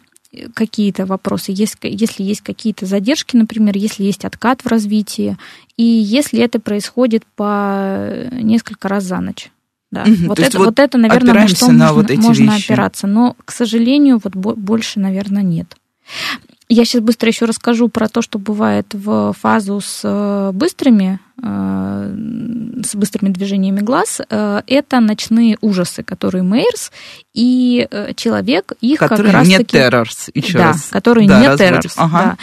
какие-то 0.55 1.07
вопросы, 1.07 1.53
если, 1.55 1.89
если 1.89 2.23
есть 2.23 2.43
какие-то 2.43 2.87
задержки, 2.87 3.37
например, 3.37 3.77
если 3.77 4.05
есть 4.05 4.25
откат 4.25 4.63
в 4.63 4.67
развитии, 4.67 5.37
и 5.77 5.85
если 5.85 6.41
это 6.41 6.61
происходит 6.61 7.25
по 7.37 8.29
несколько 8.33 8.89
раз 8.89 9.05
за 9.05 9.21
ночь. 9.21 9.51
Да. 9.93 10.03
Угу, 10.05 10.29
вот, 10.29 10.41
это, 10.41 10.59
вот, 10.59 10.65
вот 10.65 10.79
это, 10.79 10.99
наверное, 10.99 11.35
на 11.35 11.49
что 11.49 11.71
на 11.71 11.93
можно, 11.93 11.95
вот 11.95 12.11
можно 12.17 12.57
опираться. 12.57 13.07
Но, 13.07 13.37
к 13.45 13.53
сожалению, 13.53 14.21
вот 14.25 14.35
больше, 14.35 14.99
наверное, 14.99 15.43
нет. 15.43 15.77
Я 16.71 16.87
сейчас 16.87 17.03
быстро 17.03 17.29
еще 17.29 17.45
расскажу 17.45 17.91
про 17.91 18.09
то, 18.09 18.23
что 18.23 18.39
бывает 18.39 18.87
в 18.95 19.35
фазу 19.39 19.83
с 19.83 20.01
э, 20.05 20.53
быстрыми, 20.55 21.21
э, 21.43 22.15
с 22.83 22.95
быстрыми 22.95 23.31
движениями 23.31 23.81
глаз. 23.81 24.23
Э, 24.31 24.63
это 24.67 25.01
ночные 25.01 25.59
ужасы, 25.61 26.03
которые 26.03 26.43
Мейерс, 26.43 26.91
и 27.35 27.87
человек 28.17 28.73
их 28.81 28.99
которые 28.99 29.27
как 29.27 29.35
раз 29.35 29.49
не 29.49 29.59
таки... 29.59 29.77
террорс, 29.77 30.31
еще 30.33 30.57
да, 30.57 30.69
раз. 30.69 30.89
которые 30.89 31.29
да, 31.29 31.41
не 31.41 31.59
террорс. 31.59 31.95
Ага. 31.97 32.23
Да. 32.25 32.37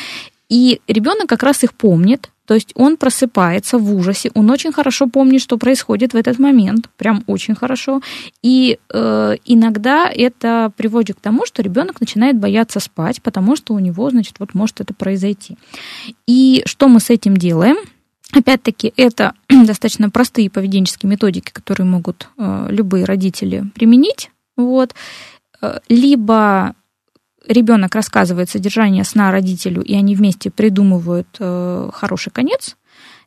И 0.50 0.82
ребенок 0.88 1.28
как 1.28 1.41
раз 1.41 1.64
их 1.64 1.74
помнит, 1.74 2.30
то 2.50 2.56
есть 2.56 2.72
он 2.74 2.97
просыпается 2.97 3.78
в 3.78 3.95
ужасе, 3.95 4.32
он 4.34 4.50
очень 4.50 4.72
хорошо 4.72 5.06
помнит, 5.06 5.39
что 5.39 5.60
происходит 5.60 6.14
в 6.14 6.18
этот 6.18 6.39
момент, 6.39 6.89
прям 6.97 7.24
очень 7.28 7.54
хорошо. 7.54 8.02
И 8.41 8.80
э, 8.91 9.36
иногда 9.45 10.10
это 10.10 10.72
приводит 10.76 11.18
к 11.18 11.22
тому, 11.22 11.45
что 11.45 11.62
ребенок 11.62 12.02
начинает 12.02 12.39
бояться 12.39 12.80
спать, 12.80 13.22
потому 13.22 13.56
что 13.56 13.76
у 13.76 13.80
него, 13.80 14.10
значит, 14.10 14.39
вот 14.39 14.56
может 14.56 14.82
это 14.82 14.95
произойти. 14.95 15.58
И 16.26 16.64
что 16.66 16.88
мы 16.88 17.00
с 17.00 17.12
этим 17.12 17.38
делаем? 17.38 17.78
Опять-таки, 18.32 18.93
это 18.97 19.36
достаточно 19.50 20.10
простые 20.10 20.50
поведенческие 20.50 21.08
методики, 21.08 21.52
которые 21.52 21.86
могут 21.86 22.30
э, 22.39 22.68
любые 22.72 23.06
родители 23.06 23.66
применить. 23.76 24.32
Вот. 24.58 24.95
Э, 25.62 25.82
либо 25.88 26.74
ребенок 27.48 27.96
рассказывает 27.96 28.50
содержание 28.50 29.04
сна 29.04 29.32
родителю, 29.32 29.82
и 29.82 29.96
они 29.96 30.16
вместе 30.16 30.50
придумывают 30.50 31.28
э, 31.40 31.90
хороший 31.94 32.32
конец, 32.32 32.76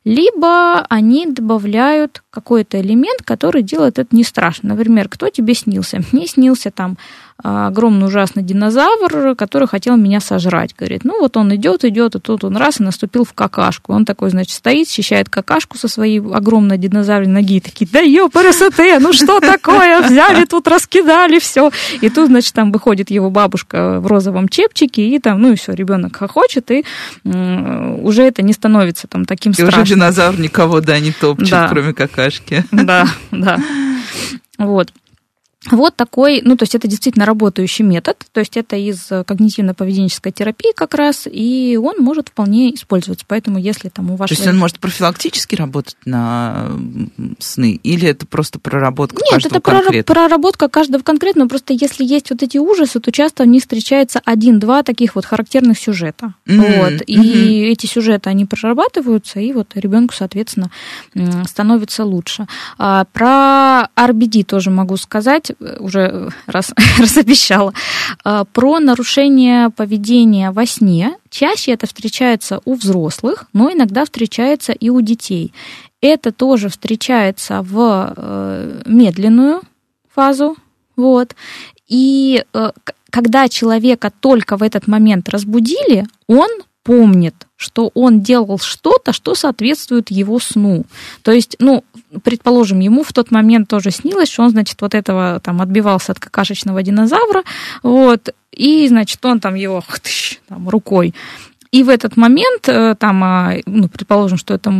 либо 0.05 0.85
они 0.89 1.27
добавляют 1.27 2.23
какой-то 2.29 2.79
элемент, 2.81 3.21
который 3.23 3.61
делает 3.61 3.99
это 3.99 4.13
не 4.15 4.23
страшно. 4.23 4.69
Например, 4.69 5.07
кто 5.07 5.29
тебе 5.29 5.53
снился? 5.53 6.01
Мне 6.11 6.27
снился 6.27 6.71
там 6.71 6.97
огромный 7.43 8.07
ужасный 8.07 8.41
динозавр, 8.41 9.35
который 9.35 9.67
хотел 9.67 9.97
меня 9.97 10.21
сожрать. 10.21 10.73
Говорит, 10.77 11.03
ну 11.03 11.19
вот 11.19 11.35
он 11.35 11.53
идет, 11.53 11.83
идет, 11.83 12.15
и 12.15 12.19
тут 12.19 12.45
он 12.45 12.55
раз 12.55 12.79
и 12.79 12.83
наступил 12.83 13.25
в 13.25 13.33
какашку. 13.33 13.93
Он 13.93 14.05
такой, 14.05 14.29
значит, 14.29 14.55
стоит, 14.55 14.89
счищает 14.89 15.29
какашку 15.29 15.77
со 15.77 15.89
своей 15.89 16.19
огромной 16.19 16.77
динозаврной 16.77 17.33
ноги, 17.33 17.57
и 17.57 17.59
такие, 17.59 17.89
да 17.91 17.99
ёпарасоте, 17.99 18.99
ну 18.99 19.11
что 19.11 19.41
такое, 19.41 20.01
взяли 20.01 20.45
тут, 20.45 20.67
раскидали, 20.67 21.39
все. 21.39 21.69
И 21.99 22.09
тут, 22.09 22.27
значит, 22.27 22.53
там 22.53 22.71
выходит 22.71 23.11
его 23.11 23.29
бабушка 23.29 23.99
в 23.99 24.07
розовом 24.07 24.47
чепчике, 24.47 25.05
и 25.07 25.19
там, 25.19 25.41
ну 25.41 25.51
и 25.51 25.55
все, 25.55 25.73
ребенок 25.73 26.15
хохочет, 26.15 26.71
и 26.71 26.85
уже 27.25 28.23
это 28.23 28.41
не 28.41 28.53
становится 28.53 29.07
там 29.07 29.25
таким 29.25 29.51
и 29.51 29.55
страшным. 29.55 29.81
И 29.81 29.83
уже 29.83 29.95
динозавр 29.95 30.39
никого, 30.39 30.79
да, 30.79 30.97
не 30.99 31.11
топчет, 31.11 31.49
да. 31.49 31.67
кроме 31.67 31.93
какашки. 31.93 32.63
Да, 32.71 33.07
да. 33.31 33.59
Вот. 34.59 34.93
Вот 35.71 35.95
такой, 35.95 36.41
ну, 36.43 36.57
то 36.57 36.63
есть 36.63 36.75
это 36.75 36.87
действительно 36.87 37.25
работающий 37.25 37.85
метод, 37.85 38.17
то 38.31 38.39
есть 38.39 38.57
это 38.57 38.75
из 38.75 39.09
когнитивно-поведенческой 39.09 40.31
терапии 40.31 40.71
как 40.75 40.93
раз, 40.93 41.27
и 41.29 41.79
он 41.81 41.97
может 41.99 42.29
вполне 42.29 42.73
использоваться. 42.75 43.25
Поэтому 43.27 43.57
если 43.57 43.89
там 43.89 44.11
у 44.11 44.15
вашего... 44.15 44.35
То 44.35 44.41
есть 44.41 44.47
он 44.47 44.57
может 44.57 44.79
профилактически 44.79 45.55
работать 45.55 45.95
на 46.05 46.69
сны, 47.39 47.79
или 47.83 48.07
это 48.07 48.25
просто 48.25 48.59
проработка 48.59 49.21
Нет, 49.21 49.31
каждого 49.31 49.57
это 49.57 49.61
конкретно? 49.61 50.13
проработка 50.13 50.69
каждого 50.69 51.01
конкретного, 51.01 51.47
просто 51.47 51.73
если 51.73 52.03
есть 52.03 52.29
вот 52.29 52.43
эти 52.43 52.57
ужасы, 52.57 52.99
то 52.99 53.11
часто 53.11 53.43
в 53.43 53.47
них 53.47 53.61
встречается 53.61 54.21
один-два 54.25 54.83
таких 54.83 55.15
вот 55.15 55.25
характерных 55.25 55.79
сюжета. 55.79 56.33
Mm-hmm. 56.45 56.79
Вот. 56.79 57.01
И 57.07 57.17
mm-hmm. 57.17 57.71
эти 57.71 57.85
сюжеты, 57.85 58.29
они 58.29 58.45
прорабатываются, 58.45 59.39
и 59.39 59.53
вот 59.53 59.71
ребенку, 59.75 60.13
соответственно, 60.13 60.69
становится 61.47 62.03
лучше. 62.03 62.47
А, 62.77 63.05
про 63.05 63.89
RBD 63.95 64.43
тоже 64.43 64.69
могу 64.69 64.97
сказать 64.97 65.52
уже 65.79 66.29
раз, 66.45 66.73
раз 66.99 67.17
обещала, 67.17 67.73
а, 68.23 68.45
про 68.45 68.79
нарушение 68.79 69.69
поведения 69.69 70.51
во 70.51 70.65
сне. 70.65 71.17
Чаще 71.29 71.71
это 71.71 71.87
встречается 71.87 72.61
у 72.65 72.75
взрослых, 72.75 73.45
но 73.53 73.71
иногда 73.71 74.05
встречается 74.05 74.71
и 74.71 74.89
у 74.89 75.01
детей. 75.01 75.53
Это 76.01 76.31
тоже 76.31 76.69
встречается 76.69 77.61
в 77.61 78.13
э, 78.15 78.81
медленную 78.85 79.61
фазу. 80.13 80.57
Вот. 80.95 81.35
И 81.87 82.43
э, 82.53 82.71
когда 83.09 83.47
человека 83.47 84.11
только 84.19 84.57
в 84.57 84.63
этот 84.63 84.87
момент 84.87 85.29
разбудили, 85.29 86.05
он 86.27 86.49
помнит, 86.83 87.42
что 87.55 87.91
он 87.93 88.21
делал 88.21 88.59
что-то, 88.59 89.13
что 89.13 89.35
соответствует 89.35 90.11
его 90.11 90.39
сну. 90.39 90.85
То 91.21 91.31
есть, 91.31 91.55
ну, 91.59 91.83
предположим, 92.23 92.79
ему 92.79 93.03
в 93.03 93.13
тот 93.13 93.31
момент 93.31 93.69
тоже 93.69 93.91
снилось, 93.91 94.29
что 94.29 94.43
он, 94.43 94.49
значит, 94.49 94.81
вот 94.81 94.95
этого 94.95 95.39
там 95.41 95.61
отбивался 95.61 96.11
от 96.11 96.19
какашечного 96.19 96.83
динозавра, 96.83 97.43
вот, 97.81 98.33
и, 98.51 98.87
значит, 98.87 99.23
он 99.25 99.39
там 99.39 99.55
его 99.55 99.83
там, 100.47 100.69
рукой 100.69 101.13
и 101.73 101.81
в 101.81 101.89
этот 101.89 102.17
момент, 102.17 102.69
э, 102.69 102.95
там, 102.99 103.23
а, 103.23 103.55
ну, 103.65 103.87
предположим, 103.87 104.37
что 104.37 104.53
это, 104.53 104.71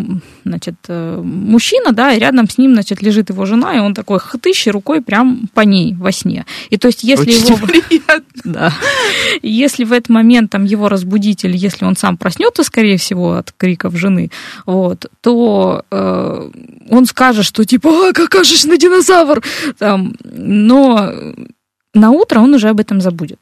значит, 0.45 0.75
э, 0.87 1.21
мужчина, 1.23 1.91
да, 1.91 2.13
и 2.13 2.19
рядом 2.19 2.47
с 2.47 2.59
ним, 2.59 2.73
значит, 2.73 3.01
лежит 3.01 3.31
его 3.31 3.45
жена, 3.45 3.75
и 3.75 3.79
он 3.79 3.95
такой 3.95 4.19
хтыщ 4.19 4.67
рукой 4.67 5.01
прям 5.01 5.49
по 5.55 5.61
ней 5.61 5.95
во 5.95 6.11
сне. 6.11 6.45
И 6.69 6.77
то 6.77 6.87
есть, 6.87 7.03
если 7.03 7.31
Очень 7.31 7.47
его... 7.47 7.67
Приятно. 7.67 8.23
Да. 8.43 8.73
Если 9.41 9.85
в 9.85 9.91
этот 9.91 10.09
момент 10.09 10.51
там 10.51 10.65
его 10.65 10.87
разбудитель, 10.87 11.55
если 11.55 11.83
он 11.85 11.95
сам 11.95 12.15
проснется, 12.15 12.63
скорее 12.63 12.97
всего, 12.97 13.37
от 13.37 13.51
криков 13.51 13.95
жены, 13.95 14.29
вот, 14.67 15.07
то 15.21 15.85
э, 15.89 16.49
он 16.91 17.05
скажет, 17.07 17.45
что 17.45 17.65
типа, 17.65 17.89
а, 17.89 18.13
какашечный 18.13 18.77
динозавр, 18.77 19.41
там, 19.79 20.13
но 20.23 21.11
на 21.95 22.11
утро 22.11 22.39
он 22.39 22.53
уже 22.53 22.69
об 22.69 22.79
этом 22.79 23.01
забудет. 23.01 23.39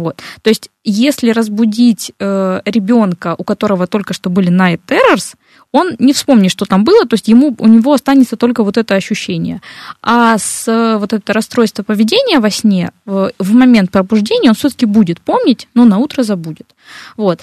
Вот. 0.00 0.22
То 0.42 0.50
есть, 0.50 0.70
если 0.84 1.30
разбудить 1.30 2.12
э, 2.18 2.60
ребенка, 2.64 3.34
у 3.38 3.44
которого 3.44 3.86
только 3.86 4.14
что 4.14 4.30
были 4.30 4.50
night 4.50 4.80
terrors, 4.86 5.34
он 5.72 5.96
не 5.98 6.12
вспомнит, 6.12 6.50
что 6.50 6.64
там 6.64 6.84
было, 6.84 7.06
то 7.06 7.14
есть 7.14 7.28
ему, 7.28 7.54
у 7.58 7.66
него 7.66 7.92
останется 7.92 8.36
только 8.36 8.62
вот 8.62 8.76
это 8.76 8.94
ощущение. 8.94 9.60
А 10.02 10.38
с 10.38 10.98
вот 10.98 11.12
это 11.12 11.32
расстройство 11.32 11.82
поведения 11.82 12.40
во 12.40 12.50
сне, 12.50 12.92
в, 13.04 13.32
в 13.38 13.52
момент 13.52 13.90
пробуждения 13.90 14.48
он 14.48 14.54
все-таки 14.54 14.86
будет 14.86 15.20
помнить, 15.20 15.68
но 15.74 15.84
на 15.84 15.98
утро 15.98 16.22
забудет. 16.22 16.74
Вот. 17.16 17.40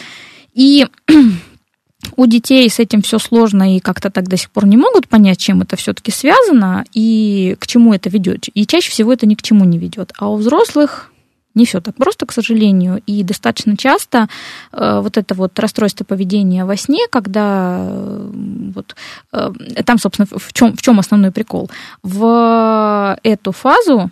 И 0.53 0.87
у 2.15 2.25
детей 2.25 2.69
с 2.69 2.79
этим 2.79 3.01
все 3.01 3.19
сложно 3.19 3.75
и 3.75 3.79
как-то 3.79 4.09
так 4.09 4.27
до 4.27 4.37
сих 4.37 4.49
пор 4.51 4.65
не 4.65 4.77
могут 4.77 5.07
понять, 5.07 5.39
чем 5.39 5.61
это 5.61 5.75
все-таки 5.75 6.11
связано 6.11 6.85
и 6.93 7.55
к 7.59 7.67
чему 7.67 7.93
это 7.93 8.09
ведет. 8.09 8.45
И 8.53 8.65
чаще 8.65 8.91
всего 8.91 9.13
это 9.13 9.25
ни 9.25 9.35
к 9.35 9.41
чему 9.41 9.65
не 9.65 9.77
ведет. 9.77 10.11
А 10.17 10.29
у 10.29 10.37
взрослых 10.37 11.12
Не 11.55 11.65
все 11.65 11.81
так 11.81 11.95
просто, 11.95 12.25
к 12.25 12.31
сожалению, 12.31 13.01
и 13.05 13.23
достаточно 13.23 13.77
часто 13.77 14.27
э, 14.71 14.99
вот 15.01 15.17
это 15.17 15.35
вот 15.35 15.59
расстройство 15.59 16.03
поведения 16.03 16.65
во 16.65 16.75
сне, 16.75 17.05
когда 17.11 17.77
э, 17.79 18.31
вот 18.73 18.95
э, 19.31 19.51
там, 19.85 19.99
собственно, 19.99 20.27
в 20.31 20.51
чем, 20.53 20.75
в 20.75 20.81
чем 20.81 20.99
основной 20.99 21.31
прикол? 21.31 21.69
В 22.01 23.17
эту 23.21 23.51
фазу 23.51 24.09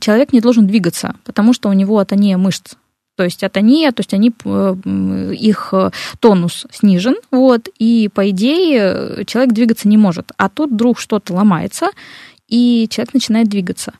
человек 0.00 0.34
не 0.34 0.40
должен 0.40 0.66
двигаться, 0.66 1.14
потому 1.24 1.54
что 1.54 1.70
у 1.70 1.72
него 1.72 1.98
атония 1.98 2.36
мышц. 2.36 2.74
То 3.16 3.24
есть 3.24 3.42
атония, 3.42 3.92
то 3.92 4.00
есть 4.00 4.12
они, 4.12 4.30
э, 4.44 5.34
их 5.38 5.72
тонус 6.20 6.66
снижен, 6.70 7.14
вот, 7.30 7.68
и 7.78 8.10
по 8.12 8.28
идее 8.28 9.24
человек 9.24 9.54
двигаться 9.54 9.88
не 9.88 9.96
может. 9.96 10.32
А 10.36 10.50
тут 10.50 10.72
вдруг 10.72 10.98
что-то 10.98 11.32
ломается, 11.32 11.88
и 12.48 12.86
человек 12.90 13.14
начинает 13.14 13.48
двигаться. 13.48 13.94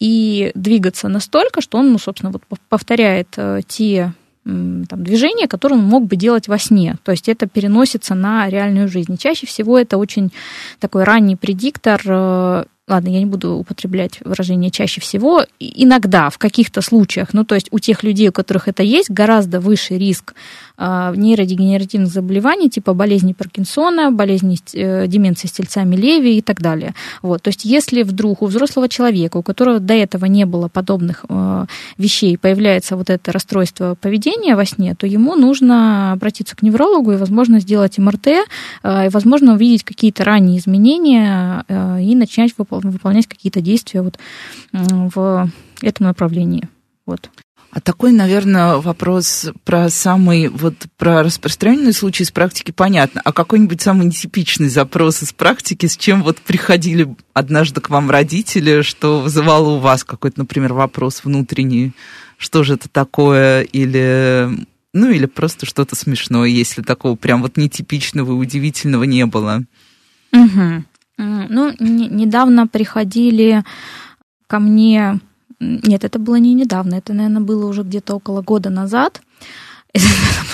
И 0.00 0.52
двигаться 0.54 1.08
настолько, 1.08 1.60
что 1.60 1.78
он, 1.78 1.92
ну, 1.92 1.98
собственно, 1.98 2.32
вот 2.32 2.42
повторяет 2.68 3.28
э, 3.36 3.60
те 3.66 4.12
там, 4.44 5.04
движения, 5.04 5.46
которые 5.46 5.78
он 5.78 5.84
мог 5.84 6.06
бы 6.06 6.16
делать 6.16 6.48
во 6.48 6.58
сне. 6.58 6.96
То 7.02 7.12
есть 7.12 7.28
это 7.28 7.46
переносится 7.46 8.14
на 8.14 8.48
реальную 8.48 8.88
жизнь. 8.88 9.16
чаще 9.18 9.46
всего 9.46 9.78
это 9.78 9.98
очень 9.98 10.32
такой 10.78 11.04
ранний 11.04 11.36
предиктор 11.36 12.00
э, 12.06 12.64
ладно, 12.88 13.08
я 13.08 13.18
не 13.18 13.26
буду 13.26 13.54
употреблять 13.54 14.20
выражение 14.24 14.70
чаще 14.70 15.00
всего, 15.00 15.44
иногда, 15.60 16.30
в 16.30 16.38
каких-то 16.38 16.80
случаях, 16.80 17.34
ну, 17.34 17.44
то 17.44 17.54
есть 17.54 17.68
у 17.70 17.78
тех 17.78 18.02
людей, 18.02 18.28
у 18.30 18.32
которых 18.32 18.66
это 18.66 18.82
есть, 18.82 19.10
гораздо 19.10 19.60
выше 19.60 19.98
риск 19.98 20.34
нейродегенеративных 20.78 22.08
заболеваний, 22.08 22.70
типа 22.70 22.94
болезни 22.94 23.32
Паркинсона, 23.32 24.12
болезни 24.12 24.56
э, 24.74 25.06
деменции 25.08 25.48
с 25.48 25.52
тельцами 25.52 25.96
Леви 25.96 26.38
и 26.38 26.42
так 26.42 26.60
далее. 26.60 26.94
Вот, 27.20 27.42
то 27.42 27.48
есть 27.48 27.64
если 27.64 28.04
вдруг 28.04 28.42
у 28.42 28.46
взрослого 28.46 28.88
человека, 28.88 29.38
у 29.38 29.42
которого 29.42 29.80
до 29.80 29.94
этого 29.94 30.26
не 30.26 30.46
было 30.46 30.68
подобных 30.68 31.24
э, 31.28 31.66
вещей, 31.96 32.38
появляется 32.38 32.96
вот 32.96 33.10
это 33.10 33.32
расстройство 33.32 33.96
поведения 34.00 34.54
во 34.54 34.64
сне, 34.64 34.94
то 34.94 35.06
ему 35.06 35.34
нужно 35.34 36.12
обратиться 36.12 36.54
к 36.54 36.62
неврологу 36.62 37.12
и, 37.12 37.16
возможно, 37.16 37.60
сделать 37.60 37.98
МРТ, 37.98 38.26
и, 38.28 39.08
возможно, 39.10 39.54
увидеть 39.54 39.82
какие-то 39.82 40.24
ранние 40.24 40.58
изменения 40.58 41.64
и 42.00 42.14
начать 42.14 42.54
выполнять 42.56 43.26
какие-то 43.26 43.60
действия 43.60 44.02
вот 44.02 44.18
в 44.72 45.50
этом 45.82 46.06
направлении. 46.06 46.68
Вот. 47.06 47.30
А 47.70 47.80
такой, 47.82 48.12
наверное, 48.12 48.76
вопрос 48.76 49.50
про 49.64 49.90
самый, 49.90 50.48
вот 50.48 50.74
про 50.96 51.22
распространенный 51.22 51.92
случай 51.92 52.24
из 52.24 52.30
практики 52.30 52.70
понятно. 52.70 53.20
А 53.22 53.32
какой-нибудь 53.32 53.82
самый 53.82 54.06
нетипичный 54.06 54.68
запрос 54.68 55.22
из 55.22 55.34
практики, 55.34 55.84
с 55.84 55.96
чем 55.96 56.22
вот 56.22 56.38
приходили 56.38 57.14
однажды 57.34 57.82
к 57.82 57.90
вам 57.90 58.10
родители, 58.10 58.80
что 58.80 59.20
вызывало 59.20 59.76
у 59.76 59.78
вас 59.80 60.02
какой-то, 60.02 60.40
например, 60.40 60.72
вопрос 60.72 61.22
внутренний, 61.24 61.92
что 62.38 62.62
же 62.64 62.74
это 62.74 62.88
такое, 62.88 63.62
или, 63.62 64.48
ну, 64.94 65.10
или 65.10 65.26
просто 65.26 65.66
что-то 65.66 65.94
смешное, 65.94 66.48
если 66.48 66.80
такого 66.80 67.16
прям 67.16 67.42
вот 67.42 67.58
нетипичного 67.58 68.32
и 68.32 68.36
удивительного 68.36 69.04
не 69.04 69.26
было? 69.26 69.62
Угу. 70.32 70.84
Ну, 71.18 71.74
не, 71.78 72.08
недавно 72.08 72.66
приходили 72.66 73.62
ко 74.46 74.58
мне... 74.58 75.20
Нет, 75.60 76.04
это 76.04 76.18
было 76.18 76.36
не 76.36 76.54
недавно, 76.54 76.94
это, 76.96 77.12
наверное, 77.12 77.42
было 77.42 77.66
уже 77.66 77.82
где-то 77.82 78.14
около 78.14 78.42
года 78.42 78.70
назад. 78.70 79.22
Это 79.92 80.04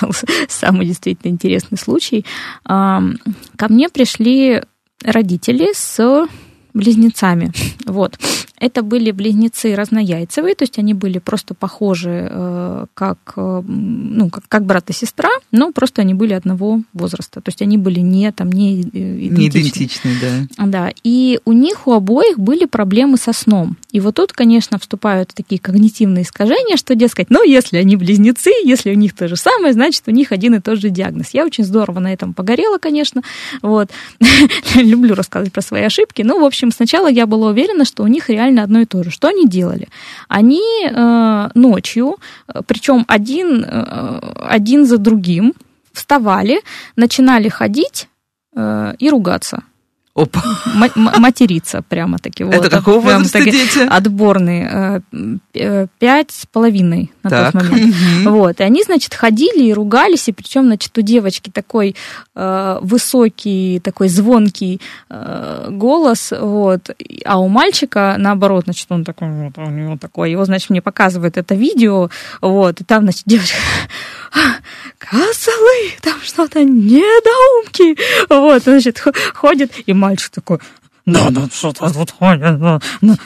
был 0.01 0.11
самый 0.47 0.85
действительно 0.85 1.29
интересный 1.31 1.77
случай. 1.77 2.25
Ко 2.63 3.67
мне 3.69 3.89
пришли 3.89 4.63
родители 5.03 5.71
с 5.73 6.27
близнецами. 6.73 7.51
Вот. 7.85 8.17
Это 8.59 8.83
были 8.83 9.11
близнецы 9.11 9.75
разнояйцевые, 9.75 10.55
то 10.55 10.63
есть 10.63 10.79
они 10.79 10.93
были 10.93 11.19
просто 11.19 11.53
похожи 11.53 12.27
э, 12.29 12.85
как, 12.93 13.33
э, 13.35 13.61
ну, 13.65 14.29
как, 14.29 14.43
как 14.47 14.65
брат 14.65 14.89
и 14.89 14.93
сестра, 14.93 15.29
но 15.51 15.71
просто 15.71 16.01
они 16.01 16.13
были 16.13 16.33
одного 16.33 16.81
возраста. 16.93 17.41
То 17.41 17.49
есть 17.49 17.61
они 17.61 17.77
были 17.77 17.99
не, 17.99 18.31
там, 18.31 18.51
не 18.51 18.81
идентичны. 18.81 19.37
Не 19.37 19.49
идентичны, 19.49 20.11
да. 20.21 20.65
Да. 20.65 20.91
И 21.03 21.39
у 21.45 21.53
них 21.53 21.87
у 21.87 21.91
обоих 21.91 22.39
были 22.39 22.65
проблемы 22.65 23.17
со 23.17 23.33
сном. 23.33 23.77
И 23.91 23.99
вот 23.99 24.15
тут, 24.15 24.33
конечно, 24.33 24.79
вступают 24.79 25.31
такие 25.33 25.59
когнитивные 25.59 26.23
искажения, 26.23 26.77
что, 26.77 26.95
дескать, 26.95 27.29
ну, 27.29 27.43
если 27.43 27.77
они 27.77 27.95
близнецы, 27.95 28.51
если 28.63 28.91
у 28.91 28.95
них 28.95 29.13
то 29.13 29.27
же 29.27 29.35
самое, 29.35 29.73
значит, 29.73 30.03
у 30.07 30.11
них 30.11 30.31
один 30.31 30.55
и 30.55 30.59
тот 30.59 30.79
же 30.79 30.89
диагноз. 30.89 31.29
Я 31.33 31.45
очень 31.45 31.63
здорово 31.63 31.99
на 31.99 32.13
этом 32.13 32.33
погорела, 32.33 32.77
конечно. 32.77 33.21
Вот. 33.61 33.89
Люблю 34.75 35.15
рассказывать 35.15 35.53
про 35.53 35.61
свои 35.61 35.83
ошибки. 35.83 36.21
Ну, 36.21 36.39
в 36.39 36.45
общем, 36.45 36.71
сначала 36.71 37.09
я 37.09 37.25
была 37.25 37.49
уверена, 37.49 37.85
что 37.85 38.03
у 38.03 38.07
них 38.07 38.29
реально 38.29 38.54
реально 38.55 38.63
одно 38.63 38.81
и 38.81 38.85
то 38.85 39.03
же. 39.03 39.11
Что 39.11 39.27
они 39.27 39.47
делали? 39.47 39.87
Они 40.29 40.61
э, 40.85 41.49
ночью, 41.55 42.15
э, 42.47 42.61
причем 42.65 43.05
один, 43.07 43.65
э, 43.67 44.19
один 44.49 44.85
за 44.85 44.97
другим, 44.97 45.53
вставали, 45.93 46.61
начинали 46.95 47.49
ходить 47.49 48.07
э, 48.55 48.95
и 48.99 49.09
ругаться. 49.09 49.63
Опа. 50.15 50.41
материться 51.19 51.81
прямо 51.81 52.19
таки. 52.19 52.45
Это 52.45 52.57
вот, 52.61 52.69
какого 52.69 53.01
возраста 53.01 53.39
таки, 53.39 53.51
дети? 53.51 53.79
Отборные. 53.79 55.03
Э, 55.53 55.87
пять 55.99 56.31
с 56.31 56.45
половиной 56.45 57.11
на 57.21 57.29
так. 57.29 57.51
тот 57.51 57.63
момент. 57.63 57.95
Угу. 58.23 58.29
Вот. 58.31 58.61
И 58.61 58.63
они, 58.63 58.83
значит, 58.83 59.13
ходили 59.13 59.65
и 59.65 59.73
ругались, 59.73 60.29
и 60.29 60.31
причем, 60.31 60.67
значит, 60.67 60.97
у 60.97 61.01
девочки 61.01 61.49
такой 61.49 61.97
э, 62.33 62.79
высокий, 62.81 63.81
такой 63.83 64.07
звонкий 64.07 64.79
э, 65.09 65.67
голос, 65.71 66.31
вот, 66.31 66.91
а 67.25 67.39
у 67.39 67.49
мальчика, 67.49 68.15
наоборот, 68.17 68.63
значит, 68.65 68.87
он 68.89 69.03
такой, 69.03 69.29
вот, 69.29 69.57
у 69.57 69.69
него 69.69 69.97
такой, 69.97 70.31
его, 70.31 70.45
значит, 70.45 70.69
мне 70.69 70.81
показывает 70.81 71.37
это 71.37 71.55
видео, 71.55 72.09
вот, 72.39 72.79
и 72.79 72.83
там, 72.85 73.03
значит, 73.03 73.23
девочка 73.25 73.57
козлы, 74.97 75.91
там 76.01 76.19
что-то 76.23 76.63
недоумки. 76.63 77.97
Вот, 78.29 78.63
значит, 78.63 79.03
ходит, 79.33 79.71
и 79.85 79.93
мальчик 80.05 80.29
такой, 80.29 80.59
да, 81.05 81.29
да, 81.29 81.47
что-то 81.53 81.93
тут 81.93 82.15
ну, 82.19 82.79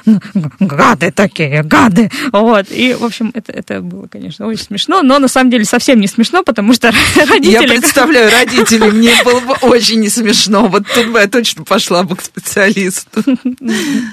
ну, 0.06 0.20
гады 0.60 1.12
такие, 1.12 1.64
гады. 1.64 2.12
Вот. 2.34 2.66
И, 2.72 2.94
в 2.94 3.06
общем, 3.06 3.32
это, 3.34 3.54
это 3.54 3.80
было, 3.80 4.08
конечно, 4.08 4.48
очень 4.48 4.66
смешно, 4.66 5.02
но 5.02 5.18
на 5.18 5.30
самом 5.30 5.50
деле 5.50 5.64
совсем 5.64 6.02
не 6.02 6.08
смешно, 6.08 6.44
потому 6.44 6.74
что 6.74 6.92
родители... 7.16 7.52
Я 7.52 7.62
представляю 7.62 8.32
родителей, 8.38 8.92
мне 8.92 9.14
было 9.24 9.40
бы 9.40 9.54
очень 9.62 10.02
не 10.02 10.10
смешно. 10.10 10.68
Вот 10.68 10.88
тут 10.94 11.08
бы 11.08 11.20
я 11.20 11.28
точно 11.28 11.64
пошла 11.64 12.04
бы 12.04 12.16
к 12.18 12.22
специалисту. 12.22 13.24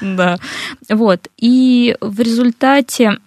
Да. 0.00 0.38
Вот. 0.88 1.28
И 1.38 1.96
в 2.00 2.20
результате 2.20 3.18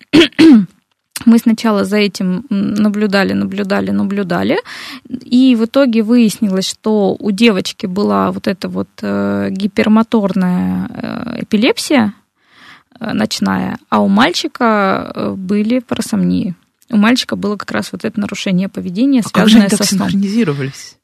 мы 1.25 1.37
сначала 1.37 1.83
за 1.85 1.97
этим 1.97 2.45
наблюдали, 2.49 3.33
наблюдали, 3.33 3.91
наблюдали, 3.91 4.59
и 5.07 5.55
в 5.55 5.65
итоге 5.65 6.03
выяснилось, 6.03 6.67
что 6.67 7.15
у 7.19 7.31
девочки 7.31 7.85
была 7.85 8.31
вот 8.31 8.47
эта 8.47 8.69
вот 8.69 8.89
э, 9.01 9.49
гипермоторная 9.51 10.89
э, 10.89 11.43
эпилепсия 11.43 12.13
э, 12.99 13.13
ночная, 13.13 13.77
а 13.89 14.01
у 14.01 14.07
мальчика 14.07 15.33
были 15.35 15.79
парасомнии. 15.79 16.55
У 16.91 16.97
мальчика 16.97 17.35
было 17.35 17.55
как 17.55 17.71
раз 17.71 17.91
вот 17.91 18.03
это 18.05 18.19
нарушение 18.19 18.67
поведения, 18.67 19.21
связанное 19.21 19.31
а 19.31 19.39
как 19.39 19.49
же 19.49 19.59
они 19.59 19.69
со 19.69 19.83
сном. 19.83 20.09
синхронизировались? 20.09 20.97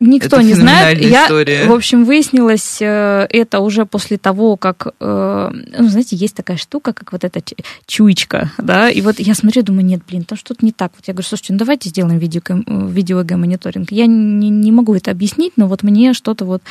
Никто 0.00 0.36
это 0.36 0.44
не 0.44 0.54
знает. 0.54 1.00
Я, 1.00 1.24
история. 1.24 1.66
в 1.66 1.72
общем, 1.72 2.04
выяснилось 2.04 2.78
э, 2.80 3.26
это 3.30 3.60
уже 3.60 3.86
после 3.86 4.18
того, 4.18 4.56
как, 4.56 4.88
э, 4.98 5.50
ну, 5.78 5.88
знаете, 5.88 6.16
есть 6.16 6.34
такая 6.34 6.56
штука, 6.56 6.92
как 6.92 7.12
вот 7.12 7.22
эта 7.22 7.40
чуечка, 7.86 8.50
да, 8.58 8.90
и 8.90 9.00
вот 9.00 9.20
я 9.20 9.34
смотрю, 9.34 9.62
думаю, 9.62 9.84
нет, 9.84 10.02
блин, 10.06 10.24
там 10.24 10.36
что-то 10.36 10.64
не 10.64 10.72
так. 10.72 10.92
Вот 10.96 11.06
я 11.06 11.14
говорю, 11.14 11.26
слушайте, 11.26 11.52
ну 11.52 11.60
давайте 11.60 11.88
сделаем 11.88 12.18
видео, 12.18 12.42
видео 12.66 13.24
мониторинг. 13.36 13.92
Я 13.92 14.06
не, 14.06 14.50
не 14.50 14.72
могу 14.72 14.94
это 14.94 15.12
объяснить, 15.12 15.52
но 15.56 15.68
вот 15.68 15.82
мне 15.84 16.12
что-то 16.12 16.44
вот 16.44 16.62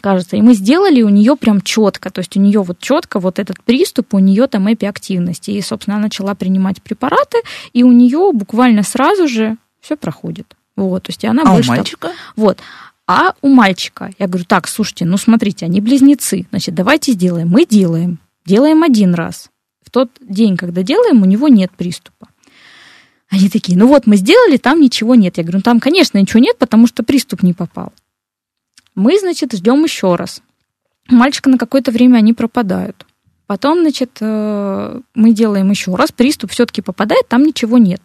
кажется. 0.00 0.36
И 0.36 0.42
мы 0.42 0.54
сделали 0.54 1.02
у 1.02 1.08
нее 1.08 1.36
прям 1.36 1.60
четко, 1.60 2.10
то 2.10 2.20
есть 2.20 2.36
у 2.36 2.40
нее 2.40 2.62
вот 2.62 2.78
четко 2.78 3.18
вот 3.18 3.38
этот 3.38 3.62
приступ, 3.64 4.14
у 4.14 4.20
нее 4.20 4.46
там 4.46 4.72
эпиактивность. 4.72 5.48
И, 5.48 5.60
собственно, 5.60 5.96
она 5.96 6.04
начала 6.04 6.34
принимать 6.34 6.80
препараты, 6.82 7.38
и 7.72 7.82
у 7.82 7.92
нее 7.92 8.30
буквально 8.32 8.84
сразу 8.84 9.26
же 9.28 9.56
все 9.80 9.96
проходит. 9.96 10.54
Вот, 10.76 11.04
то 11.04 11.10
есть 11.10 11.24
она 11.24 11.42
а 11.42 11.52
больше... 11.52 11.70
у 11.70 11.74
мальчика? 11.74 12.08
Там, 12.08 12.16
вот. 12.36 12.58
А 13.06 13.34
у 13.42 13.48
мальчика, 13.48 14.12
я 14.18 14.26
говорю, 14.26 14.44
так, 14.46 14.66
слушайте, 14.66 15.04
ну 15.04 15.16
смотрите, 15.18 15.66
они 15.66 15.80
близнецы, 15.80 16.46
значит, 16.50 16.74
давайте 16.74 17.12
сделаем. 17.12 17.48
Мы 17.48 17.66
делаем. 17.66 18.18
Делаем 18.46 18.82
один 18.82 19.14
раз. 19.14 19.50
В 19.84 19.90
тот 19.90 20.10
день, 20.20 20.56
когда 20.56 20.82
делаем, 20.82 21.22
у 21.22 21.26
него 21.26 21.48
нет 21.48 21.70
приступа. 21.76 22.28
Они 23.28 23.48
такие, 23.48 23.76
ну 23.76 23.88
вот 23.88 24.06
мы 24.06 24.16
сделали, 24.16 24.56
там 24.56 24.80
ничего 24.80 25.14
нет. 25.14 25.36
Я 25.36 25.44
говорю, 25.44 25.58
ну 25.58 25.62
там, 25.62 25.80
конечно, 25.80 26.18
ничего 26.18 26.40
нет, 26.40 26.56
потому 26.58 26.86
что 26.86 27.02
приступ 27.02 27.42
не 27.42 27.52
попал. 27.52 27.92
Мы, 28.94 29.18
значит, 29.18 29.52
ждем 29.52 29.82
еще 29.84 30.14
раз. 30.14 30.40
У 31.10 31.14
мальчика 31.14 31.50
на 31.50 31.58
какое-то 31.58 31.90
время 31.90 32.18
они 32.18 32.32
пропадают. 32.32 33.06
Потом, 33.46 33.80
значит, 33.80 34.18
э, 34.20 35.00
мы 35.14 35.32
делаем 35.32 35.70
еще 35.70 35.94
раз, 35.94 36.12
приступ 36.12 36.50
все-таки 36.52 36.80
попадает, 36.80 37.28
там 37.28 37.42
ничего 37.42 37.76
нет. 37.76 38.00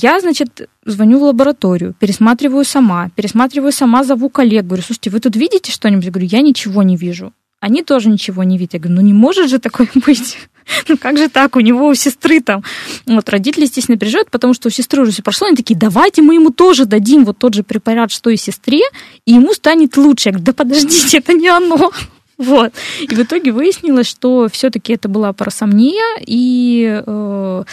Я, 0.00 0.20
значит, 0.20 0.68
звоню 0.84 1.18
в 1.18 1.22
лабораторию, 1.24 1.92
пересматриваю 1.98 2.64
сама, 2.64 3.10
пересматриваю 3.16 3.72
сама, 3.72 4.04
зову 4.04 4.28
коллег, 4.28 4.64
говорю, 4.64 4.84
слушайте, 4.84 5.10
вы 5.10 5.18
тут 5.18 5.34
видите 5.34 5.72
что-нибудь? 5.72 6.04
Я 6.04 6.10
говорю, 6.12 6.28
я 6.30 6.40
ничего 6.40 6.84
не 6.84 6.96
вижу. 6.96 7.32
Они 7.58 7.82
тоже 7.82 8.08
ничего 8.08 8.44
не 8.44 8.56
видят. 8.56 8.74
Я 8.74 8.80
говорю, 8.80 9.00
ну 9.00 9.02
не 9.02 9.12
может 9.12 9.50
же 9.50 9.58
такое 9.58 9.88
быть. 10.06 10.38
Ну 10.86 10.96
как 10.96 11.18
же 11.18 11.28
так, 11.28 11.56
у 11.56 11.60
него 11.60 11.88
у 11.88 11.94
сестры 11.94 12.40
там. 12.40 12.62
Вот 13.06 13.28
родители, 13.28 13.64
естественно, 13.64 13.98
переживают, 13.98 14.30
потому 14.30 14.54
что 14.54 14.68
у 14.68 14.70
сестры 14.70 15.02
уже 15.02 15.10
все 15.10 15.22
прошло. 15.22 15.48
Они 15.48 15.56
такие, 15.56 15.76
давайте 15.76 16.22
мы 16.22 16.34
ему 16.34 16.50
тоже 16.50 16.84
дадим 16.84 17.24
вот 17.24 17.38
тот 17.38 17.54
же 17.54 17.64
препарат, 17.64 18.12
что 18.12 18.30
и 18.30 18.36
сестре, 18.36 18.82
и 19.26 19.32
ему 19.32 19.52
станет 19.52 19.96
лучше. 19.96 20.28
Я 20.28 20.32
говорю, 20.34 20.44
да 20.44 20.52
подождите, 20.52 21.18
это 21.18 21.32
не 21.32 21.48
оно. 21.48 21.90
Вот. 22.48 22.72
И 23.00 23.14
в 23.14 23.18
итоге 23.20 23.50
выяснилось, 23.50 24.06
что 24.06 24.48
все-таки 24.48 24.92
это 24.92 25.08
была 25.08 25.32
парасомния, 25.32 26.18
и 26.24 27.02
э, 27.04 27.64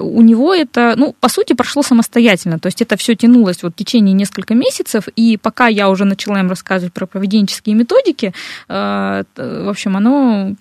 у 0.00 0.22
него 0.22 0.54
это, 0.54 0.94
ну, 0.96 1.14
по 1.18 1.28
сути, 1.28 1.54
прошло 1.54 1.82
самостоятельно. 1.82 2.58
То 2.60 2.66
есть 2.68 2.80
это 2.80 2.96
все 2.96 3.16
тянулось 3.16 3.62
вот 3.62 3.72
в 3.72 3.76
течение 3.76 4.14
нескольких 4.14 4.56
месяцев, 4.56 5.08
и 5.16 5.36
пока 5.36 5.66
я 5.66 5.90
уже 5.90 6.04
начала 6.04 6.38
им 6.38 6.48
рассказывать 6.48 6.92
про 6.92 7.06
поведенческие 7.06 7.74
методики, 7.74 8.32
э, 8.68 9.24
в 9.36 9.68
общем, 9.68 9.96
оно 9.96 10.54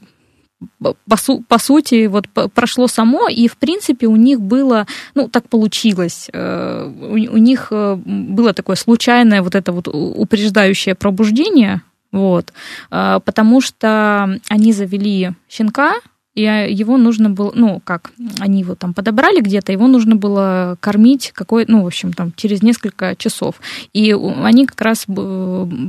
по, 0.79 1.17
су 1.17 1.43
по 1.47 1.59
сути, 1.59 2.07
вот 2.07 2.27
прошло 2.53 2.87
само, 2.87 3.27
и, 3.27 3.47
в 3.47 3.57
принципе, 3.57 4.07
у 4.07 4.15
них 4.15 4.41
было, 4.41 4.87
ну, 5.13 5.27
так 5.27 5.47
получилось, 5.47 6.29
э, 6.33 6.91
у, 7.01 7.13
у 7.13 7.37
них 7.37 7.67
было 7.71 8.53
такое 8.53 8.75
случайное 8.75 9.43
вот 9.43 9.53
это 9.53 9.71
вот 9.71 9.87
упреждающее 9.87 10.95
пробуждение, 10.95 11.81
вот, 12.11 12.53
а, 12.89 13.19
потому 13.19 13.61
что 13.61 14.39
они 14.49 14.73
завели 14.73 15.31
щенка, 15.49 15.93
и 16.33 16.41
его 16.43 16.97
нужно 16.97 17.29
было, 17.29 17.51
ну, 17.53 17.81
как, 17.83 18.11
они 18.39 18.61
его 18.61 18.75
там 18.75 18.93
подобрали 18.93 19.41
где-то, 19.41 19.73
его 19.73 19.87
нужно 19.87 20.15
было 20.15 20.77
кормить 20.79 21.31
какой, 21.33 21.65
ну, 21.67 21.83
в 21.83 21.87
общем, 21.87 22.13
там, 22.13 22.31
через 22.35 22.61
несколько 22.61 23.15
часов. 23.17 23.55
И 23.91 24.13
они 24.43 24.65
как 24.65 24.79
раз 24.79 25.05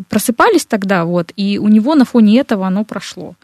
просыпались 0.08 0.66
тогда, 0.66 1.04
вот, 1.04 1.32
и 1.36 1.58
у 1.58 1.68
него 1.68 1.94
на 1.94 2.04
фоне 2.04 2.40
этого 2.40 2.66
оно 2.66 2.84
прошло. 2.84 3.36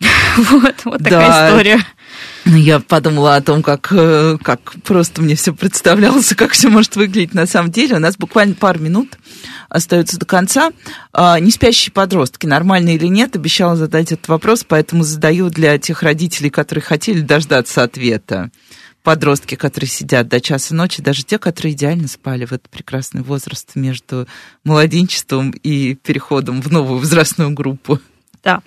Вот, 0.36 0.84
вот 0.84 1.02
такая 1.02 1.48
история. 1.48 1.80
Ну, 2.44 2.56
я 2.56 2.78
подумала 2.78 3.36
о 3.36 3.40
том, 3.40 3.62
как, 3.62 3.88
э, 3.90 4.38
как 4.40 4.74
просто 4.84 5.20
мне 5.20 5.34
все 5.34 5.52
представлялось, 5.52 6.34
как 6.36 6.52
все 6.52 6.68
может 6.68 6.94
выглядеть 6.94 7.34
на 7.34 7.46
самом 7.46 7.72
деле. 7.72 7.96
У 7.96 7.98
нас 7.98 8.16
буквально 8.16 8.54
пару 8.54 8.78
минут 8.78 9.18
остается 9.68 10.18
до 10.18 10.26
конца. 10.26 10.70
А, 11.12 11.40
не 11.40 11.50
спящие 11.50 11.92
подростки, 11.92 12.46
нормально 12.46 12.90
или 12.90 13.06
нет, 13.06 13.34
обещала 13.34 13.74
задать 13.76 14.12
этот 14.12 14.28
вопрос, 14.28 14.64
поэтому 14.66 15.02
задаю 15.02 15.50
для 15.50 15.76
тех 15.78 16.02
родителей, 16.02 16.50
которые 16.50 16.82
хотели 16.82 17.20
дождаться 17.20 17.82
ответа. 17.82 18.50
Подростки, 19.02 19.54
которые 19.54 19.88
сидят 19.88 20.28
до 20.28 20.40
часа 20.40 20.74
ночи, 20.74 21.02
даже 21.02 21.24
те, 21.24 21.38
которые 21.38 21.74
идеально 21.74 22.08
спали 22.08 22.44
в 22.44 22.52
этот 22.52 22.68
прекрасный 22.68 23.22
возраст 23.22 23.76
между 23.76 24.26
младенчеством 24.64 25.50
и 25.50 25.94
переходом 25.94 26.60
в 26.60 26.72
новую 26.72 26.98
возрастную 26.98 27.50
группу. 27.50 28.00
Да. 28.46 28.60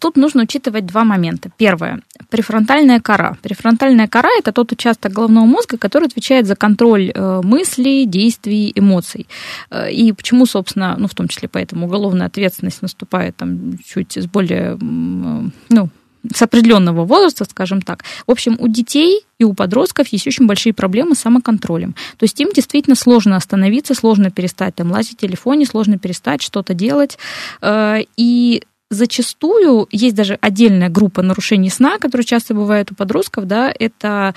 Тут 0.00 0.16
нужно 0.16 0.42
учитывать 0.42 0.86
два 0.86 1.02
момента. 1.04 1.50
Первое. 1.56 2.00
Префронтальная 2.28 3.00
кора. 3.00 3.36
Префронтальная 3.42 4.06
кора– 4.06 4.28
это 4.38 4.52
тот 4.52 4.70
участок 4.70 5.12
головного 5.12 5.46
мозга, 5.46 5.78
который 5.78 6.06
отвечает 6.06 6.46
за 6.46 6.54
контроль 6.54 7.10
э, 7.12 7.40
мыслей, 7.42 8.06
действий, 8.06 8.72
эмоций. 8.76 9.26
Э, 9.72 9.90
и 9.90 10.12
почему, 10.12 10.46
собственно, 10.46 10.94
ну, 10.96 11.08
в 11.08 11.14
том 11.14 11.26
числе 11.26 11.48
поэтому 11.48 11.86
уголовная 11.86 12.28
ответственность 12.28 12.82
наступает 12.82 13.36
там 13.36 13.78
чуть 13.84 14.16
с 14.16 14.26
более, 14.26 14.78
ну, 14.80 15.88
с 16.32 16.42
определенного 16.42 17.04
возраста, 17.04 17.44
скажем 17.44 17.82
так. 17.82 18.04
В 18.26 18.30
общем, 18.30 18.56
у 18.60 18.68
детей 18.68 19.24
и 19.38 19.44
у 19.44 19.54
подростков 19.54 20.06
есть 20.08 20.26
очень 20.26 20.46
большие 20.46 20.72
проблемы 20.72 21.14
с 21.14 21.20
самоконтролем. 21.20 21.94
То 22.18 22.24
есть 22.24 22.38
им 22.40 22.50
действительно 22.54 22.94
сложно 22.94 23.36
остановиться, 23.36 23.94
сложно 23.94 24.30
перестать 24.30 24.74
там 24.74 24.92
лазить 24.92 25.14
в 25.14 25.20
телефоне, 25.20 25.66
сложно 25.66 25.98
перестать 25.98 26.42
что-то 26.42 26.74
делать. 26.74 27.18
Э, 27.60 28.04
и 28.16 28.62
зачастую 28.90 29.86
есть 29.90 30.16
даже 30.16 30.38
отдельная 30.40 30.88
группа 30.88 31.22
нарушений 31.22 31.70
сна, 31.70 31.98
которые 31.98 32.24
часто 32.24 32.54
бывают 32.54 32.90
у 32.90 32.94
подростков, 32.94 33.46
да, 33.46 33.72
это 33.76 34.34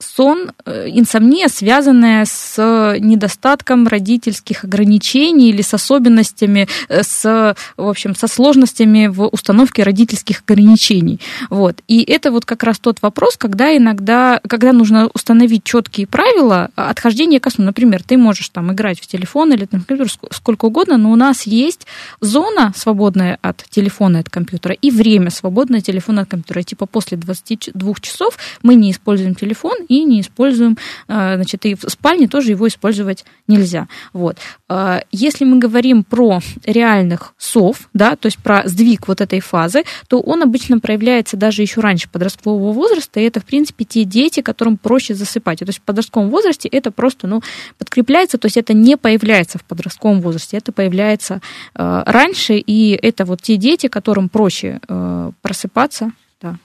сон, 0.00 0.52
э, 0.64 0.88
инсомния, 0.88 1.48
связанная 1.48 2.24
с 2.24 2.96
недостатком 2.98 3.86
родительских 3.86 4.64
ограничений 4.64 5.50
или 5.50 5.62
с 5.62 5.74
особенностями, 5.74 6.68
э, 6.88 7.02
с, 7.02 7.54
в 7.76 7.88
общем, 7.88 8.14
со 8.14 8.26
сложностями 8.26 9.06
в 9.06 9.26
установке 9.26 9.82
родительских 9.82 10.42
ограничений. 10.46 11.20
Вот. 11.50 11.76
И 11.86 12.02
это 12.02 12.32
вот 12.32 12.44
как 12.44 12.62
раз 12.62 12.78
тот 12.78 13.02
вопрос, 13.02 13.36
когда 13.36 13.76
иногда, 13.76 14.40
когда 14.48 14.72
нужно 14.72 15.10
установить 15.14 15.64
четкие 15.64 16.06
правила 16.06 16.70
отхождения 16.74 17.40
ко 17.40 17.50
сну. 17.50 17.64
Например, 17.64 18.02
ты 18.02 18.16
можешь 18.16 18.48
там 18.48 18.72
играть 18.72 19.00
в 19.00 19.06
телефон 19.06 19.52
или 19.52 19.68
на 19.70 19.80
компьютер 19.80 20.08
сколько 20.32 20.66
угодно, 20.66 20.96
но 20.96 21.10
у 21.12 21.16
нас 21.16 21.42
есть 21.46 21.86
зона, 22.20 22.72
свободная 22.76 23.38
от 23.42 23.64
телефона 23.70 24.18
и 24.18 24.20
от 24.20 24.30
компьютера, 24.30 24.74
и 24.74 24.90
время, 24.90 25.30
свободное 25.30 25.80
от 25.80 25.86
телефона 25.86 26.22
от 26.22 26.28
компьютера. 26.28 26.62
Типа 26.62 26.86
после 26.86 27.16
22 27.16 27.94
часов 28.00 28.38
мы 28.62 28.74
не 28.74 28.90
используем 28.90 29.34
телефон, 29.34 29.74
и 29.90 30.04
не 30.04 30.20
используем, 30.20 30.78
э, 31.08 31.34
значит, 31.34 31.66
и 31.66 31.74
в 31.74 31.82
спальне 31.88 32.28
тоже 32.28 32.52
его 32.52 32.68
использовать 32.68 33.24
нельзя. 33.48 33.88
Вот. 34.12 34.38
Э, 34.68 35.00
если 35.10 35.44
мы 35.44 35.58
говорим 35.58 36.04
про 36.04 36.40
реальных 36.64 37.34
сов, 37.36 37.88
да, 37.92 38.14
то 38.14 38.26
есть 38.26 38.38
про 38.38 38.62
сдвиг 38.66 39.08
вот 39.08 39.20
этой 39.20 39.40
фазы, 39.40 39.82
то 40.08 40.20
он 40.20 40.42
обычно 40.42 40.78
проявляется 40.78 41.36
даже 41.36 41.62
еще 41.62 41.80
раньше 41.80 42.08
подросткового 42.08 42.72
возраста, 42.72 43.18
и 43.18 43.24
это, 43.24 43.40
в 43.40 43.44
принципе, 43.44 43.84
те 43.84 44.04
дети, 44.04 44.40
которым 44.42 44.76
проще 44.76 45.14
засыпать. 45.14 45.58
То 45.58 45.64
есть 45.66 45.80
в 45.80 45.82
подростковом 45.82 46.30
возрасте 46.30 46.68
это 46.68 46.92
просто, 46.92 47.26
ну, 47.26 47.42
подкрепляется, 47.76 48.38
то 48.38 48.46
есть 48.46 48.56
это 48.56 48.72
не 48.72 48.96
появляется 48.96 49.58
в 49.58 49.64
подростковом 49.64 50.20
возрасте, 50.20 50.56
это 50.56 50.70
появляется 50.70 51.40
э, 51.74 52.02
раньше, 52.06 52.54
и 52.54 52.92
это 52.92 53.24
вот 53.24 53.42
те 53.42 53.56
дети, 53.56 53.88
которым 53.88 54.28
проще 54.28 54.80
э, 54.88 55.32
просыпаться, 55.42 56.12
да. 56.40 56.56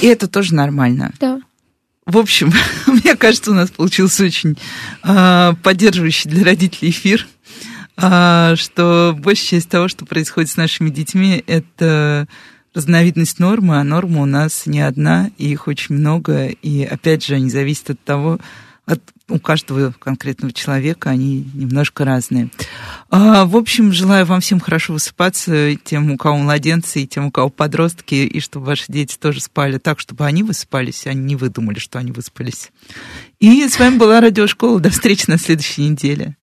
И 0.00 0.08
это 0.08 0.26
тоже 0.26 0.56
нормально. 0.56 1.12
Да. 1.20 1.40
В 2.06 2.18
общем, 2.18 2.52
мне 2.86 3.16
кажется, 3.16 3.50
у 3.50 3.54
нас 3.54 3.70
получился 3.70 4.24
очень 4.24 4.56
э, 5.02 5.52
поддерживающий 5.62 6.30
для 6.30 6.44
родителей 6.44 6.90
эфир, 6.90 7.26
э, 7.96 8.54
что 8.56 9.16
большая 9.18 9.60
часть 9.60 9.70
того, 9.70 9.88
что 9.88 10.04
происходит 10.04 10.50
с 10.50 10.56
нашими 10.56 10.90
детьми, 10.90 11.42
это 11.46 12.28
разновидность 12.74 13.38
нормы, 13.38 13.78
а 13.78 13.84
норма 13.84 14.22
у 14.22 14.26
нас 14.26 14.66
не 14.66 14.80
одна, 14.80 15.30
и 15.38 15.50
их 15.50 15.68
очень 15.68 15.94
много, 15.94 16.46
и 16.48 16.84
опять 16.84 17.24
же, 17.24 17.36
они 17.36 17.48
зависят 17.48 17.90
от 17.90 18.04
того, 18.04 18.38
от, 18.86 19.00
у 19.28 19.38
каждого 19.38 19.92
конкретного 19.98 20.52
человека 20.52 21.10
они 21.10 21.48
немножко 21.54 22.04
разные. 22.04 22.50
А, 23.10 23.46
в 23.46 23.56
общем, 23.56 23.92
желаю 23.92 24.26
вам 24.26 24.40
всем 24.40 24.60
хорошо 24.60 24.92
высыпаться, 24.92 25.74
тем, 25.76 26.10
у 26.10 26.16
кого 26.16 26.36
младенцы, 26.36 27.02
и 27.02 27.06
тем, 27.06 27.26
у 27.26 27.30
кого 27.30 27.48
подростки, 27.48 28.14
и 28.14 28.40
чтобы 28.40 28.66
ваши 28.66 28.84
дети 28.88 29.16
тоже 29.16 29.40
спали 29.40 29.78
так, 29.78 30.00
чтобы 30.00 30.26
они 30.26 30.42
высыпались, 30.42 31.06
а 31.06 31.14
не 31.14 31.36
вы 31.36 31.48
думали, 31.48 31.78
что 31.78 31.98
они 31.98 32.12
выспались. 32.12 32.70
И 33.40 33.66
с 33.66 33.78
вами 33.78 33.96
была 33.96 34.20
Радиошкола. 34.20 34.80
До 34.80 34.90
встречи 34.90 35.24
на 35.28 35.38
следующей 35.38 35.88
неделе. 35.88 36.36